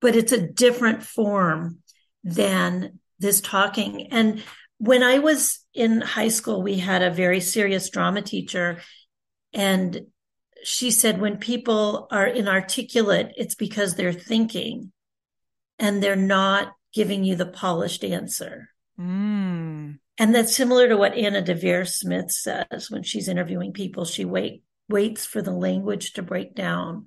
but 0.00 0.14
it's 0.14 0.32
a 0.32 0.40
different 0.40 1.02
form 1.02 1.78
than 2.24 2.98
this 3.18 3.40
talking. 3.40 4.08
And 4.12 4.42
when 4.78 5.02
I 5.02 5.18
was 5.18 5.64
in 5.74 6.00
high 6.00 6.28
school, 6.28 6.62
we 6.62 6.78
had 6.78 7.02
a 7.02 7.10
very 7.10 7.40
serious 7.40 7.88
drama 7.90 8.22
teacher, 8.22 8.80
and 9.52 10.06
she 10.64 10.90
said 10.90 11.20
when 11.20 11.38
people 11.38 12.08
are 12.10 12.26
inarticulate, 12.26 13.32
it's 13.36 13.54
because 13.54 13.94
they're 13.94 14.12
thinking 14.12 14.92
and 15.78 16.02
they're 16.02 16.16
not 16.16 16.72
giving 16.92 17.24
you 17.24 17.36
the 17.36 17.46
polished 17.46 18.04
answer. 18.04 18.70
Mm. 18.98 19.98
And 20.18 20.34
that's 20.34 20.56
similar 20.56 20.88
to 20.88 20.96
what 20.96 21.14
Anna 21.14 21.42
Deavere 21.42 21.88
Smith 21.88 22.32
says 22.32 22.90
when 22.90 23.04
she's 23.04 23.28
interviewing 23.28 23.72
people. 23.72 24.04
She 24.04 24.24
wait 24.24 24.64
waits 24.88 25.24
for 25.24 25.42
the 25.42 25.52
language 25.52 26.14
to 26.14 26.22
break 26.22 26.54
down. 26.54 27.06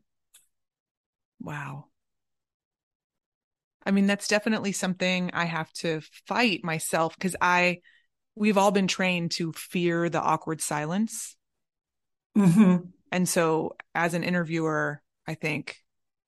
Wow. 1.39 1.85
I 3.85 3.91
mean, 3.91 4.07
that's 4.07 4.27
definitely 4.27 4.71
something 4.71 5.31
I 5.33 5.45
have 5.45 5.71
to 5.73 6.01
fight 6.27 6.63
myself 6.63 7.15
because 7.15 7.35
I, 7.41 7.79
we've 8.35 8.57
all 8.57 8.71
been 8.71 8.87
trained 8.87 9.31
to 9.31 9.51
fear 9.53 10.09
the 10.09 10.21
awkward 10.21 10.61
silence. 10.61 11.35
Mm-hmm. 12.37 12.85
And 13.11 13.27
so 13.27 13.75
as 13.95 14.13
an 14.13 14.23
interviewer, 14.23 15.01
I 15.27 15.33
think 15.33 15.77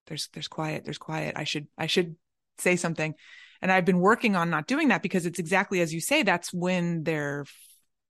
there's, 0.07 0.29
there's 0.33 0.47
quiet, 0.47 0.83
there's 0.83 0.97
quiet. 0.97 1.35
I 1.37 1.43
should, 1.43 1.67
I 1.77 1.85
should 1.85 2.15
say 2.57 2.75
something. 2.75 3.13
And 3.61 3.71
I've 3.71 3.85
been 3.85 3.99
working 3.99 4.35
on 4.35 4.49
not 4.49 4.67
doing 4.67 4.89
that 4.89 5.03
because 5.03 5.25
it's 5.25 5.39
exactly 5.39 5.79
as 5.79 5.93
you 5.93 6.01
say, 6.01 6.23
that's 6.23 6.53
when 6.53 7.03
they're 7.03 7.45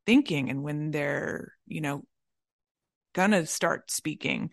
thinking 0.05 0.49
and 0.49 0.63
when 0.63 0.91
they're, 0.91 1.53
you 1.67 1.81
know, 1.81 2.03
gonna 3.13 3.45
start 3.45 3.91
speaking 3.91 4.49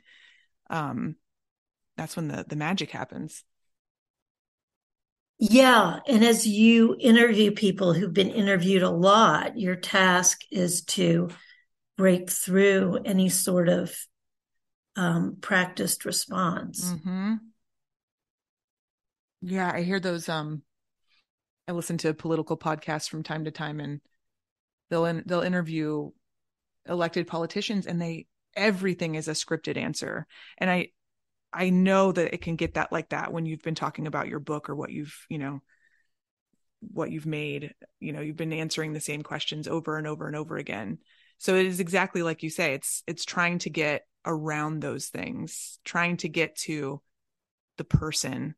um 0.69 1.17
that's 1.97 2.15
when 2.15 2.29
the 2.29 2.45
the 2.47 2.57
magic 2.57 2.91
happens 2.91 3.43
yeah 5.41 6.01
and 6.07 6.23
as 6.23 6.47
you 6.47 6.95
interview 7.01 7.51
people 7.51 7.95
who've 7.95 8.13
been 8.13 8.31
interviewed 8.31 8.83
a 8.83 8.91
lot 8.91 9.59
your 9.59 9.75
task 9.75 10.43
is 10.51 10.83
to 10.83 11.31
break 11.97 12.31
through 12.31 12.99
any 13.07 13.31
sort 13.31 13.69
of 13.69 13.95
um, 14.97 15.39
practiced 15.41 16.05
response 16.05 16.85
mm-hmm. 16.85 17.35
yeah 19.41 19.73
i 19.73 19.81
hear 19.81 19.99
those 19.99 20.29
um 20.29 20.61
i 21.67 21.73
listen 21.73 21.97
to 21.97 22.13
political 22.13 22.59
podcasts 22.59 23.09
from 23.09 23.23
time 23.23 23.47
to 23.47 23.51
time 23.51 23.81
and 23.81 24.03
they'll 24.91 25.07
in, 25.07 25.23
they'll 25.25 25.41
interview 25.41 26.11
elected 26.87 27.27
politicians 27.27 27.87
and 27.87 28.01
they 28.01 28.27
everything 28.55 29.15
is 29.15 29.27
a 29.27 29.33
scripted 29.33 29.79
answer 29.79 30.27
and 30.59 30.71
i 30.71 30.89
i 31.53 31.71
know 31.71 32.13
that 32.13 32.35
it 32.35 32.41
can 32.41 32.57
get 32.57 32.75
that 32.75 32.93
like 32.93 33.09
that 33.11 33.33
when 33.33 33.47
you've 33.47 33.63
been 33.63 33.75
talking 33.75 34.07
about 34.07 34.29
your 34.29 34.41
book 34.41 34.71
or 34.71 34.75
what 34.75 34.91
you've 34.91 35.27
you 35.29 35.39
know 35.39 35.61
what 36.81 37.11
you've 37.11 37.27
made 37.27 37.75
you 37.99 38.13
know 38.13 38.21
you've 38.21 38.37
been 38.37 38.53
answering 38.53 38.93
the 38.93 39.01
same 39.01 39.23
questions 39.23 39.69
over 39.69 39.97
and 39.99 40.07
over 40.07 40.27
and 40.27 40.37
over 40.37 40.57
again 40.57 40.99
so 41.39 41.55
it 41.55 41.67
is 41.67 41.81
exactly 41.81 42.23
like 42.23 42.43
you 42.43 42.51
say 42.51 42.75
it's 42.75 43.03
it's 43.07 43.25
trying 43.25 43.59
to 43.59 43.71
get 43.71 44.07
around 44.25 44.81
those 44.81 45.09
things 45.09 45.79
trying 45.85 46.17
to 46.17 46.29
get 46.29 46.57
to 46.57 47.01
the 47.77 47.85
person 47.85 48.55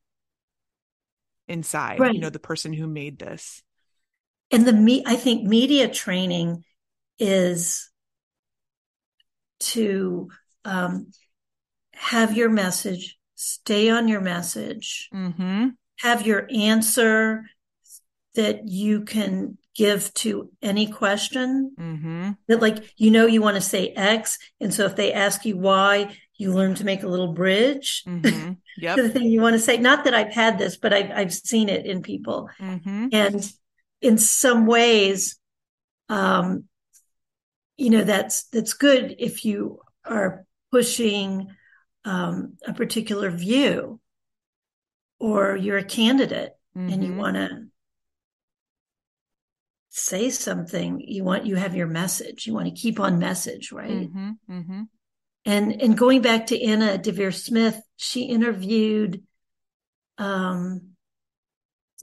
inside 1.49 1.99
right. 1.99 2.15
you 2.15 2.21
know 2.21 2.31
the 2.31 2.39
person 2.39 2.73
who 2.73 2.87
made 2.87 3.19
this 3.19 3.63
and 4.51 4.67
the 4.67 4.73
me 4.73 5.03
i 5.07 5.17
think 5.17 5.45
media 5.45 5.89
training 5.89 6.65
is 7.19 7.91
to 9.63 10.29
um, 10.65 11.07
have 12.03 12.37
your 12.37 12.51
message, 12.51 13.17
stay 13.37 13.89
on 13.89 14.09
your 14.09 14.21
message, 14.21 15.09
mm-hmm. 15.15 15.69
have 16.01 16.27
your 16.27 16.49
answer 16.53 17.45
that 18.35 18.67
you 18.67 19.03
can 19.03 19.57
give 19.77 20.13
to 20.15 20.51
any 20.61 20.89
question. 20.89 21.73
Mm-hmm. 21.79 22.31
That, 22.49 22.61
like, 22.61 22.93
you 22.97 23.13
know, 23.13 23.27
you 23.27 23.41
want 23.41 23.55
to 23.55 23.61
say 23.61 23.91
X. 23.91 24.39
And 24.61 24.75
so 24.75 24.85
if 24.85 24.97
they 24.97 25.13
ask 25.13 25.45
you 25.45 25.57
why, 25.57 26.17
you 26.35 26.53
learn 26.53 26.75
to 26.75 26.85
make 26.85 27.05
a 27.05 27.09
little 27.09 27.33
bridge 27.33 28.03
mm-hmm. 28.05 28.55
yep. 28.77 28.97
to 28.97 29.03
the 29.05 29.09
thing 29.09 29.29
you 29.29 29.41
want 29.41 29.55
to 29.55 29.61
say. 29.61 29.77
Not 29.77 30.03
that 30.05 30.15
I've 30.15 30.33
had 30.33 30.59
this, 30.59 30.77
but 30.77 30.93
I've, 30.93 31.11
I've 31.13 31.33
seen 31.33 31.69
it 31.69 31.87
in 31.87 32.03
people. 32.03 32.51
Mm-hmm. 32.59 33.09
And 33.13 33.53
in 34.01 34.19
some 34.19 34.67
ways, 34.67 35.39
um, 36.09 36.65
you 37.77 37.91
know 37.91 38.05
that's 38.05 38.45
that's 38.49 38.75
good 38.75 39.17
if 39.19 39.45
you 39.45 39.81
are 40.05 40.45
pushing 40.71 41.49
um, 42.05 42.55
a 42.67 42.73
particular 42.73 43.31
view 43.31 44.01
or 45.19 45.57
you're 45.57 45.79
a 45.79 45.85
candidate 45.85 46.53
mm-hmm. 46.77 46.93
and 46.93 47.03
you 47.03 47.11
mm-hmm. 47.11 47.19
want 47.19 47.37
to 47.37 47.49
say 49.91 50.31
something 50.31 51.01
you 51.07 51.23
want 51.23 51.45
you 51.45 51.55
have 51.55 51.77
your 51.77 51.87
message 51.87 52.47
you 52.47 52.55
want 52.55 52.67
to 52.67 52.81
keep 52.81 52.99
on 52.99 53.19
message 53.19 53.73
right 53.73 53.91
mm-hmm. 53.91 54.31
Mm-hmm. 54.51 54.83
and 55.45 55.83
and 55.83 55.99
going 55.99 56.23
back 56.23 56.47
to 56.47 56.63
anna 56.63 56.99
deavere 56.99 57.35
smith 57.35 57.79
she 57.97 58.23
interviewed 58.23 59.23
um 60.17 60.93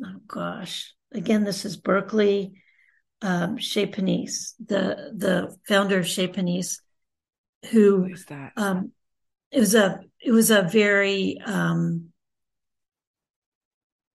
oh 0.05 0.19
gosh 0.27 0.93
again 1.11 1.43
this 1.43 1.65
is 1.65 1.77
berkeley 1.77 2.53
um, 3.21 3.57
Chez 3.57 3.87
Panisse, 3.87 4.53
the 4.65 5.11
the 5.15 5.55
founder 5.67 5.99
of 5.99 6.07
Chez 6.07 6.27
Panisse, 6.27 6.79
who, 7.71 8.03
who 8.03 8.13
is 8.13 8.25
that? 8.25 8.53
Um, 8.55 8.91
it 9.51 9.59
was 9.59 9.75
a 9.75 10.01
it 10.23 10.31
was 10.31 10.51
a 10.51 10.63
very 10.63 11.39
um, 11.45 12.09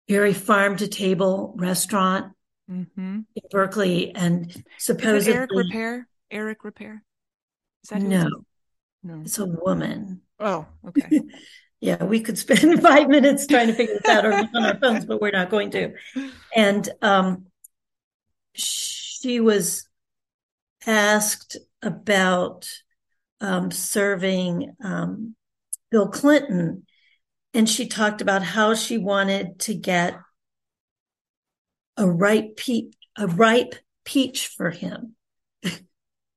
very 0.07 0.33
farm 0.33 0.77
to 0.77 0.87
table 0.87 1.53
restaurant 1.57 2.33
mm-hmm. 2.69 3.19
in 3.35 3.43
Berkeley, 3.49 4.13
and 4.15 4.63
supposedly 4.77 5.33
Eric 5.33 5.49
Ripert. 5.51 6.05
Eric 6.31 6.63
Ripert. 6.63 6.99
Is 7.83 7.89
that 7.89 8.01
no, 8.01 8.29
no, 9.03 9.21
it's 9.21 9.39
a 9.39 9.45
woman. 9.45 10.21
Oh, 10.39 10.65
okay. 10.87 11.21
yeah, 11.81 12.03
we 12.03 12.19
could 12.19 12.37
spend 12.37 12.81
five 12.81 13.07
minutes 13.07 13.47
trying 13.47 13.67
to 13.67 13.73
figure 13.73 13.95
this 13.95 14.09
out 14.09 14.25
on 14.25 14.65
our 14.65 14.77
phones, 14.77 15.05
but 15.05 15.21
we're 15.21 15.31
not 15.31 15.49
going 15.49 15.71
to. 15.71 15.93
And 16.55 16.87
um, 17.01 17.47
she 18.53 19.39
was 19.39 19.87
asked 20.85 21.57
about 21.81 22.67
um, 23.43 23.69
serving 23.69 24.75
um, 24.83 25.35
Bill 25.91 26.07
Clinton, 26.07 26.87
and 27.53 27.69
she 27.69 27.87
talked 27.87 28.21
about 28.21 28.41
how 28.41 28.73
she 28.73 28.97
wanted 28.97 29.59
to 29.59 29.75
get 29.75 30.17
a 31.97 32.09
ripe 32.09 32.55
peach, 32.57 32.95
a 33.15 33.27
ripe 33.27 33.75
peach 34.05 34.47
for 34.47 34.71
him. 34.71 35.15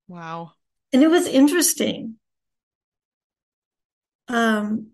Wow! 0.09 0.53
and 0.93 1.03
it 1.03 1.09
was 1.09 1.27
interesting. 1.27 2.17
Um, 4.29 4.89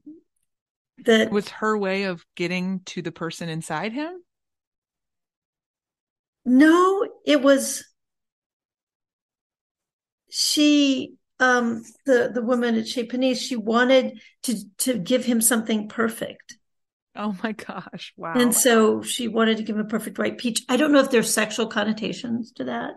that 1.05 1.31
was 1.31 1.49
her 1.49 1.77
way 1.77 2.05
of 2.05 2.25
getting 2.35 2.81
to 2.87 3.03
the 3.03 3.13
person 3.13 3.49
inside 3.49 3.93
him. 3.93 4.23
No, 6.45 7.09
it 7.25 7.41
was 7.41 7.85
she 10.29 11.15
um 11.43 11.85
the 12.07 12.31
the 12.33 12.43
woman 12.43 12.77
at 12.77 12.87
Chez 12.87 13.05
Panisse, 13.05 13.41
she 13.41 13.57
wanted 13.57 14.21
to 14.45 14.57
to 14.79 14.99
give 14.99 15.25
him 15.25 15.41
something 15.41 15.89
perfect. 15.89 16.57
Oh 17.15 17.37
my 17.43 17.53
gosh. 17.53 18.15
Wow. 18.17 18.35
And 18.37 18.55
so 18.55 19.03
she 19.03 19.29
wanted 19.29 19.59
to 19.59 19.63
give 19.65 19.77
him 19.77 19.85
a 19.85 19.89
perfect 19.89 20.19
white 20.19 20.39
peach. 20.39 20.63
I 20.69 20.79
don't 20.79 20.93
know 20.93 21.01
if 21.01 21.11
there's 21.11 21.33
sexual 21.33 21.67
connotations 21.67 22.53
to 22.53 22.65
that. 22.65 22.95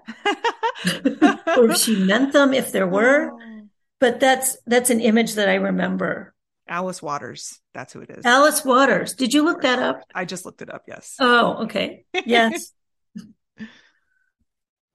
or 1.57 1.71
if 1.71 1.77
she 1.77 1.97
meant 1.97 2.31
them 2.31 2.53
if 2.53 2.71
there 2.71 2.87
were. 2.87 3.31
Oh. 3.33 3.61
But 3.99 4.19
that's 4.19 4.57
that's 4.65 4.89
an 4.89 5.01
image 5.01 5.33
that 5.33 5.49
I 5.49 5.55
remember. 5.55 6.33
Alice 6.67 7.01
Waters. 7.01 7.59
That's 7.73 7.93
who 7.93 8.01
it 8.01 8.09
is. 8.09 8.25
Alice 8.25 8.63
Waters. 8.63 9.13
Did 9.13 9.33
you 9.33 9.43
look 9.43 9.63
that 9.63 9.79
up? 9.79 10.01
I 10.13 10.25
just 10.25 10.45
looked 10.45 10.61
it 10.61 10.73
up, 10.73 10.83
yes. 10.87 11.15
Oh, 11.19 11.63
okay. 11.65 12.05
Yes. 12.25 12.71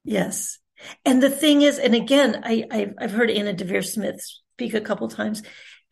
Yes. 0.03 0.59
And 1.04 1.22
the 1.22 1.30
thing 1.30 1.62
is, 1.62 1.78
and 1.78 1.94
again, 1.94 2.42
I, 2.44 2.64
I've, 2.70 2.94
I've 2.98 3.12
heard 3.12 3.30
Anna 3.30 3.54
Deavere 3.54 3.84
Smith 3.84 4.20
speak 4.54 4.74
a 4.74 4.80
couple 4.80 5.08
times, 5.08 5.42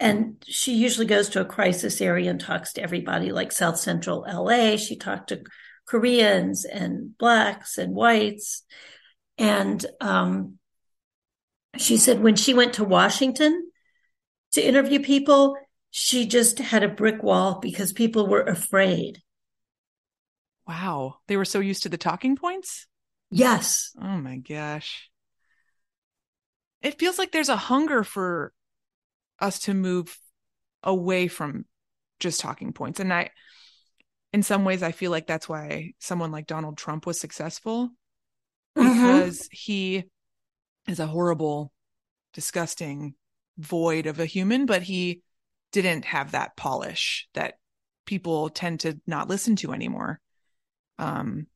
and 0.01 0.43
she 0.47 0.74
usually 0.74 1.07
goes 1.07 1.28
to 1.30 1.41
a 1.41 1.45
crisis 1.45 2.01
area 2.01 2.30
and 2.30 2.41
talks 2.41 2.72
to 2.74 2.82
everybody, 2.82 3.32
like 3.32 3.53
South 3.53 3.78
Central 3.78 4.24
LA. 4.28 4.76
She 4.76 4.97
talked 4.97 5.28
to 5.28 5.43
Koreans 5.86 6.64
and 6.64 7.16
blacks 7.18 7.78
and 7.78 7.95
whites. 7.95 8.62
And 9.39 9.84
um, 10.01 10.59
she 11.76 11.97
said 11.97 12.22
when 12.22 12.36
she 12.36 12.55
went 12.55 12.74
to 12.74 12.84
Washington 12.84 13.70
to 14.53 14.62
interview 14.62 15.01
people, 15.01 15.57
she 15.91 16.26
just 16.26 16.59
had 16.59 16.82
a 16.82 16.89
brick 16.89 17.22
wall 17.22 17.59
because 17.61 17.93
people 17.93 18.26
were 18.26 18.43
afraid. 18.43 19.22
Wow. 20.66 21.16
They 21.26 21.36
were 21.36 21.47
so 21.47 21.61
used 21.61 21.84
to 21.84 21.89
the 21.89 21.97
talking 21.97 22.36
points? 22.36 22.86
Yes. 23.31 23.93
Oh 24.01 24.16
my 24.16 24.37
gosh. 24.37 25.11
It 26.81 26.99
feels 26.99 27.18
like 27.18 27.33
there's 27.33 27.49
a 27.49 27.57
hunger 27.57 28.05
for 28.05 28.53
us 29.41 29.59
to 29.61 29.74
move 29.74 30.18
away 30.83 31.29
from 31.29 31.64
just 32.20 32.41
talking 32.41 32.72
points. 32.72 33.01
And 33.01 33.12
I, 33.12 33.31
in 34.33 34.43
some 34.43 34.64
ways, 34.64 34.83
I 34.83 34.93
feel 34.93 35.11
like 35.11 35.26
that's 35.26 35.49
why 35.49 35.93
someone 35.99 36.31
like 36.31 36.47
Donald 36.47 36.76
Trump 36.76 37.07
was 37.07 37.20
successful 37.20 37.91
mm-hmm. 38.76 38.83
because 38.83 39.39
mm-hmm. 39.39 39.47
he 39.51 40.05
is 40.87 41.01
a 41.01 41.07
horrible, 41.07 41.72
disgusting 42.33 43.14
void 43.59 44.07
of 44.07 44.20
a 44.20 44.26
human, 44.26 44.66
but 44.66 44.83
he 44.83 45.22
didn't 45.72 46.05
have 46.05 46.33
that 46.33 46.57
polish 46.57 47.29
that 47.35 47.55
people 48.07 48.49
tend 48.49 48.81
to 48.81 48.99
not 49.07 49.29
listen 49.29 49.57
to 49.57 49.72
anymore. 49.72 50.20
Um, 50.99 51.47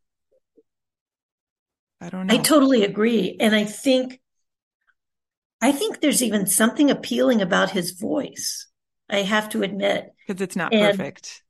I 2.02 2.08
don't 2.08 2.26
know. 2.26 2.34
I 2.34 2.38
totally 2.38 2.82
agree. 2.84 3.36
And 3.38 3.54
I 3.54 3.64
think 3.64 4.20
I 5.60 5.70
think 5.70 6.00
there's 6.00 6.22
even 6.22 6.46
something 6.46 6.90
appealing 6.90 7.40
about 7.40 7.70
his 7.70 7.92
voice. 7.92 8.66
I 9.08 9.18
have 9.18 9.48
to 9.50 9.62
admit. 9.62 10.12
Because 10.26 10.42
it's 10.42 10.56
not 10.56 10.74
and, 10.74 10.98
perfect. 10.98 11.44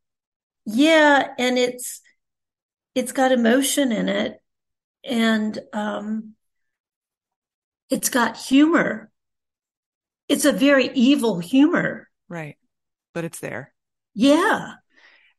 Yeah, 0.66 1.26
and 1.38 1.56
it's 1.56 2.02
it's 2.94 3.12
got 3.12 3.32
emotion 3.32 3.92
in 3.92 4.10
it 4.10 4.36
and 5.02 5.58
um 5.72 6.34
it's 7.88 8.10
got 8.10 8.36
humor. 8.36 9.10
It's 10.28 10.44
a 10.44 10.52
very 10.52 10.90
evil 10.92 11.38
humor. 11.38 12.10
Right. 12.28 12.56
But 13.14 13.24
it's 13.24 13.40
there. 13.40 13.72
Yeah. 14.14 14.74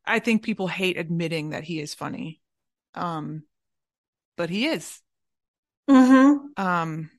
I 0.05 0.17
think 0.19 0.41
people 0.41 0.67
hate 0.67 0.97
admitting 0.97 1.51
that 1.51 1.63
he 1.63 1.79
is 1.79 1.93
funny. 1.93 2.41
Um 2.95 3.43
but 4.35 4.49
he 4.49 4.67
is. 4.67 4.99
Mm-hmm. 5.89 6.61
Um, 6.63 7.09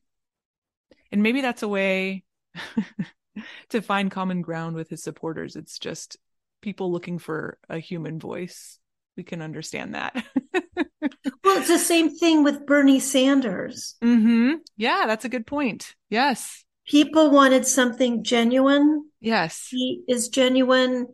and 1.12 1.22
maybe 1.22 1.40
that's 1.40 1.62
a 1.62 1.68
way 1.68 2.24
to 3.70 3.82
find 3.82 4.10
common 4.10 4.42
ground 4.42 4.76
with 4.76 4.88
his 4.88 5.02
supporters. 5.02 5.56
It's 5.56 5.78
just 5.78 6.16
people 6.60 6.90
looking 6.90 7.18
for 7.18 7.58
a 7.68 7.78
human 7.78 8.18
voice. 8.18 8.78
We 9.16 9.22
can 9.22 9.42
understand 9.42 9.94
that. 9.94 10.24
well, 10.52 11.58
it's 11.58 11.68
the 11.68 11.78
same 11.78 12.16
thing 12.16 12.42
with 12.42 12.66
Bernie 12.66 13.00
Sanders. 13.00 13.96
Mm-hmm. 14.02 14.54
Yeah, 14.76 15.04
that's 15.06 15.24
a 15.24 15.28
good 15.28 15.46
point. 15.46 15.94
Yes. 16.10 16.64
People 16.86 17.30
wanted 17.30 17.66
something 17.66 18.24
genuine. 18.24 19.08
Yes. 19.20 19.68
He 19.70 20.02
is 20.08 20.28
genuine. 20.28 21.06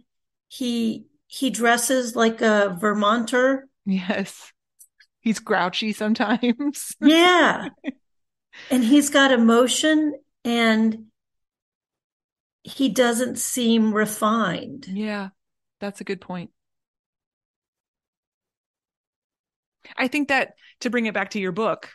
He 0.48 1.04
he 1.26 1.50
dresses 1.50 2.16
like 2.16 2.40
a 2.40 2.76
Vermonter. 2.80 3.68
Yes. 3.86 4.52
He's 5.20 5.38
grouchy 5.38 5.92
sometimes. 5.92 6.94
yeah. 7.00 7.68
And 8.70 8.82
he's 8.82 9.10
got 9.10 9.32
emotion 9.32 10.14
and 10.44 11.06
he 12.62 12.88
doesn't 12.88 13.38
seem 13.38 13.92
refined. 13.92 14.86
Yeah. 14.88 15.28
That's 15.80 16.00
a 16.00 16.04
good 16.04 16.20
point. 16.20 16.50
I 19.96 20.08
think 20.08 20.28
that 20.28 20.54
to 20.80 20.90
bring 20.90 21.06
it 21.06 21.14
back 21.14 21.30
to 21.30 21.40
your 21.40 21.52
book. 21.52 21.90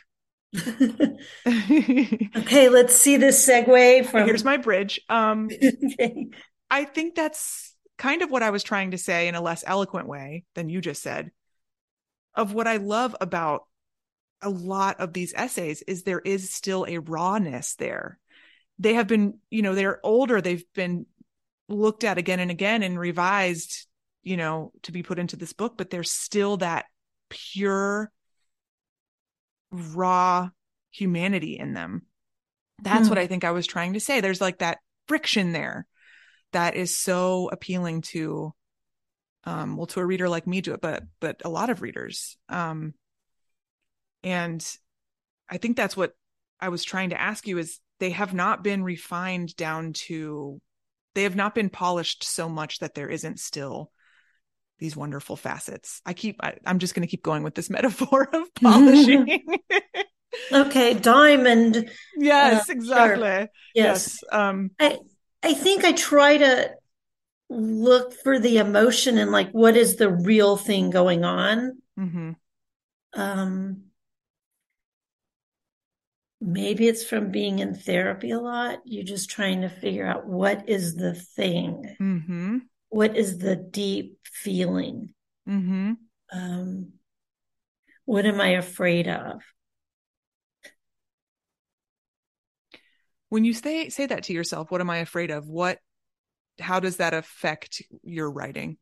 okay, 0.56 1.18
let's 2.68 2.94
see 2.94 3.16
this 3.16 3.46
segue 3.46 4.06
from 4.06 4.26
Here's 4.26 4.44
my 4.44 4.56
bridge. 4.56 5.00
Um 5.08 5.50
okay. 5.62 6.28
I 6.70 6.84
think 6.84 7.14
that's 7.14 7.74
kind 7.98 8.22
of 8.22 8.30
what 8.30 8.42
I 8.42 8.50
was 8.50 8.62
trying 8.62 8.92
to 8.92 8.98
say 8.98 9.28
in 9.28 9.34
a 9.34 9.40
less 9.40 9.64
eloquent 9.66 10.08
way 10.08 10.44
than 10.54 10.68
you 10.68 10.80
just 10.80 11.02
said. 11.02 11.30
Of 12.36 12.52
what 12.52 12.66
I 12.66 12.76
love 12.76 13.16
about 13.20 13.62
a 14.42 14.50
lot 14.50 15.00
of 15.00 15.12
these 15.12 15.32
essays 15.34 15.82
is 15.82 16.02
there 16.02 16.20
is 16.20 16.52
still 16.52 16.84
a 16.86 16.98
rawness 16.98 17.74
there. 17.76 18.18
They 18.78 18.94
have 18.94 19.06
been, 19.06 19.38
you 19.50 19.62
know, 19.62 19.74
they're 19.74 20.04
older, 20.04 20.40
they've 20.40 20.64
been 20.74 21.06
looked 21.68 22.04
at 22.04 22.18
again 22.18 22.40
and 22.40 22.50
again 22.50 22.82
and 22.82 22.98
revised, 22.98 23.86
you 24.22 24.36
know, 24.36 24.72
to 24.82 24.92
be 24.92 25.02
put 25.02 25.18
into 25.18 25.36
this 25.36 25.52
book, 25.52 25.74
but 25.76 25.90
there's 25.90 26.10
still 26.10 26.58
that 26.58 26.84
pure, 27.30 28.12
raw 29.70 30.50
humanity 30.90 31.58
in 31.58 31.74
them. 31.74 32.02
That's 32.82 33.04
hmm. 33.04 33.08
what 33.08 33.18
I 33.18 33.26
think 33.26 33.44
I 33.44 33.52
was 33.52 33.66
trying 33.66 33.94
to 33.94 34.00
say. 34.00 34.20
There's 34.20 34.40
like 34.40 34.58
that 34.58 34.78
friction 35.08 35.52
there 35.52 35.86
that 36.52 36.76
is 36.76 36.96
so 36.96 37.48
appealing 37.50 38.02
to 38.02 38.54
um 39.46 39.76
well 39.76 39.86
to 39.86 40.00
a 40.00 40.06
reader 40.06 40.28
like 40.28 40.46
me 40.46 40.60
do 40.60 40.74
it 40.74 40.80
but 40.80 41.04
but 41.20 41.40
a 41.44 41.48
lot 41.48 41.70
of 41.70 41.82
readers. 41.82 42.36
Um 42.48 42.94
and 44.22 44.66
i 45.48 45.56
think 45.58 45.76
that's 45.76 45.96
what 45.96 46.12
i 46.58 46.68
was 46.68 46.82
trying 46.82 47.10
to 47.10 47.20
ask 47.20 47.46
you 47.46 47.58
is 47.58 47.78
they 48.00 48.10
have 48.10 48.34
not 48.34 48.64
been 48.64 48.82
refined 48.82 49.54
down 49.56 49.92
to 49.92 50.60
they 51.14 51.22
have 51.22 51.36
not 51.36 51.54
been 51.54 51.70
polished 51.70 52.24
so 52.24 52.48
much 52.48 52.80
that 52.80 52.94
there 52.94 53.08
isn't 53.08 53.40
still 53.40 53.90
these 54.78 54.94
wonderful 54.94 55.36
facets. 55.36 56.02
I 56.04 56.12
keep 56.12 56.36
I, 56.42 56.56
am 56.66 56.78
just 56.78 56.94
going 56.94 57.06
to 57.06 57.10
keep 57.10 57.22
going 57.22 57.42
with 57.42 57.54
this 57.54 57.70
metaphor 57.76 58.28
of 58.32 58.54
polishing. 58.62 59.42
Okay 60.52 60.92
diamond. 60.92 61.90
Yes 62.18 62.68
uh, 62.68 62.72
exactly. 62.72 63.22
Sure. 63.22 63.38
yes. 63.40 63.48
yes 63.74 64.24
um 64.30 64.70
I, 64.78 64.98
I 65.42 65.54
think 65.54 65.84
I 65.84 65.92
try 65.92 66.36
to 66.36 66.70
look 67.48 68.12
for 68.12 68.38
the 68.38 68.58
emotion 68.58 69.18
and 69.18 69.30
like 69.30 69.50
what 69.50 69.76
is 69.76 69.96
the 69.96 70.10
real 70.10 70.56
thing 70.56 70.90
going 70.90 71.24
on. 71.24 71.78
Mm-hmm. 71.98 72.32
Um, 73.14 73.82
maybe 76.40 76.88
it's 76.88 77.04
from 77.04 77.30
being 77.30 77.60
in 77.60 77.74
therapy 77.74 78.30
a 78.30 78.40
lot. 78.40 78.78
You're 78.84 79.04
just 79.04 79.30
trying 79.30 79.62
to 79.62 79.68
figure 79.68 80.06
out 80.06 80.26
what 80.26 80.68
is 80.68 80.96
the 80.96 81.14
thing, 81.14 81.96
mm-hmm. 82.00 82.58
what 82.88 83.16
is 83.16 83.38
the 83.38 83.56
deep 83.56 84.18
feeling. 84.24 85.14
Mm-hmm. 85.48 85.92
Um, 86.32 86.92
what 88.04 88.26
am 88.26 88.40
I 88.40 88.50
afraid 88.50 89.08
of? 89.08 89.42
when 93.28 93.44
you 93.44 93.52
say 93.52 93.88
say 93.88 94.06
that 94.06 94.24
to 94.24 94.32
yourself 94.32 94.70
what 94.70 94.80
am 94.80 94.90
i 94.90 94.98
afraid 94.98 95.30
of 95.30 95.48
what 95.48 95.78
how 96.60 96.80
does 96.80 96.96
that 96.96 97.14
affect 97.14 97.82
your 98.02 98.30
writing? 98.30 98.78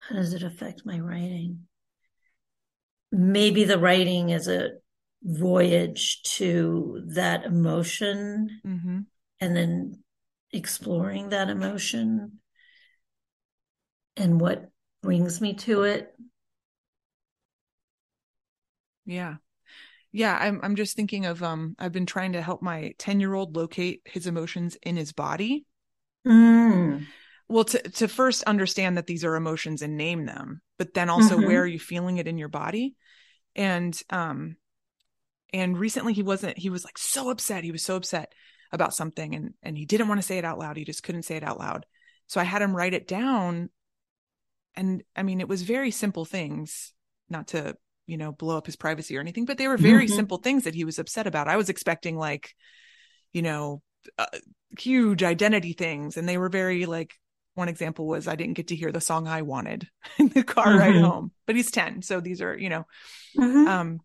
How 0.00 0.16
does 0.16 0.34
it 0.34 0.42
affect 0.42 0.82
my 0.84 0.98
writing? 0.98 1.66
Maybe 3.10 3.64
the 3.64 3.78
writing 3.78 4.30
is 4.30 4.48
a 4.48 4.70
voyage 5.22 6.22
to 6.22 7.02
that 7.06 7.44
emotion 7.44 8.60
mm-hmm. 8.66 9.00
and 9.40 9.56
then 9.56 10.02
exploring 10.52 11.30
that 11.30 11.48
emotion 11.48 12.40
and 14.16 14.40
what 14.40 14.68
brings 15.02 15.40
me 15.40 15.54
to 15.54 15.84
it. 15.84 16.14
Yeah 19.06 19.36
yeah 20.14 20.38
i'm 20.40 20.60
i'm 20.62 20.76
just 20.76 20.94
thinking 20.94 21.26
of 21.26 21.42
um 21.42 21.74
i've 21.78 21.92
been 21.92 22.06
trying 22.06 22.32
to 22.32 22.40
help 22.40 22.62
my 22.62 22.94
10 22.98 23.20
year 23.20 23.34
old 23.34 23.56
locate 23.56 24.00
his 24.04 24.26
emotions 24.26 24.78
in 24.82 24.96
his 24.96 25.12
body 25.12 25.66
mm. 26.26 27.04
well 27.48 27.64
to 27.64 27.82
to 27.90 28.06
first 28.06 28.44
understand 28.44 28.96
that 28.96 29.08
these 29.08 29.24
are 29.24 29.34
emotions 29.34 29.82
and 29.82 29.96
name 29.96 30.24
them 30.24 30.62
but 30.78 30.94
then 30.94 31.10
also 31.10 31.36
mm-hmm. 31.36 31.46
where 31.46 31.62
are 31.62 31.66
you 31.66 31.80
feeling 31.80 32.18
it 32.18 32.28
in 32.28 32.38
your 32.38 32.48
body 32.48 32.94
and 33.56 34.00
um 34.10 34.56
and 35.52 35.76
recently 35.76 36.12
he 36.12 36.22
wasn't 36.22 36.56
he 36.56 36.70
was 36.70 36.84
like 36.84 36.96
so 36.96 37.28
upset 37.28 37.64
he 37.64 37.72
was 37.72 37.82
so 37.82 37.96
upset 37.96 38.32
about 38.70 38.94
something 38.94 39.34
and 39.34 39.54
and 39.64 39.76
he 39.76 39.84
didn't 39.84 40.08
want 40.08 40.20
to 40.20 40.26
say 40.26 40.38
it 40.38 40.44
out 40.44 40.58
loud 40.60 40.76
he 40.76 40.84
just 40.84 41.02
couldn't 41.02 41.24
say 41.24 41.36
it 41.36 41.44
out 41.44 41.58
loud 41.58 41.84
so 42.28 42.40
i 42.40 42.44
had 42.44 42.62
him 42.62 42.74
write 42.74 42.94
it 42.94 43.08
down 43.08 43.68
and 44.76 45.02
i 45.16 45.24
mean 45.24 45.40
it 45.40 45.48
was 45.48 45.62
very 45.62 45.90
simple 45.90 46.24
things 46.24 46.92
not 47.28 47.48
to 47.48 47.76
you 48.06 48.16
know, 48.16 48.32
blow 48.32 48.56
up 48.56 48.66
his 48.66 48.76
privacy 48.76 49.16
or 49.16 49.20
anything, 49.20 49.44
but 49.44 49.58
they 49.58 49.68
were 49.68 49.76
very 49.76 50.06
mm-hmm. 50.06 50.14
simple 50.14 50.38
things 50.38 50.64
that 50.64 50.74
he 50.74 50.84
was 50.84 50.98
upset 50.98 51.26
about. 51.26 51.48
I 51.48 51.56
was 51.56 51.68
expecting 51.68 52.16
like, 52.16 52.54
you 53.32 53.42
know, 53.42 53.82
uh, 54.18 54.26
huge 54.78 55.22
identity 55.22 55.72
things. 55.72 56.16
And 56.16 56.28
they 56.28 56.38
were 56.38 56.48
very 56.48 56.86
like, 56.86 57.14
one 57.54 57.68
example 57.68 58.06
was 58.06 58.26
I 58.26 58.34
didn't 58.34 58.54
get 58.54 58.68
to 58.68 58.76
hear 58.76 58.92
the 58.92 59.00
song 59.00 59.28
I 59.28 59.42
wanted 59.42 59.88
in 60.18 60.28
the 60.28 60.42
car 60.42 60.66
mm-hmm. 60.66 60.78
ride 60.78 60.96
home, 60.96 61.32
but 61.46 61.56
he's 61.56 61.70
10. 61.70 62.02
So 62.02 62.20
these 62.20 62.42
are, 62.42 62.56
you 62.56 62.68
know, 62.68 62.86
mm-hmm. 63.36 63.66
um, 63.68 64.00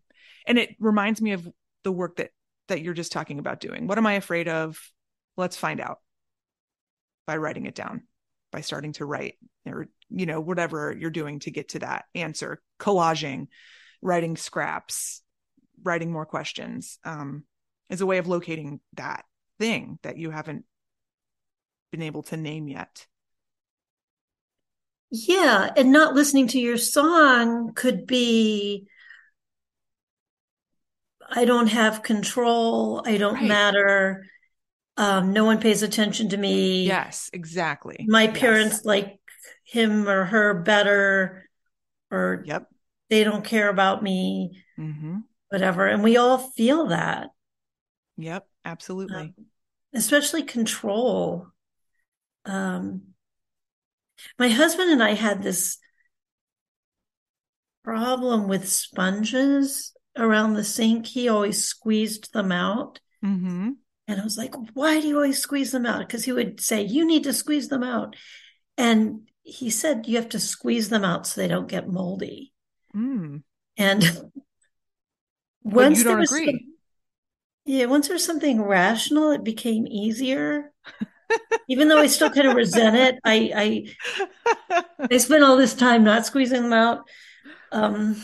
and 0.46 0.58
it 0.58 0.76
reminds 0.78 1.20
me 1.20 1.32
of 1.32 1.46
the 1.84 1.92
work 1.92 2.16
that, 2.16 2.30
that 2.68 2.82
you're 2.82 2.94
just 2.94 3.12
talking 3.12 3.38
about 3.38 3.60
doing. 3.60 3.86
What 3.86 3.98
am 3.98 4.06
I 4.06 4.14
afraid 4.14 4.48
of? 4.48 4.78
Let's 5.36 5.56
find 5.56 5.80
out 5.80 5.98
by 7.26 7.36
writing 7.36 7.66
it 7.66 7.74
down, 7.74 8.02
by 8.52 8.60
starting 8.60 8.92
to 8.94 9.04
write 9.04 9.34
or, 9.66 9.88
you 10.08 10.26
know, 10.26 10.40
whatever 10.40 10.94
you're 10.96 11.10
doing 11.10 11.40
to 11.40 11.50
get 11.50 11.70
to 11.70 11.80
that 11.80 12.04
answer, 12.14 12.62
collaging, 12.78 13.48
writing 14.02 14.36
scraps, 14.36 15.22
writing 15.82 16.12
more 16.12 16.26
questions 16.26 16.98
um, 17.04 17.44
is 17.88 18.00
a 18.00 18.06
way 18.06 18.18
of 18.18 18.28
locating 18.28 18.80
that 18.94 19.24
thing 19.58 19.98
that 20.02 20.16
you 20.16 20.30
haven't 20.30 20.64
been 21.90 22.02
able 22.02 22.22
to 22.24 22.36
name 22.36 22.68
yet. 22.68 23.06
Yeah, 25.10 25.70
and 25.76 25.90
not 25.90 26.14
listening 26.14 26.48
to 26.48 26.60
your 26.60 26.76
song 26.76 27.72
could 27.74 28.06
be 28.06 28.86
I 31.32 31.44
don't 31.44 31.68
have 31.68 32.02
control, 32.02 33.02
I 33.04 33.16
don't 33.16 33.34
right. 33.34 33.44
matter. 33.48 34.26
Um, 34.96 35.32
no 35.32 35.44
one 35.44 35.60
pays 35.60 35.82
attention 35.82 36.30
to 36.30 36.36
me. 36.36 36.86
Yes, 36.86 37.30
exactly. 37.32 38.04
My 38.08 38.26
parents 38.28 38.76
yes. 38.76 38.84
like 38.84 39.20
him 39.64 40.08
or 40.08 40.24
her 40.24 40.54
better 40.62 41.48
or 42.10 42.42
yep 42.44 42.69
they 43.10 43.24
don't 43.24 43.44
care 43.44 43.68
about 43.68 44.02
me, 44.02 44.62
mm-hmm. 44.78 45.18
whatever. 45.48 45.86
And 45.86 46.02
we 46.02 46.16
all 46.16 46.38
feel 46.38 46.86
that. 46.86 47.28
Yep, 48.16 48.46
absolutely. 48.64 49.16
Um, 49.16 49.34
especially 49.94 50.44
control. 50.44 51.48
Um, 52.44 53.02
my 54.38 54.48
husband 54.48 54.90
and 54.90 55.02
I 55.02 55.14
had 55.14 55.42
this 55.42 55.78
problem 57.82 58.48
with 58.48 58.68
sponges 58.68 59.92
around 60.16 60.54
the 60.54 60.64
sink. 60.64 61.06
He 61.06 61.28
always 61.28 61.64
squeezed 61.64 62.32
them 62.32 62.52
out. 62.52 63.00
Mm-hmm. 63.24 63.70
And 64.08 64.20
I 64.20 64.24
was 64.24 64.36
like, 64.36 64.54
why 64.74 65.00
do 65.00 65.08
you 65.08 65.16
always 65.16 65.38
squeeze 65.38 65.72
them 65.72 65.86
out? 65.86 66.00
Because 66.00 66.24
he 66.24 66.32
would 66.32 66.60
say, 66.60 66.82
you 66.82 67.06
need 67.06 67.24
to 67.24 67.32
squeeze 67.32 67.68
them 67.68 67.82
out. 67.82 68.16
And 68.76 69.28
he 69.42 69.70
said, 69.70 70.06
you 70.06 70.16
have 70.16 70.30
to 70.30 70.40
squeeze 70.40 70.88
them 70.88 71.04
out 71.04 71.26
so 71.26 71.40
they 71.40 71.48
don't 71.48 71.68
get 71.68 71.88
moldy. 71.88 72.52
Mm. 72.94 73.42
And 73.76 74.02
once 75.62 75.98
you 75.98 76.04
don't 76.04 76.22
agree. 76.22 76.46
Some, 76.46 76.60
yeah, 77.66 77.86
once 77.86 78.08
there 78.08 78.14
was 78.14 78.24
something 78.24 78.62
rational, 78.62 79.30
it 79.30 79.44
became 79.44 79.86
easier. 79.86 80.72
Even 81.68 81.88
though 81.88 81.98
I 81.98 82.08
still 82.08 82.30
kind 82.30 82.48
of 82.48 82.56
resent 82.56 82.96
it, 82.96 83.18
I 83.24 83.86
I 84.68 85.08
I 85.10 85.16
spent 85.18 85.44
all 85.44 85.56
this 85.56 85.74
time 85.74 86.02
not 86.02 86.26
squeezing 86.26 86.62
them 86.62 86.72
out. 86.72 87.08
Um, 87.70 88.20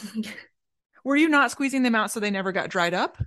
Were 1.05 1.15
you 1.17 1.29
not 1.29 1.53
squeezing 1.53 1.85
them 1.85 1.95
out 1.95 2.11
so 2.11 2.19
they 2.19 2.33
never 2.33 2.51
got 2.51 2.69
dried 2.69 2.95
up? 2.95 3.23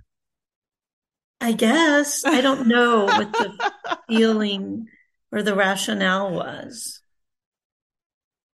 I 1.40 1.52
guess. 1.52 2.24
I 2.26 2.42
don't 2.42 2.68
know 2.68 3.06
what 3.06 3.32
the 3.32 3.72
feeling 4.08 4.88
or 5.32 5.42
the 5.42 5.54
rationale 5.54 6.30
was. 6.30 6.99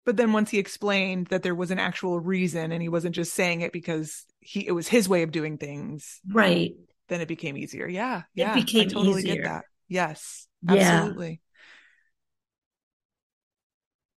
But 0.05 0.17
then 0.17 0.33
once 0.33 0.49
he 0.49 0.59
explained 0.59 1.27
that 1.27 1.43
there 1.43 1.55
was 1.55 1.71
an 1.71 1.79
actual 1.79 2.19
reason 2.19 2.71
and 2.71 2.81
he 2.81 2.89
wasn't 2.89 3.15
just 3.15 3.33
saying 3.33 3.61
it 3.61 3.71
because 3.71 4.25
he 4.41 4.67
it 4.67 4.71
was 4.71 4.87
his 4.87 5.07
way 5.07 5.23
of 5.23 5.31
doing 5.31 5.57
things. 5.57 6.19
Right. 6.29 6.73
Then 7.07 7.21
it 7.21 7.27
became 7.27 7.55
easier. 7.55 7.87
Yeah. 7.87 8.23
Yeah. 8.33 8.51
It 8.51 8.65
became 8.65 8.89
I 8.89 8.91
totally 8.91 9.21
easier. 9.21 9.35
get 9.35 9.43
that. 9.45 9.65
Yes. 9.87 10.47
Yeah. 10.61 10.73
Absolutely. 10.73 11.41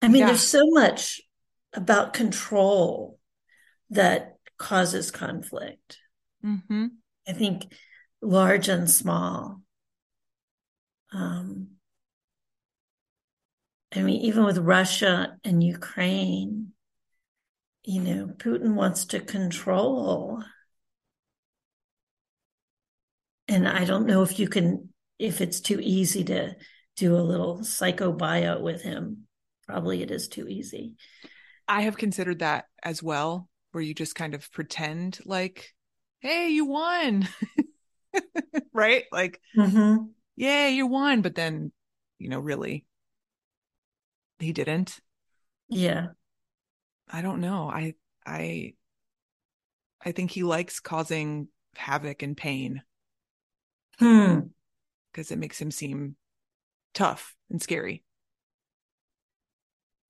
I 0.03 0.09
mean, 0.09 0.21
Yeah. 0.21 0.27
there's 0.27 0.47
so 0.47 0.63
much 0.71 1.21
about 1.73 2.13
control 2.13 3.19
that 3.91 4.37
causes 4.59 5.11
conflict. 5.11 5.99
Mm-hmm. 6.45 6.87
I 7.29 7.33
think 7.33 7.73
large 8.21 8.69
and 8.69 8.91
small. 8.91 9.63
Um, 11.13 11.76
I 13.95 14.03
mean, 14.03 14.21
even 14.23 14.45
with 14.45 14.59
Russia 14.59 15.39
and 15.45 15.63
Ukraine, 15.63 16.73
you 17.85 18.03
know, 18.03 18.27
Putin 18.27 18.75
wants 18.75 19.05
to 19.07 19.21
control. 19.21 20.43
And 23.49 23.69
I 23.69 23.85
don't 23.85 24.07
know 24.07 24.23
if 24.23 24.39
you 24.39 24.49
can, 24.49 24.89
if 25.19 25.41
it's 25.41 25.61
too 25.61 25.79
easy 25.81 26.25
to 26.25 26.57
do 26.97 27.15
a 27.17 27.19
little 27.23 27.59
psychobio 27.59 28.61
with 28.61 28.83
him. 28.83 29.27
Probably 29.67 30.03
it 30.03 30.11
is 30.11 30.29
too 30.29 30.49
easy. 30.49 30.95
I 31.69 31.83
have 31.83 31.97
considered 31.97 32.41
that 32.41 32.67
as 32.83 33.03
well, 33.03 33.49
where 33.73 33.83
you 33.83 33.95
just 33.95 34.15
kind 34.15 34.35
of 34.35 34.51
pretend 34.53 35.19
like, 35.25 35.75
hey, 36.21 36.49
you 36.51 36.65
won. 36.67 37.29
right? 38.73 39.05
Like, 39.13 39.41
Mm-hmm. 39.57 40.13
yay, 40.37 40.71
you 40.73 40.87
won. 40.87 41.23
But 41.23 41.35
then, 41.35 41.73
you 42.19 42.29
know, 42.29 42.41
really, 42.41 42.85
he 44.39 44.53
didn't. 44.53 45.01
Yeah. 45.69 46.09
I 47.11 47.23
don't 47.23 47.41
know. 47.41 47.69
I, 47.69 47.95
I, 48.25 48.75
I 50.05 50.13
think 50.13 50.31
he 50.31 50.43
likes 50.43 50.81
causing 50.81 51.49
havoc 51.77 52.23
and 52.23 52.37
pain 52.37 52.83
Hmm. 53.99 54.41
because 55.11 55.31
it 55.31 55.39
makes 55.39 55.61
him 55.61 55.71
seem 55.71 56.17
tough 56.93 57.35
and 57.51 57.63
scary. 57.63 58.03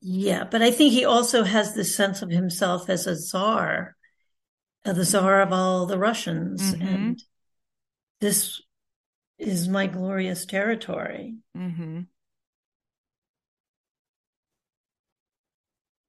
Yeah, 0.01 0.45
but 0.45 0.63
I 0.63 0.71
think 0.71 0.93
he 0.93 1.05
also 1.05 1.43
has 1.43 1.75
this 1.75 1.95
sense 1.95 2.23
of 2.23 2.31
himself 2.31 2.91
as 2.91 3.07
a 3.07 3.17
czar, 3.17 3.97
uh, 4.85 4.93
the 4.93 5.05
czar 5.05 5.41
of 5.41 5.53
all 5.53 5.87
the 5.87 5.99
Russians, 5.99 6.75
Mhm. 6.75 6.81
and 6.83 7.23
this 8.21 8.61
is 9.39 9.69
my 9.69 9.87
glorious 9.87 10.47
territory. 10.47 11.37
Mm-hmm. 11.57 12.03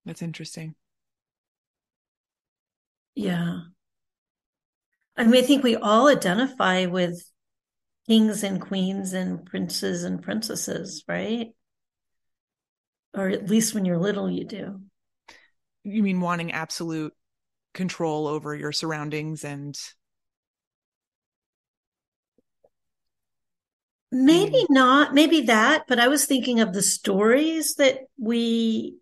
That's 0.07 0.21
interesting. 0.21 0.73
Yeah. 3.13 3.59
I 5.17 5.25
mean, 5.25 5.43
I 5.43 5.45
think 5.45 5.63
we 5.63 5.75
all 5.75 6.07
identify 6.07 6.85
with 6.85 7.29
kings 8.07 8.41
and 8.41 8.61
queens 8.61 9.11
and 9.11 9.45
princes 9.45 10.05
and 10.05 10.23
princesses, 10.23 11.03
right? 11.09 11.47
Or 13.13 13.27
at 13.27 13.49
least 13.49 13.75
when 13.75 13.83
you're 13.83 13.97
little, 13.97 14.29
you 14.29 14.45
do. 14.45 14.79
You 15.83 16.03
mean 16.03 16.21
wanting 16.21 16.53
absolute 16.53 17.13
control 17.73 18.27
over 18.27 18.55
your 18.55 18.71
surroundings 18.71 19.43
and 19.43 19.77
Maybe 24.09 24.59
mm. 24.59 24.69
not, 24.69 25.13
maybe 25.13 25.41
that, 25.41 25.83
but 25.89 25.99
I 25.99 26.07
was 26.07 26.23
thinking 26.25 26.61
of 26.61 26.71
the 26.71 26.81
stories 26.81 27.75
that 27.75 27.99
we 28.17 28.95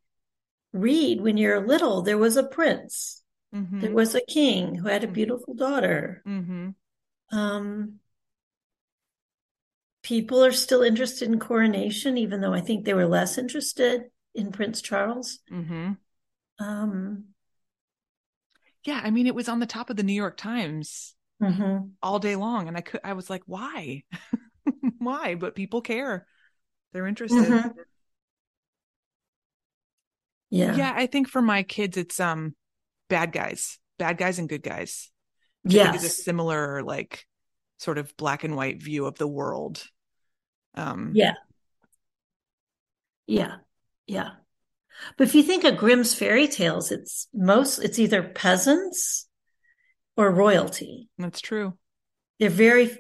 read 0.76 1.22
when 1.22 1.38
you're 1.38 1.66
little. 1.66 2.02
There 2.02 2.18
was 2.18 2.38
a 2.38 2.44
prince, 2.44 3.24
Mhm. 3.54 3.82
there 3.82 3.94
was 3.94 4.16
a 4.16 4.22
king 4.22 4.76
who 4.76 4.88
had 4.90 5.04
a 5.04 5.08
Mhm. 5.08 5.14
beautiful 5.14 5.54
daughter. 5.56 6.26
Mm-hmm. 6.28 6.70
Um, 7.32 8.00
people 10.04 10.44
are 10.44 10.52
still 10.52 10.82
interested 10.84 11.28
in 11.30 11.40
coronation, 11.40 12.18
even 12.18 12.42
though 12.42 12.54
I 12.54 12.62
think 12.62 12.86
they 12.86 12.94
were 12.94 13.08
less 13.08 13.38
interested 13.38 14.12
in 14.34 14.52
Prince 14.52 14.82
Charles. 14.82 15.40
Mm-hmm. 15.52 15.94
Um, 16.60 17.26
Yeah, 18.84 19.02
I 19.04 19.10
mean, 19.10 19.28
it 19.28 19.36
was 19.36 19.50
on 19.50 19.60
the 19.60 19.66
top 19.66 19.90
of 19.90 19.98
the 19.98 20.04
New 20.04 20.14
York 20.14 20.38
Times 20.38 21.16
mhm. 21.40 21.96
all 22.04 22.20
day 22.20 22.36
long, 22.36 22.68
and 22.68 22.78
I 22.78 22.82
could, 22.82 23.02
I 23.04 23.14
was 23.14 23.30
like, 23.30 23.44
why, 23.46 24.04
why? 25.00 25.36
But 25.36 25.56
people 25.56 25.82
care; 25.82 26.28
they're 26.94 27.08
interested. 27.08 27.72
Yeah. 30.50 30.76
Yeah, 30.76 30.94
I 30.96 31.08
think 31.08 31.28
for 31.28 31.42
my 31.42 31.64
kids, 31.64 31.98
it's 31.98 32.20
um, 32.20 32.56
bad 33.10 33.32
guys, 33.32 33.80
bad 33.98 34.18
guys, 34.18 34.40
and 34.40 34.48
good 34.50 34.64
guys. 34.64 35.12
which 35.64 35.76
I 35.76 35.84
think 35.86 35.96
is 35.96 36.04
a 36.04 36.10
similar, 36.10 36.84
like, 36.84 37.26
sort 37.78 37.98
of 37.98 38.16
black 38.18 38.44
and 38.44 38.56
white 38.56 38.82
view 38.82 39.06
of 39.06 39.18
the 39.18 39.28
world. 39.28 39.84
Um, 40.76 41.12
Yeah. 41.14 41.34
Yeah. 43.28 43.56
Yeah. 44.06 44.30
But 45.18 45.28
if 45.28 45.36
you 45.36 45.44
think 45.44 45.64
of 45.64 45.78
Grimm's 45.78 46.14
fairy 46.14 46.48
tales, 46.48 46.92
it's 46.92 47.28
most, 47.34 47.80
it's 47.80 48.00
either 48.00 48.24
peasants 48.24 49.28
or 50.16 50.32
royalty. 50.32 51.10
that's 51.18 51.42
true. 51.42 51.78
There 52.40 52.48
are 52.48 52.52
very 52.52 52.98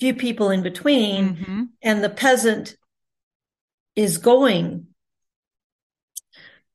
few 0.00 0.14
people 0.14 0.50
in 0.50 0.62
between, 0.62 1.36
hmm 1.36 1.62
and 1.82 2.02
the 2.02 2.10
peasant 2.10 2.76
is 3.94 4.18
going 4.18 4.88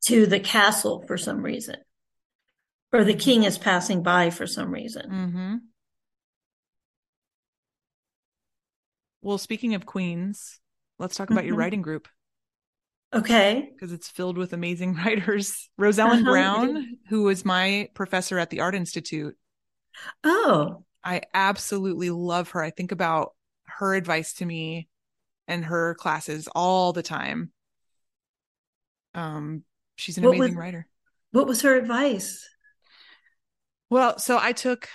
to 0.02 0.26
the 0.26 0.39
castle 0.39 1.04
for 1.08 1.18
some 1.18 1.41
reason, 1.43 1.78
or 2.93 3.04
the 3.04 3.14
king 3.14 3.43
is 3.43 3.58
passing 3.58 4.04
by 4.04 4.30
for 4.30 4.47
some 4.47 4.72
reason. 4.72 5.10
hmm 5.10 5.56
Well, 9.22 9.38
speaking 9.38 9.76
of 9.76 9.86
queens, 9.86 10.60
let's 10.97 11.16
talk 11.16 11.30
about 11.30 11.45
your 11.45 11.56
Mhm. 11.56 11.60
writing 11.60 11.82
group 11.82 12.08
Okay. 13.14 13.70
because 13.74 13.91
it's 13.91 14.10
filled 14.10 14.38
with 14.38 14.54
amazing 14.54 14.93
writers. 15.06 15.70
Rosellen 15.80 16.22
Uh-huh. 16.22 16.30
Brown, 16.32 16.97
who 17.10 17.24
was 17.24 17.45
my 17.45 17.89
professor 17.93 18.39
at 18.39 18.49
the 18.49 18.62
Art 18.62 18.76
Institute, 18.76 19.38
Oh, 20.24 20.84
I 21.04 21.22
absolutely 21.34 22.10
love 22.10 22.52
her. 22.52 22.62
I 22.62 22.70
think 22.72 22.91
about 22.91 23.34
her 23.66 23.95
advice 23.95 24.34
to 24.36 24.45
me 24.45 24.88
and 25.47 25.66
her 25.66 25.95
classes 25.95 26.47
all 26.56 26.93
the 26.93 27.04
time. 27.04 27.52
Um, 29.14 29.64
she's 30.02 30.18
an 30.18 30.24
What 30.24 30.36
amazing 30.36 30.56
was- 30.56 30.62
writer. 30.64 30.88
what 31.32 31.47
was 31.47 31.62
her 31.62 31.76
advice? 31.78 32.47
Well, 33.89 34.18
so 34.20 34.38
I 34.41 34.54
took 34.54 34.88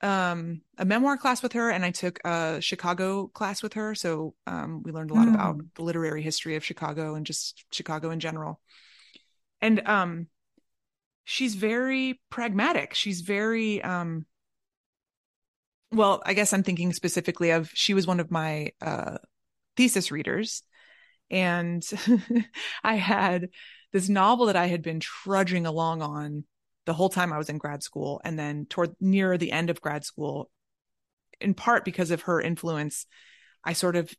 um 0.00 0.62
a 0.78 0.84
memoir 0.84 1.16
class 1.16 1.42
with 1.44 1.52
her 1.52 1.70
and 1.70 1.84
I 1.84 1.92
took 1.92 2.18
a 2.24 2.60
Chicago 2.60 3.28
class 3.28 3.62
with 3.62 3.74
her. 3.74 3.94
So 3.94 4.34
um 4.46 4.82
we 4.82 4.90
learned 4.92 5.10
a 5.12 5.14
lot 5.14 5.28
about 5.28 5.58
Mm. 5.58 5.68
the 5.76 5.82
literary 5.82 6.22
history 6.22 6.56
of 6.56 6.64
Chicago 6.64 7.14
and 7.14 7.24
just 7.26 7.64
Chicago 7.72 8.10
in 8.10 8.18
general. 8.20 8.60
And 9.60 9.86
um 9.86 10.26
she's 11.24 11.54
very 11.54 12.20
pragmatic. 12.30 12.94
She's 12.94 13.20
very 13.20 13.80
um 13.82 14.26
well, 15.92 16.22
I 16.24 16.32
guess 16.34 16.52
I'm 16.52 16.62
thinking 16.62 16.92
specifically 16.92 17.50
of 17.50 17.70
she 17.74 17.94
was 17.94 18.06
one 18.06 18.18
of 18.20 18.30
my 18.30 18.72
uh 18.80 19.18
thesis 19.76 20.10
readers 20.10 20.62
and 21.30 21.82
I 22.84 22.94
had 22.96 23.50
this 23.92 24.08
novel 24.08 24.46
that 24.46 24.56
I 24.56 24.66
had 24.66 24.82
been 24.82 25.00
trudging 25.00 25.66
along 25.66 26.02
on 26.02 26.44
the 26.86 26.94
whole 26.94 27.08
time 27.08 27.32
I 27.32 27.38
was 27.38 27.48
in 27.48 27.58
grad 27.58 27.82
school. 27.82 28.20
And 28.24 28.38
then 28.38 28.66
toward 28.66 28.94
near 29.00 29.38
the 29.38 29.52
end 29.52 29.70
of 29.70 29.80
grad 29.80 30.04
school, 30.04 30.50
in 31.40 31.54
part 31.54 31.84
because 31.84 32.10
of 32.10 32.22
her 32.22 32.40
influence, 32.40 33.06
I 33.64 33.74
sort 33.74 33.96
of 33.96 34.12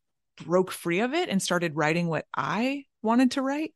broke 0.44 0.72
free 0.72 1.00
of 1.00 1.14
it 1.14 1.30
and 1.30 1.42
started 1.42 1.76
writing 1.76 2.08
what 2.08 2.26
I 2.36 2.86
wanted 3.02 3.32
to 3.32 3.42
write. 3.42 3.74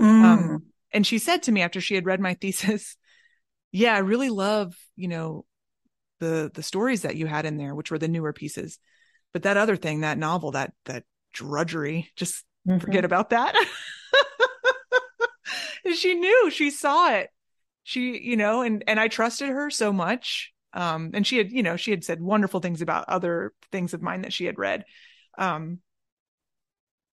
Mm. 0.00 0.24
Um, 0.24 0.62
and 0.92 1.06
she 1.06 1.18
said 1.18 1.44
to 1.44 1.52
me 1.52 1.62
after 1.62 1.80
she 1.80 1.94
had 1.94 2.06
read 2.06 2.20
my 2.20 2.34
thesis, 2.40 2.96
yeah, 3.72 3.94
I 3.94 3.98
really 3.98 4.30
love, 4.30 4.74
you 4.96 5.08
know, 5.08 5.44
the 6.20 6.50
the 6.52 6.62
stories 6.64 7.02
that 7.02 7.16
you 7.16 7.26
had 7.26 7.46
in 7.46 7.58
there, 7.58 7.74
which 7.74 7.90
were 7.90 7.98
the 7.98 8.08
newer 8.08 8.32
pieces. 8.32 8.78
But 9.32 9.44
that 9.44 9.56
other 9.56 9.76
thing, 9.76 10.00
that 10.00 10.18
novel, 10.18 10.52
that 10.52 10.72
that 10.86 11.04
drudgery, 11.32 12.10
just 12.16 12.44
Mhm. 12.66 12.80
forget 12.80 13.04
about 13.04 13.30
that. 13.30 13.54
She 15.94 16.14
knew, 16.14 16.50
she 16.50 16.70
saw 16.70 17.10
it. 17.12 17.30
She, 17.84 18.18
you 18.20 18.36
know, 18.36 18.62
and 18.62 18.84
and 18.86 19.00
I 19.00 19.08
trusted 19.08 19.48
her 19.48 19.70
so 19.70 19.92
much. 19.92 20.52
Um, 20.74 21.10
and 21.14 21.26
she 21.26 21.38
had, 21.38 21.50
you 21.50 21.62
know, 21.62 21.76
she 21.76 21.90
had 21.90 22.04
said 22.04 22.20
wonderful 22.20 22.60
things 22.60 22.82
about 22.82 23.08
other 23.08 23.52
things 23.72 23.94
of 23.94 24.02
mine 24.02 24.22
that 24.22 24.32
she 24.32 24.44
had 24.44 24.58
read. 24.58 24.84
Um, 25.38 25.80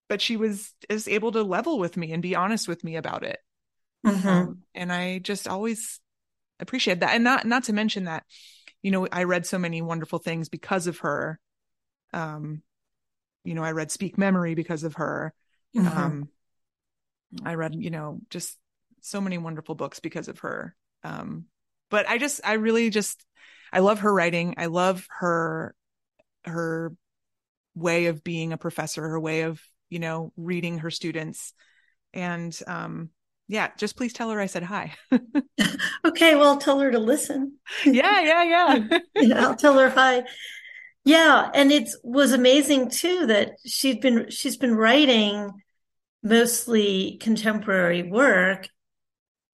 but 0.08 0.22
she 0.22 0.38
was 0.38 0.74
is 0.90 1.08
able 1.08 1.32
to 1.32 1.44
level 1.44 1.80
with 1.80 1.98
me 1.98 2.12
and 2.12 2.22
be 2.22 2.36
honest 2.36 2.68
with 2.68 2.84
me 2.84 2.96
about 2.96 3.24
it. 3.24 3.40
Mhm. 4.06 4.28
Um, 4.28 4.64
and 4.76 4.92
I 4.92 5.20
just 5.20 5.48
always 5.48 6.00
appreciate 6.60 7.00
that. 7.02 7.14
And 7.16 7.24
not 7.24 7.46
not 7.46 7.66
to 7.66 7.74
mention 7.74 8.06
that, 8.06 8.26
you 8.82 8.92
know, 8.92 9.08
I 9.12 9.24
read 9.24 9.46
so 9.46 9.58
many 9.58 9.82
wonderful 9.82 10.20
things 10.20 10.50
because 10.50 10.88
of 10.88 11.00
her. 11.00 11.40
Um, 12.14 12.62
you 13.44 13.54
know, 13.56 13.64
I 13.64 13.72
read 13.72 13.92
Speak 13.92 14.18
Memory 14.18 14.56
because 14.56 14.84
of 14.84 14.96
her. 14.96 15.34
Mhm. 15.76 15.98
Um, 15.98 16.30
I 17.44 17.56
read, 17.56 17.76
you 17.76 17.90
know, 17.90 18.20
just 18.30 18.58
so 19.02 19.22
many 19.22 19.38
wonderful 19.38 19.76
books 19.76 20.00
because 20.00 20.28
of 20.28 20.40
her. 20.40 20.76
Um, 21.04 21.46
but 21.90 22.08
I 22.10 22.18
just, 22.18 22.42
I 22.44 22.54
really 22.54 22.90
just, 22.90 23.24
I 23.72 23.80
love 23.80 24.00
her 24.00 24.14
writing. 24.14 24.56
I 24.58 24.68
love 24.68 25.08
her, 25.20 25.76
her 26.46 26.94
way 27.76 28.08
of 28.08 28.24
being 28.24 28.54
a 28.54 28.58
professor, 28.58 29.02
her 29.08 29.20
way 29.20 29.42
of, 29.42 29.62
you 29.90 30.00
know, 30.00 30.32
reading 30.38 30.80
her 30.80 30.92
students. 30.92 31.54
And, 32.14 32.58
um, 32.68 33.10
yeah, 33.48 33.70
just 33.78 33.96
please 33.96 34.14
tell 34.14 34.32
her 34.32 34.40
I 34.40 34.48
said 34.48 34.64
hi. 34.64 34.94
okay, 36.06 36.36
well, 36.36 36.50
I'll 36.50 36.58
tell 36.58 36.80
her 36.80 36.92
to 36.92 37.00
listen. 37.00 37.60
yeah, 37.86 38.22
yeah, 38.22 38.44
yeah. 38.44 39.00
Yeah, 39.16 39.48
I'll 39.48 39.56
tell 39.56 39.78
her 39.78 39.90
hi. 39.90 40.24
Yeah, 41.04 41.52
and 41.54 41.72
it 41.72 41.90
was 42.04 42.32
amazing 42.32 42.90
too 42.90 43.28
that 43.28 43.52
she'd 43.66 44.02
been 44.02 44.32
she's 44.32 44.58
been 44.58 44.76
writing 44.76 45.52
mostly 46.26 47.18
contemporary 47.22 48.04
work, 48.04 48.68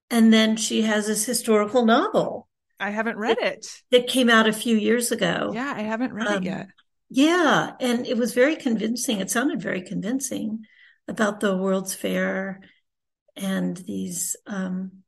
and 0.10 0.34
then 0.34 0.56
she 0.58 0.82
has 0.84 1.06
this 1.06 1.26
historical 1.26 1.86
novel 1.86 2.48
I 2.80 2.90
haven't 2.90 3.18
read 3.18 3.38
it. 3.40 3.68
that 3.92 4.08
came 4.08 4.30
out 4.30 4.48
a 4.48 4.54
few 4.54 4.76
years 4.76 5.12
ago. 5.12 5.52
Yeah, 5.54 5.72
I 5.76 5.82
haven't 5.82 6.14
read 6.14 6.28
Um, 6.28 6.38
it 6.38 6.46
yet. 6.46 6.68
Yeah, 7.10 7.72
and 7.80 8.08
it 8.08 8.18
was 8.18 8.34
very 8.34 8.56
convincing. 8.56 9.20
It 9.20 9.30
sounded 9.30 9.62
very 9.62 9.82
convincing 9.82 10.64
about 11.08 11.42
the 11.42 11.56
World's 11.58 11.94
Fair 11.94 12.62
and 13.36 13.76
these 13.76 14.38
um, 14.48 15.04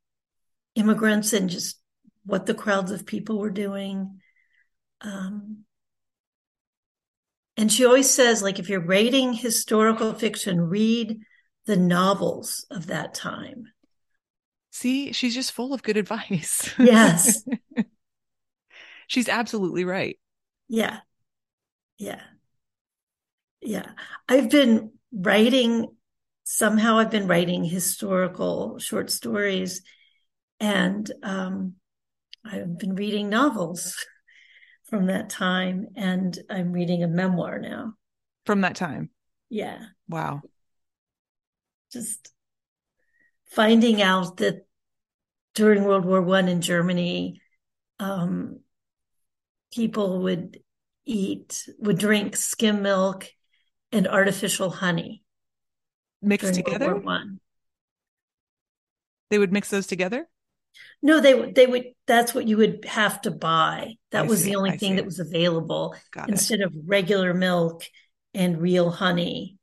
immigrants 0.76 1.32
and 1.34 1.50
just 1.50 1.80
what 2.26 2.46
the 2.46 2.54
crowds 2.54 2.92
of 2.92 3.06
people 3.06 3.40
were 3.40 3.50
doing. 3.50 4.20
Um, 5.02 5.60
and 7.56 7.72
she 7.72 7.86
always 7.86 8.10
says, 8.10 8.42
like, 8.42 8.60
if 8.60 8.68
you're 8.70 8.86
rating 8.86 9.34
historical 9.34 10.14
fiction, 10.14 10.60
read 10.60 11.22
the 11.66 11.78
novels 11.78 12.66
of 12.70 12.88
that 12.88 13.14
time. 13.14 13.68
See, 14.72 15.12
she's 15.12 15.36
just 15.36 15.52
full 15.52 15.74
of 15.74 15.84
good 15.84 15.98
advice. 16.04 16.74
Yes. 16.80 17.44
she's 19.08 19.30
absolutely 19.30 19.86
right. 19.86 20.18
Yeah. 20.68 21.00
Yeah. 21.98 22.22
Yeah. 23.62 23.92
I've 24.28 24.50
been 24.50 24.92
writing, 25.12 25.88
somehow 26.44 26.98
I've 26.98 27.12
been 27.12 27.28
writing 27.28 27.64
historical 27.64 28.80
short 28.80 29.10
stories 29.12 29.82
and 30.60 31.10
um, 31.22 31.76
I've 32.46 32.78
been 32.78 32.96
reading 32.96 33.30
novels 33.30 33.96
from 34.90 35.06
that 35.08 35.30
time 35.30 35.88
and 35.96 36.38
I'm 36.50 36.72
reading 36.72 37.04
a 37.04 37.08
memoir 37.08 37.60
now. 37.60 37.94
From 38.46 38.62
that 38.62 38.76
time. 38.76 39.10
Yeah. 39.50 39.80
Wow. 40.10 40.42
Just 41.94 42.32
finding 43.52 44.02
out 44.02 44.38
that 44.38 44.66
during 45.54 45.84
World 45.84 46.06
War 46.06 46.22
One 46.22 46.48
in 46.48 46.62
Germany, 46.62 47.40
um, 48.00 48.60
people 49.72 50.24
would 50.24 50.60
eat, 51.06 51.70
would 51.80 52.00
drink 52.00 52.36
skim 52.36 52.82
milk 52.82 53.28
and 53.92 54.08
artificial 54.08 54.70
honey 54.72 55.24
Mixed 56.22 56.54
during 56.54 56.66
World 56.66 56.66
together? 56.66 56.94
War 56.96 57.04
One. 57.04 57.40
They 59.30 59.40
would 59.40 59.52
mix 59.54 59.70
those 59.70 59.88
together? 59.88 60.28
No, 61.02 61.20
they 61.20 61.34
would. 61.34 61.56
They 61.56 61.68
would. 61.68 61.86
That's 62.08 62.34
what 62.34 62.48
you 62.48 62.58
would 62.58 62.86
have 62.86 63.22
to 63.22 63.32
buy. 63.32 63.96
That 64.12 64.26
I 64.26 64.28
was 64.28 64.44
see, 64.44 64.52
the 64.52 64.56
only 64.56 64.72
I 64.72 64.78
thing 64.78 64.92
see. 64.92 64.96
that 64.98 65.06
was 65.06 65.20
available 65.20 65.96
Got 66.12 66.30
it. 66.30 66.34
instead 66.34 66.62
of 66.62 66.74
regular 66.86 67.34
milk 67.34 67.84
and 68.34 68.62
real 68.62 68.90
honey. 68.90 69.58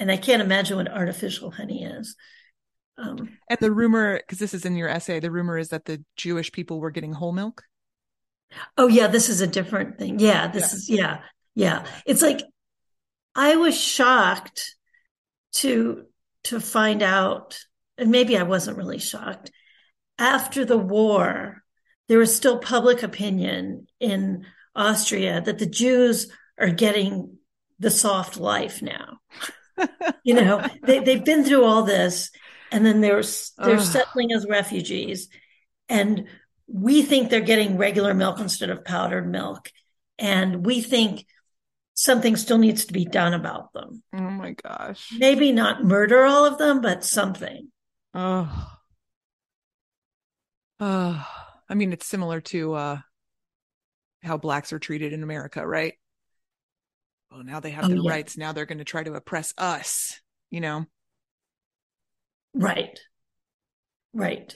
And 0.00 0.10
I 0.10 0.16
can't 0.16 0.42
imagine 0.42 0.78
what 0.78 0.90
artificial 0.90 1.52
honey 1.52 1.84
is. 1.84 2.16
Um, 2.98 3.38
And 3.48 3.58
the 3.60 3.70
rumor, 3.70 4.16
because 4.16 4.38
this 4.38 4.54
is 4.54 4.64
in 4.64 4.74
your 4.74 4.88
essay, 4.88 5.20
the 5.20 5.30
rumor 5.30 5.56
is 5.58 5.68
that 5.68 5.84
the 5.84 6.02
Jewish 6.16 6.50
people 6.50 6.80
were 6.80 6.90
getting 6.90 7.12
whole 7.12 7.32
milk. 7.32 7.62
Oh 8.76 8.88
yeah, 8.88 9.06
this 9.06 9.28
is 9.28 9.40
a 9.40 9.46
different 9.46 9.98
thing. 9.98 10.18
Yeah, 10.18 10.48
this 10.48 10.72
Yeah. 10.72 10.76
is 10.76 10.88
yeah, 10.88 11.20
yeah. 11.54 11.86
It's 12.04 12.22
like 12.22 12.40
I 13.36 13.56
was 13.56 13.80
shocked 13.80 14.74
to 15.52 16.06
to 16.44 16.60
find 16.60 17.02
out, 17.02 17.58
and 17.96 18.10
maybe 18.10 18.36
I 18.36 18.42
wasn't 18.42 18.78
really 18.78 18.98
shocked. 18.98 19.50
After 20.18 20.64
the 20.64 20.78
war, 20.78 21.62
there 22.08 22.18
was 22.18 22.34
still 22.34 22.58
public 22.58 23.02
opinion 23.02 23.86
in 24.00 24.46
Austria 24.74 25.40
that 25.40 25.58
the 25.58 25.66
Jews 25.66 26.30
are 26.58 26.70
getting 26.70 27.38
the 27.78 27.90
soft 27.90 28.36
life 28.38 28.82
now. 28.82 29.18
You 30.22 30.34
know, 30.34 30.66
they 30.82 31.00
they've 31.00 31.24
been 31.24 31.44
through 31.44 31.64
all 31.64 31.84
this, 31.84 32.30
and 32.70 32.84
then 32.84 33.00
they're 33.00 33.22
they're 33.58 33.76
Ugh. 33.76 33.80
settling 33.80 34.32
as 34.32 34.46
refugees, 34.48 35.28
and 35.88 36.28
we 36.66 37.02
think 37.02 37.30
they're 37.30 37.40
getting 37.40 37.76
regular 37.76 38.14
milk 38.14 38.38
instead 38.38 38.70
of 38.70 38.84
powdered 38.84 39.28
milk, 39.28 39.70
and 40.18 40.64
we 40.64 40.80
think 40.80 41.26
something 41.94 42.36
still 42.36 42.58
needs 42.58 42.86
to 42.86 42.92
be 42.92 43.04
done 43.04 43.34
about 43.34 43.72
them. 43.72 44.02
oh 44.14 44.30
my 44.30 44.54
gosh. 44.62 45.12
Maybe 45.18 45.52
not 45.52 45.84
murder 45.84 46.24
all 46.24 46.44
of 46.46 46.58
them, 46.58 46.80
but 46.80 47.04
something. 47.04 47.70
Oh. 48.14 48.76
Oh. 50.78 51.26
I 51.68 51.74
mean, 51.74 51.92
it's 51.92 52.06
similar 52.06 52.40
to 52.40 52.74
uh 52.74 52.98
how 54.22 54.36
blacks 54.36 54.72
are 54.72 54.78
treated 54.78 55.12
in 55.12 55.22
America, 55.22 55.66
right? 55.66 55.94
Well, 57.30 57.44
now 57.44 57.60
they 57.60 57.70
have 57.70 57.84
Oh, 57.84 57.88
their 57.88 57.98
yeah. 57.98 58.10
rights. 58.10 58.36
Now 58.36 58.52
they're 58.52 58.66
going 58.66 58.78
to 58.78 58.84
try 58.84 59.02
to 59.04 59.14
oppress 59.14 59.54
us, 59.56 60.20
you 60.50 60.60
know? 60.60 60.86
Right. 62.54 62.98
Right. 64.12 64.54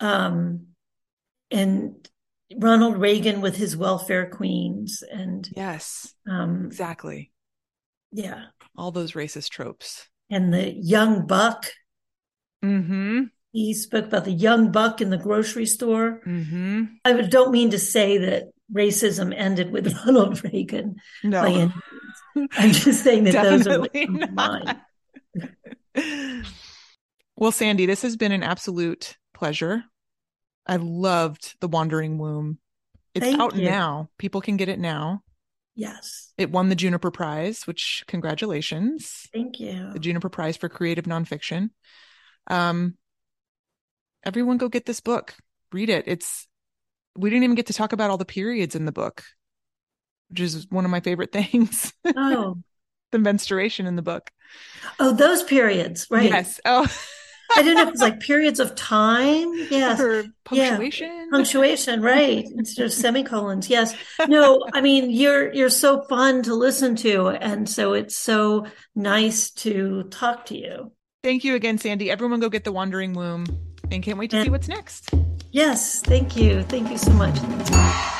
Um, 0.00 0.68
and 1.50 2.08
Ronald 2.56 2.96
Reagan 2.98 3.40
with 3.40 3.56
his 3.56 3.76
welfare 3.76 4.28
queens 4.28 5.02
and 5.08 5.48
Yes, 5.54 6.12
um, 6.28 6.66
exactly. 6.66 7.30
yeah, 8.12 8.46
All 8.76 8.90
those 8.90 9.12
racist 9.12 9.50
tropes. 9.50 10.08
and 10.30 10.52
the 10.52 10.72
young 10.72 11.26
buck. 11.26 11.66
Mm-hmm. 12.64 13.24
He 13.52 13.74
spoke 13.74 14.06
about 14.06 14.24
the 14.24 14.32
young 14.32 14.70
buck 14.72 15.00
in 15.00 15.10
the 15.10 15.18
grocery 15.18 15.66
store. 15.66 16.20
Mm-hmm. 16.26 16.84
I 17.04 17.12
don't 17.22 17.50
mean 17.52 17.70
to 17.70 17.78
say 17.78 18.18
that 18.18 18.44
racism 18.72 19.34
ended 19.36 19.70
with 19.70 19.94
Ronald 20.06 20.42
Reagan. 20.44 20.96
No. 21.24 21.42
by 21.42 21.48
any 21.50 21.72
means. 22.36 22.48
I'm 22.56 22.70
just 22.72 23.02
saying 23.04 23.24
that 23.24 23.42
those 23.42 23.66
are 23.66 23.80
what 23.80 23.92
Definitely 23.92 24.18
come 24.18 24.28
to 24.28 24.32
mind. 24.32 24.76
not. 25.34 26.44
well, 27.36 27.52
Sandy, 27.52 27.86
this 27.86 28.02
has 28.02 28.16
been 28.16 28.32
an 28.32 28.42
absolute 28.42 29.16
pleasure. 29.34 29.84
I 30.66 30.76
loved 30.76 31.56
The 31.60 31.68
Wandering 31.68 32.18
Womb. 32.18 32.58
It's 33.14 33.26
Thank 33.26 33.40
out 33.40 33.56
you. 33.56 33.64
now. 33.68 34.08
People 34.18 34.40
can 34.40 34.56
get 34.56 34.68
it 34.68 34.78
now. 34.78 35.22
Yes. 35.74 36.32
It 36.36 36.50
won 36.50 36.68
the 36.68 36.74
Juniper 36.76 37.10
Prize, 37.10 37.66
which 37.66 38.04
congratulations. 38.06 39.26
Thank 39.32 39.58
you. 39.60 39.90
The 39.92 39.98
Juniper 39.98 40.28
Prize 40.28 40.56
for 40.56 40.68
Creative 40.68 41.04
Nonfiction. 41.06 41.70
Um, 42.46 42.96
everyone 44.24 44.58
go 44.58 44.68
get 44.68 44.86
this 44.86 45.00
book. 45.00 45.34
Read 45.72 45.88
it. 45.88 46.04
It's 46.06 46.46
we 47.20 47.30
didn't 47.30 47.44
even 47.44 47.56
get 47.56 47.66
to 47.66 47.72
talk 47.72 47.92
about 47.92 48.10
all 48.10 48.18
the 48.18 48.24
periods 48.24 48.74
in 48.74 48.84
the 48.86 48.92
book, 48.92 49.22
which 50.28 50.40
is 50.40 50.66
one 50.70 50.84
of 50.84 50.90
my 50.90 51.00
favorite 51.00 51.32
things. 51.32 51.92
Oh, 52.04 52.58
the 53.12 53.18
menstruation 53.18 53.86
in 53.86 53.96
the 53.96 54.02
book. 54.02 54.30
oh, 54.98 55.12
those 55.12 55.42
periods, 55.42 56.06
right? 56.10 56.30
Yes. 56.30 56.60
Oh, 56.64 56.86
I 57.56 57.62
don't 57.62 57.74
know 57.74 57.82
if 57.82 57.88
it's 57.88 58.00
like 58.00 58.20
periods 58.20 58.60
of 58.60 58.76
time. 58.76 59.52
Yes. 59.54 59.98
Yeah. 59.98 60.22
punctuation. 60.44 61.28
Punctuation, 61.32 62.00
right? 62.00 62.44
Instead 62.56 62.86
of 62.86 62.92
semicolons. 62.92 63.68
Yes. 63.68 63.92
No, 64.28 64.64
I 64.72 64.80
mean, 64.80 65.10
you're, 65.10 65.52
you're 65.52 65.68
so 65.68 66.02
fun 66.02 66.44
to 66.44 66.54
listen 66.54 66.94
to. 66.96 67.26
And 67.30 67.68
so 67.68 67.92
it's 67.94 68.16
so 68.16 68.66
nice 68.94 69.50
to 69.50 70.04
talk 70.04 70.46
to 70.46 70.56
you. 70.56 70.92
Thank 71.24 71.42
you 71.42 71.56
again, 71.56 71.76
Sandy. 71.78 72.08
Everyone 72.08 72.38
go 72.38 72.48
get 72.48 72.62
the 72.62 72.70
Wandering 72.72 73.14
Womb 73.14 73.46
and 73.90 74.00
can't 74.00 74.16
wait 74.16 74.30
to 74.30 74.36
And- 74.36 74.44
see 74.44 74.50
what's 74.50 74.68
next. 74.68 75.10
Yes. 75.52 76.00
Thank 76.00 76.36
you. 76.36 76.62
Thank 76.62 76.90
you 76.90 76.98
so 76.98 77.12
much. 77.12 78.10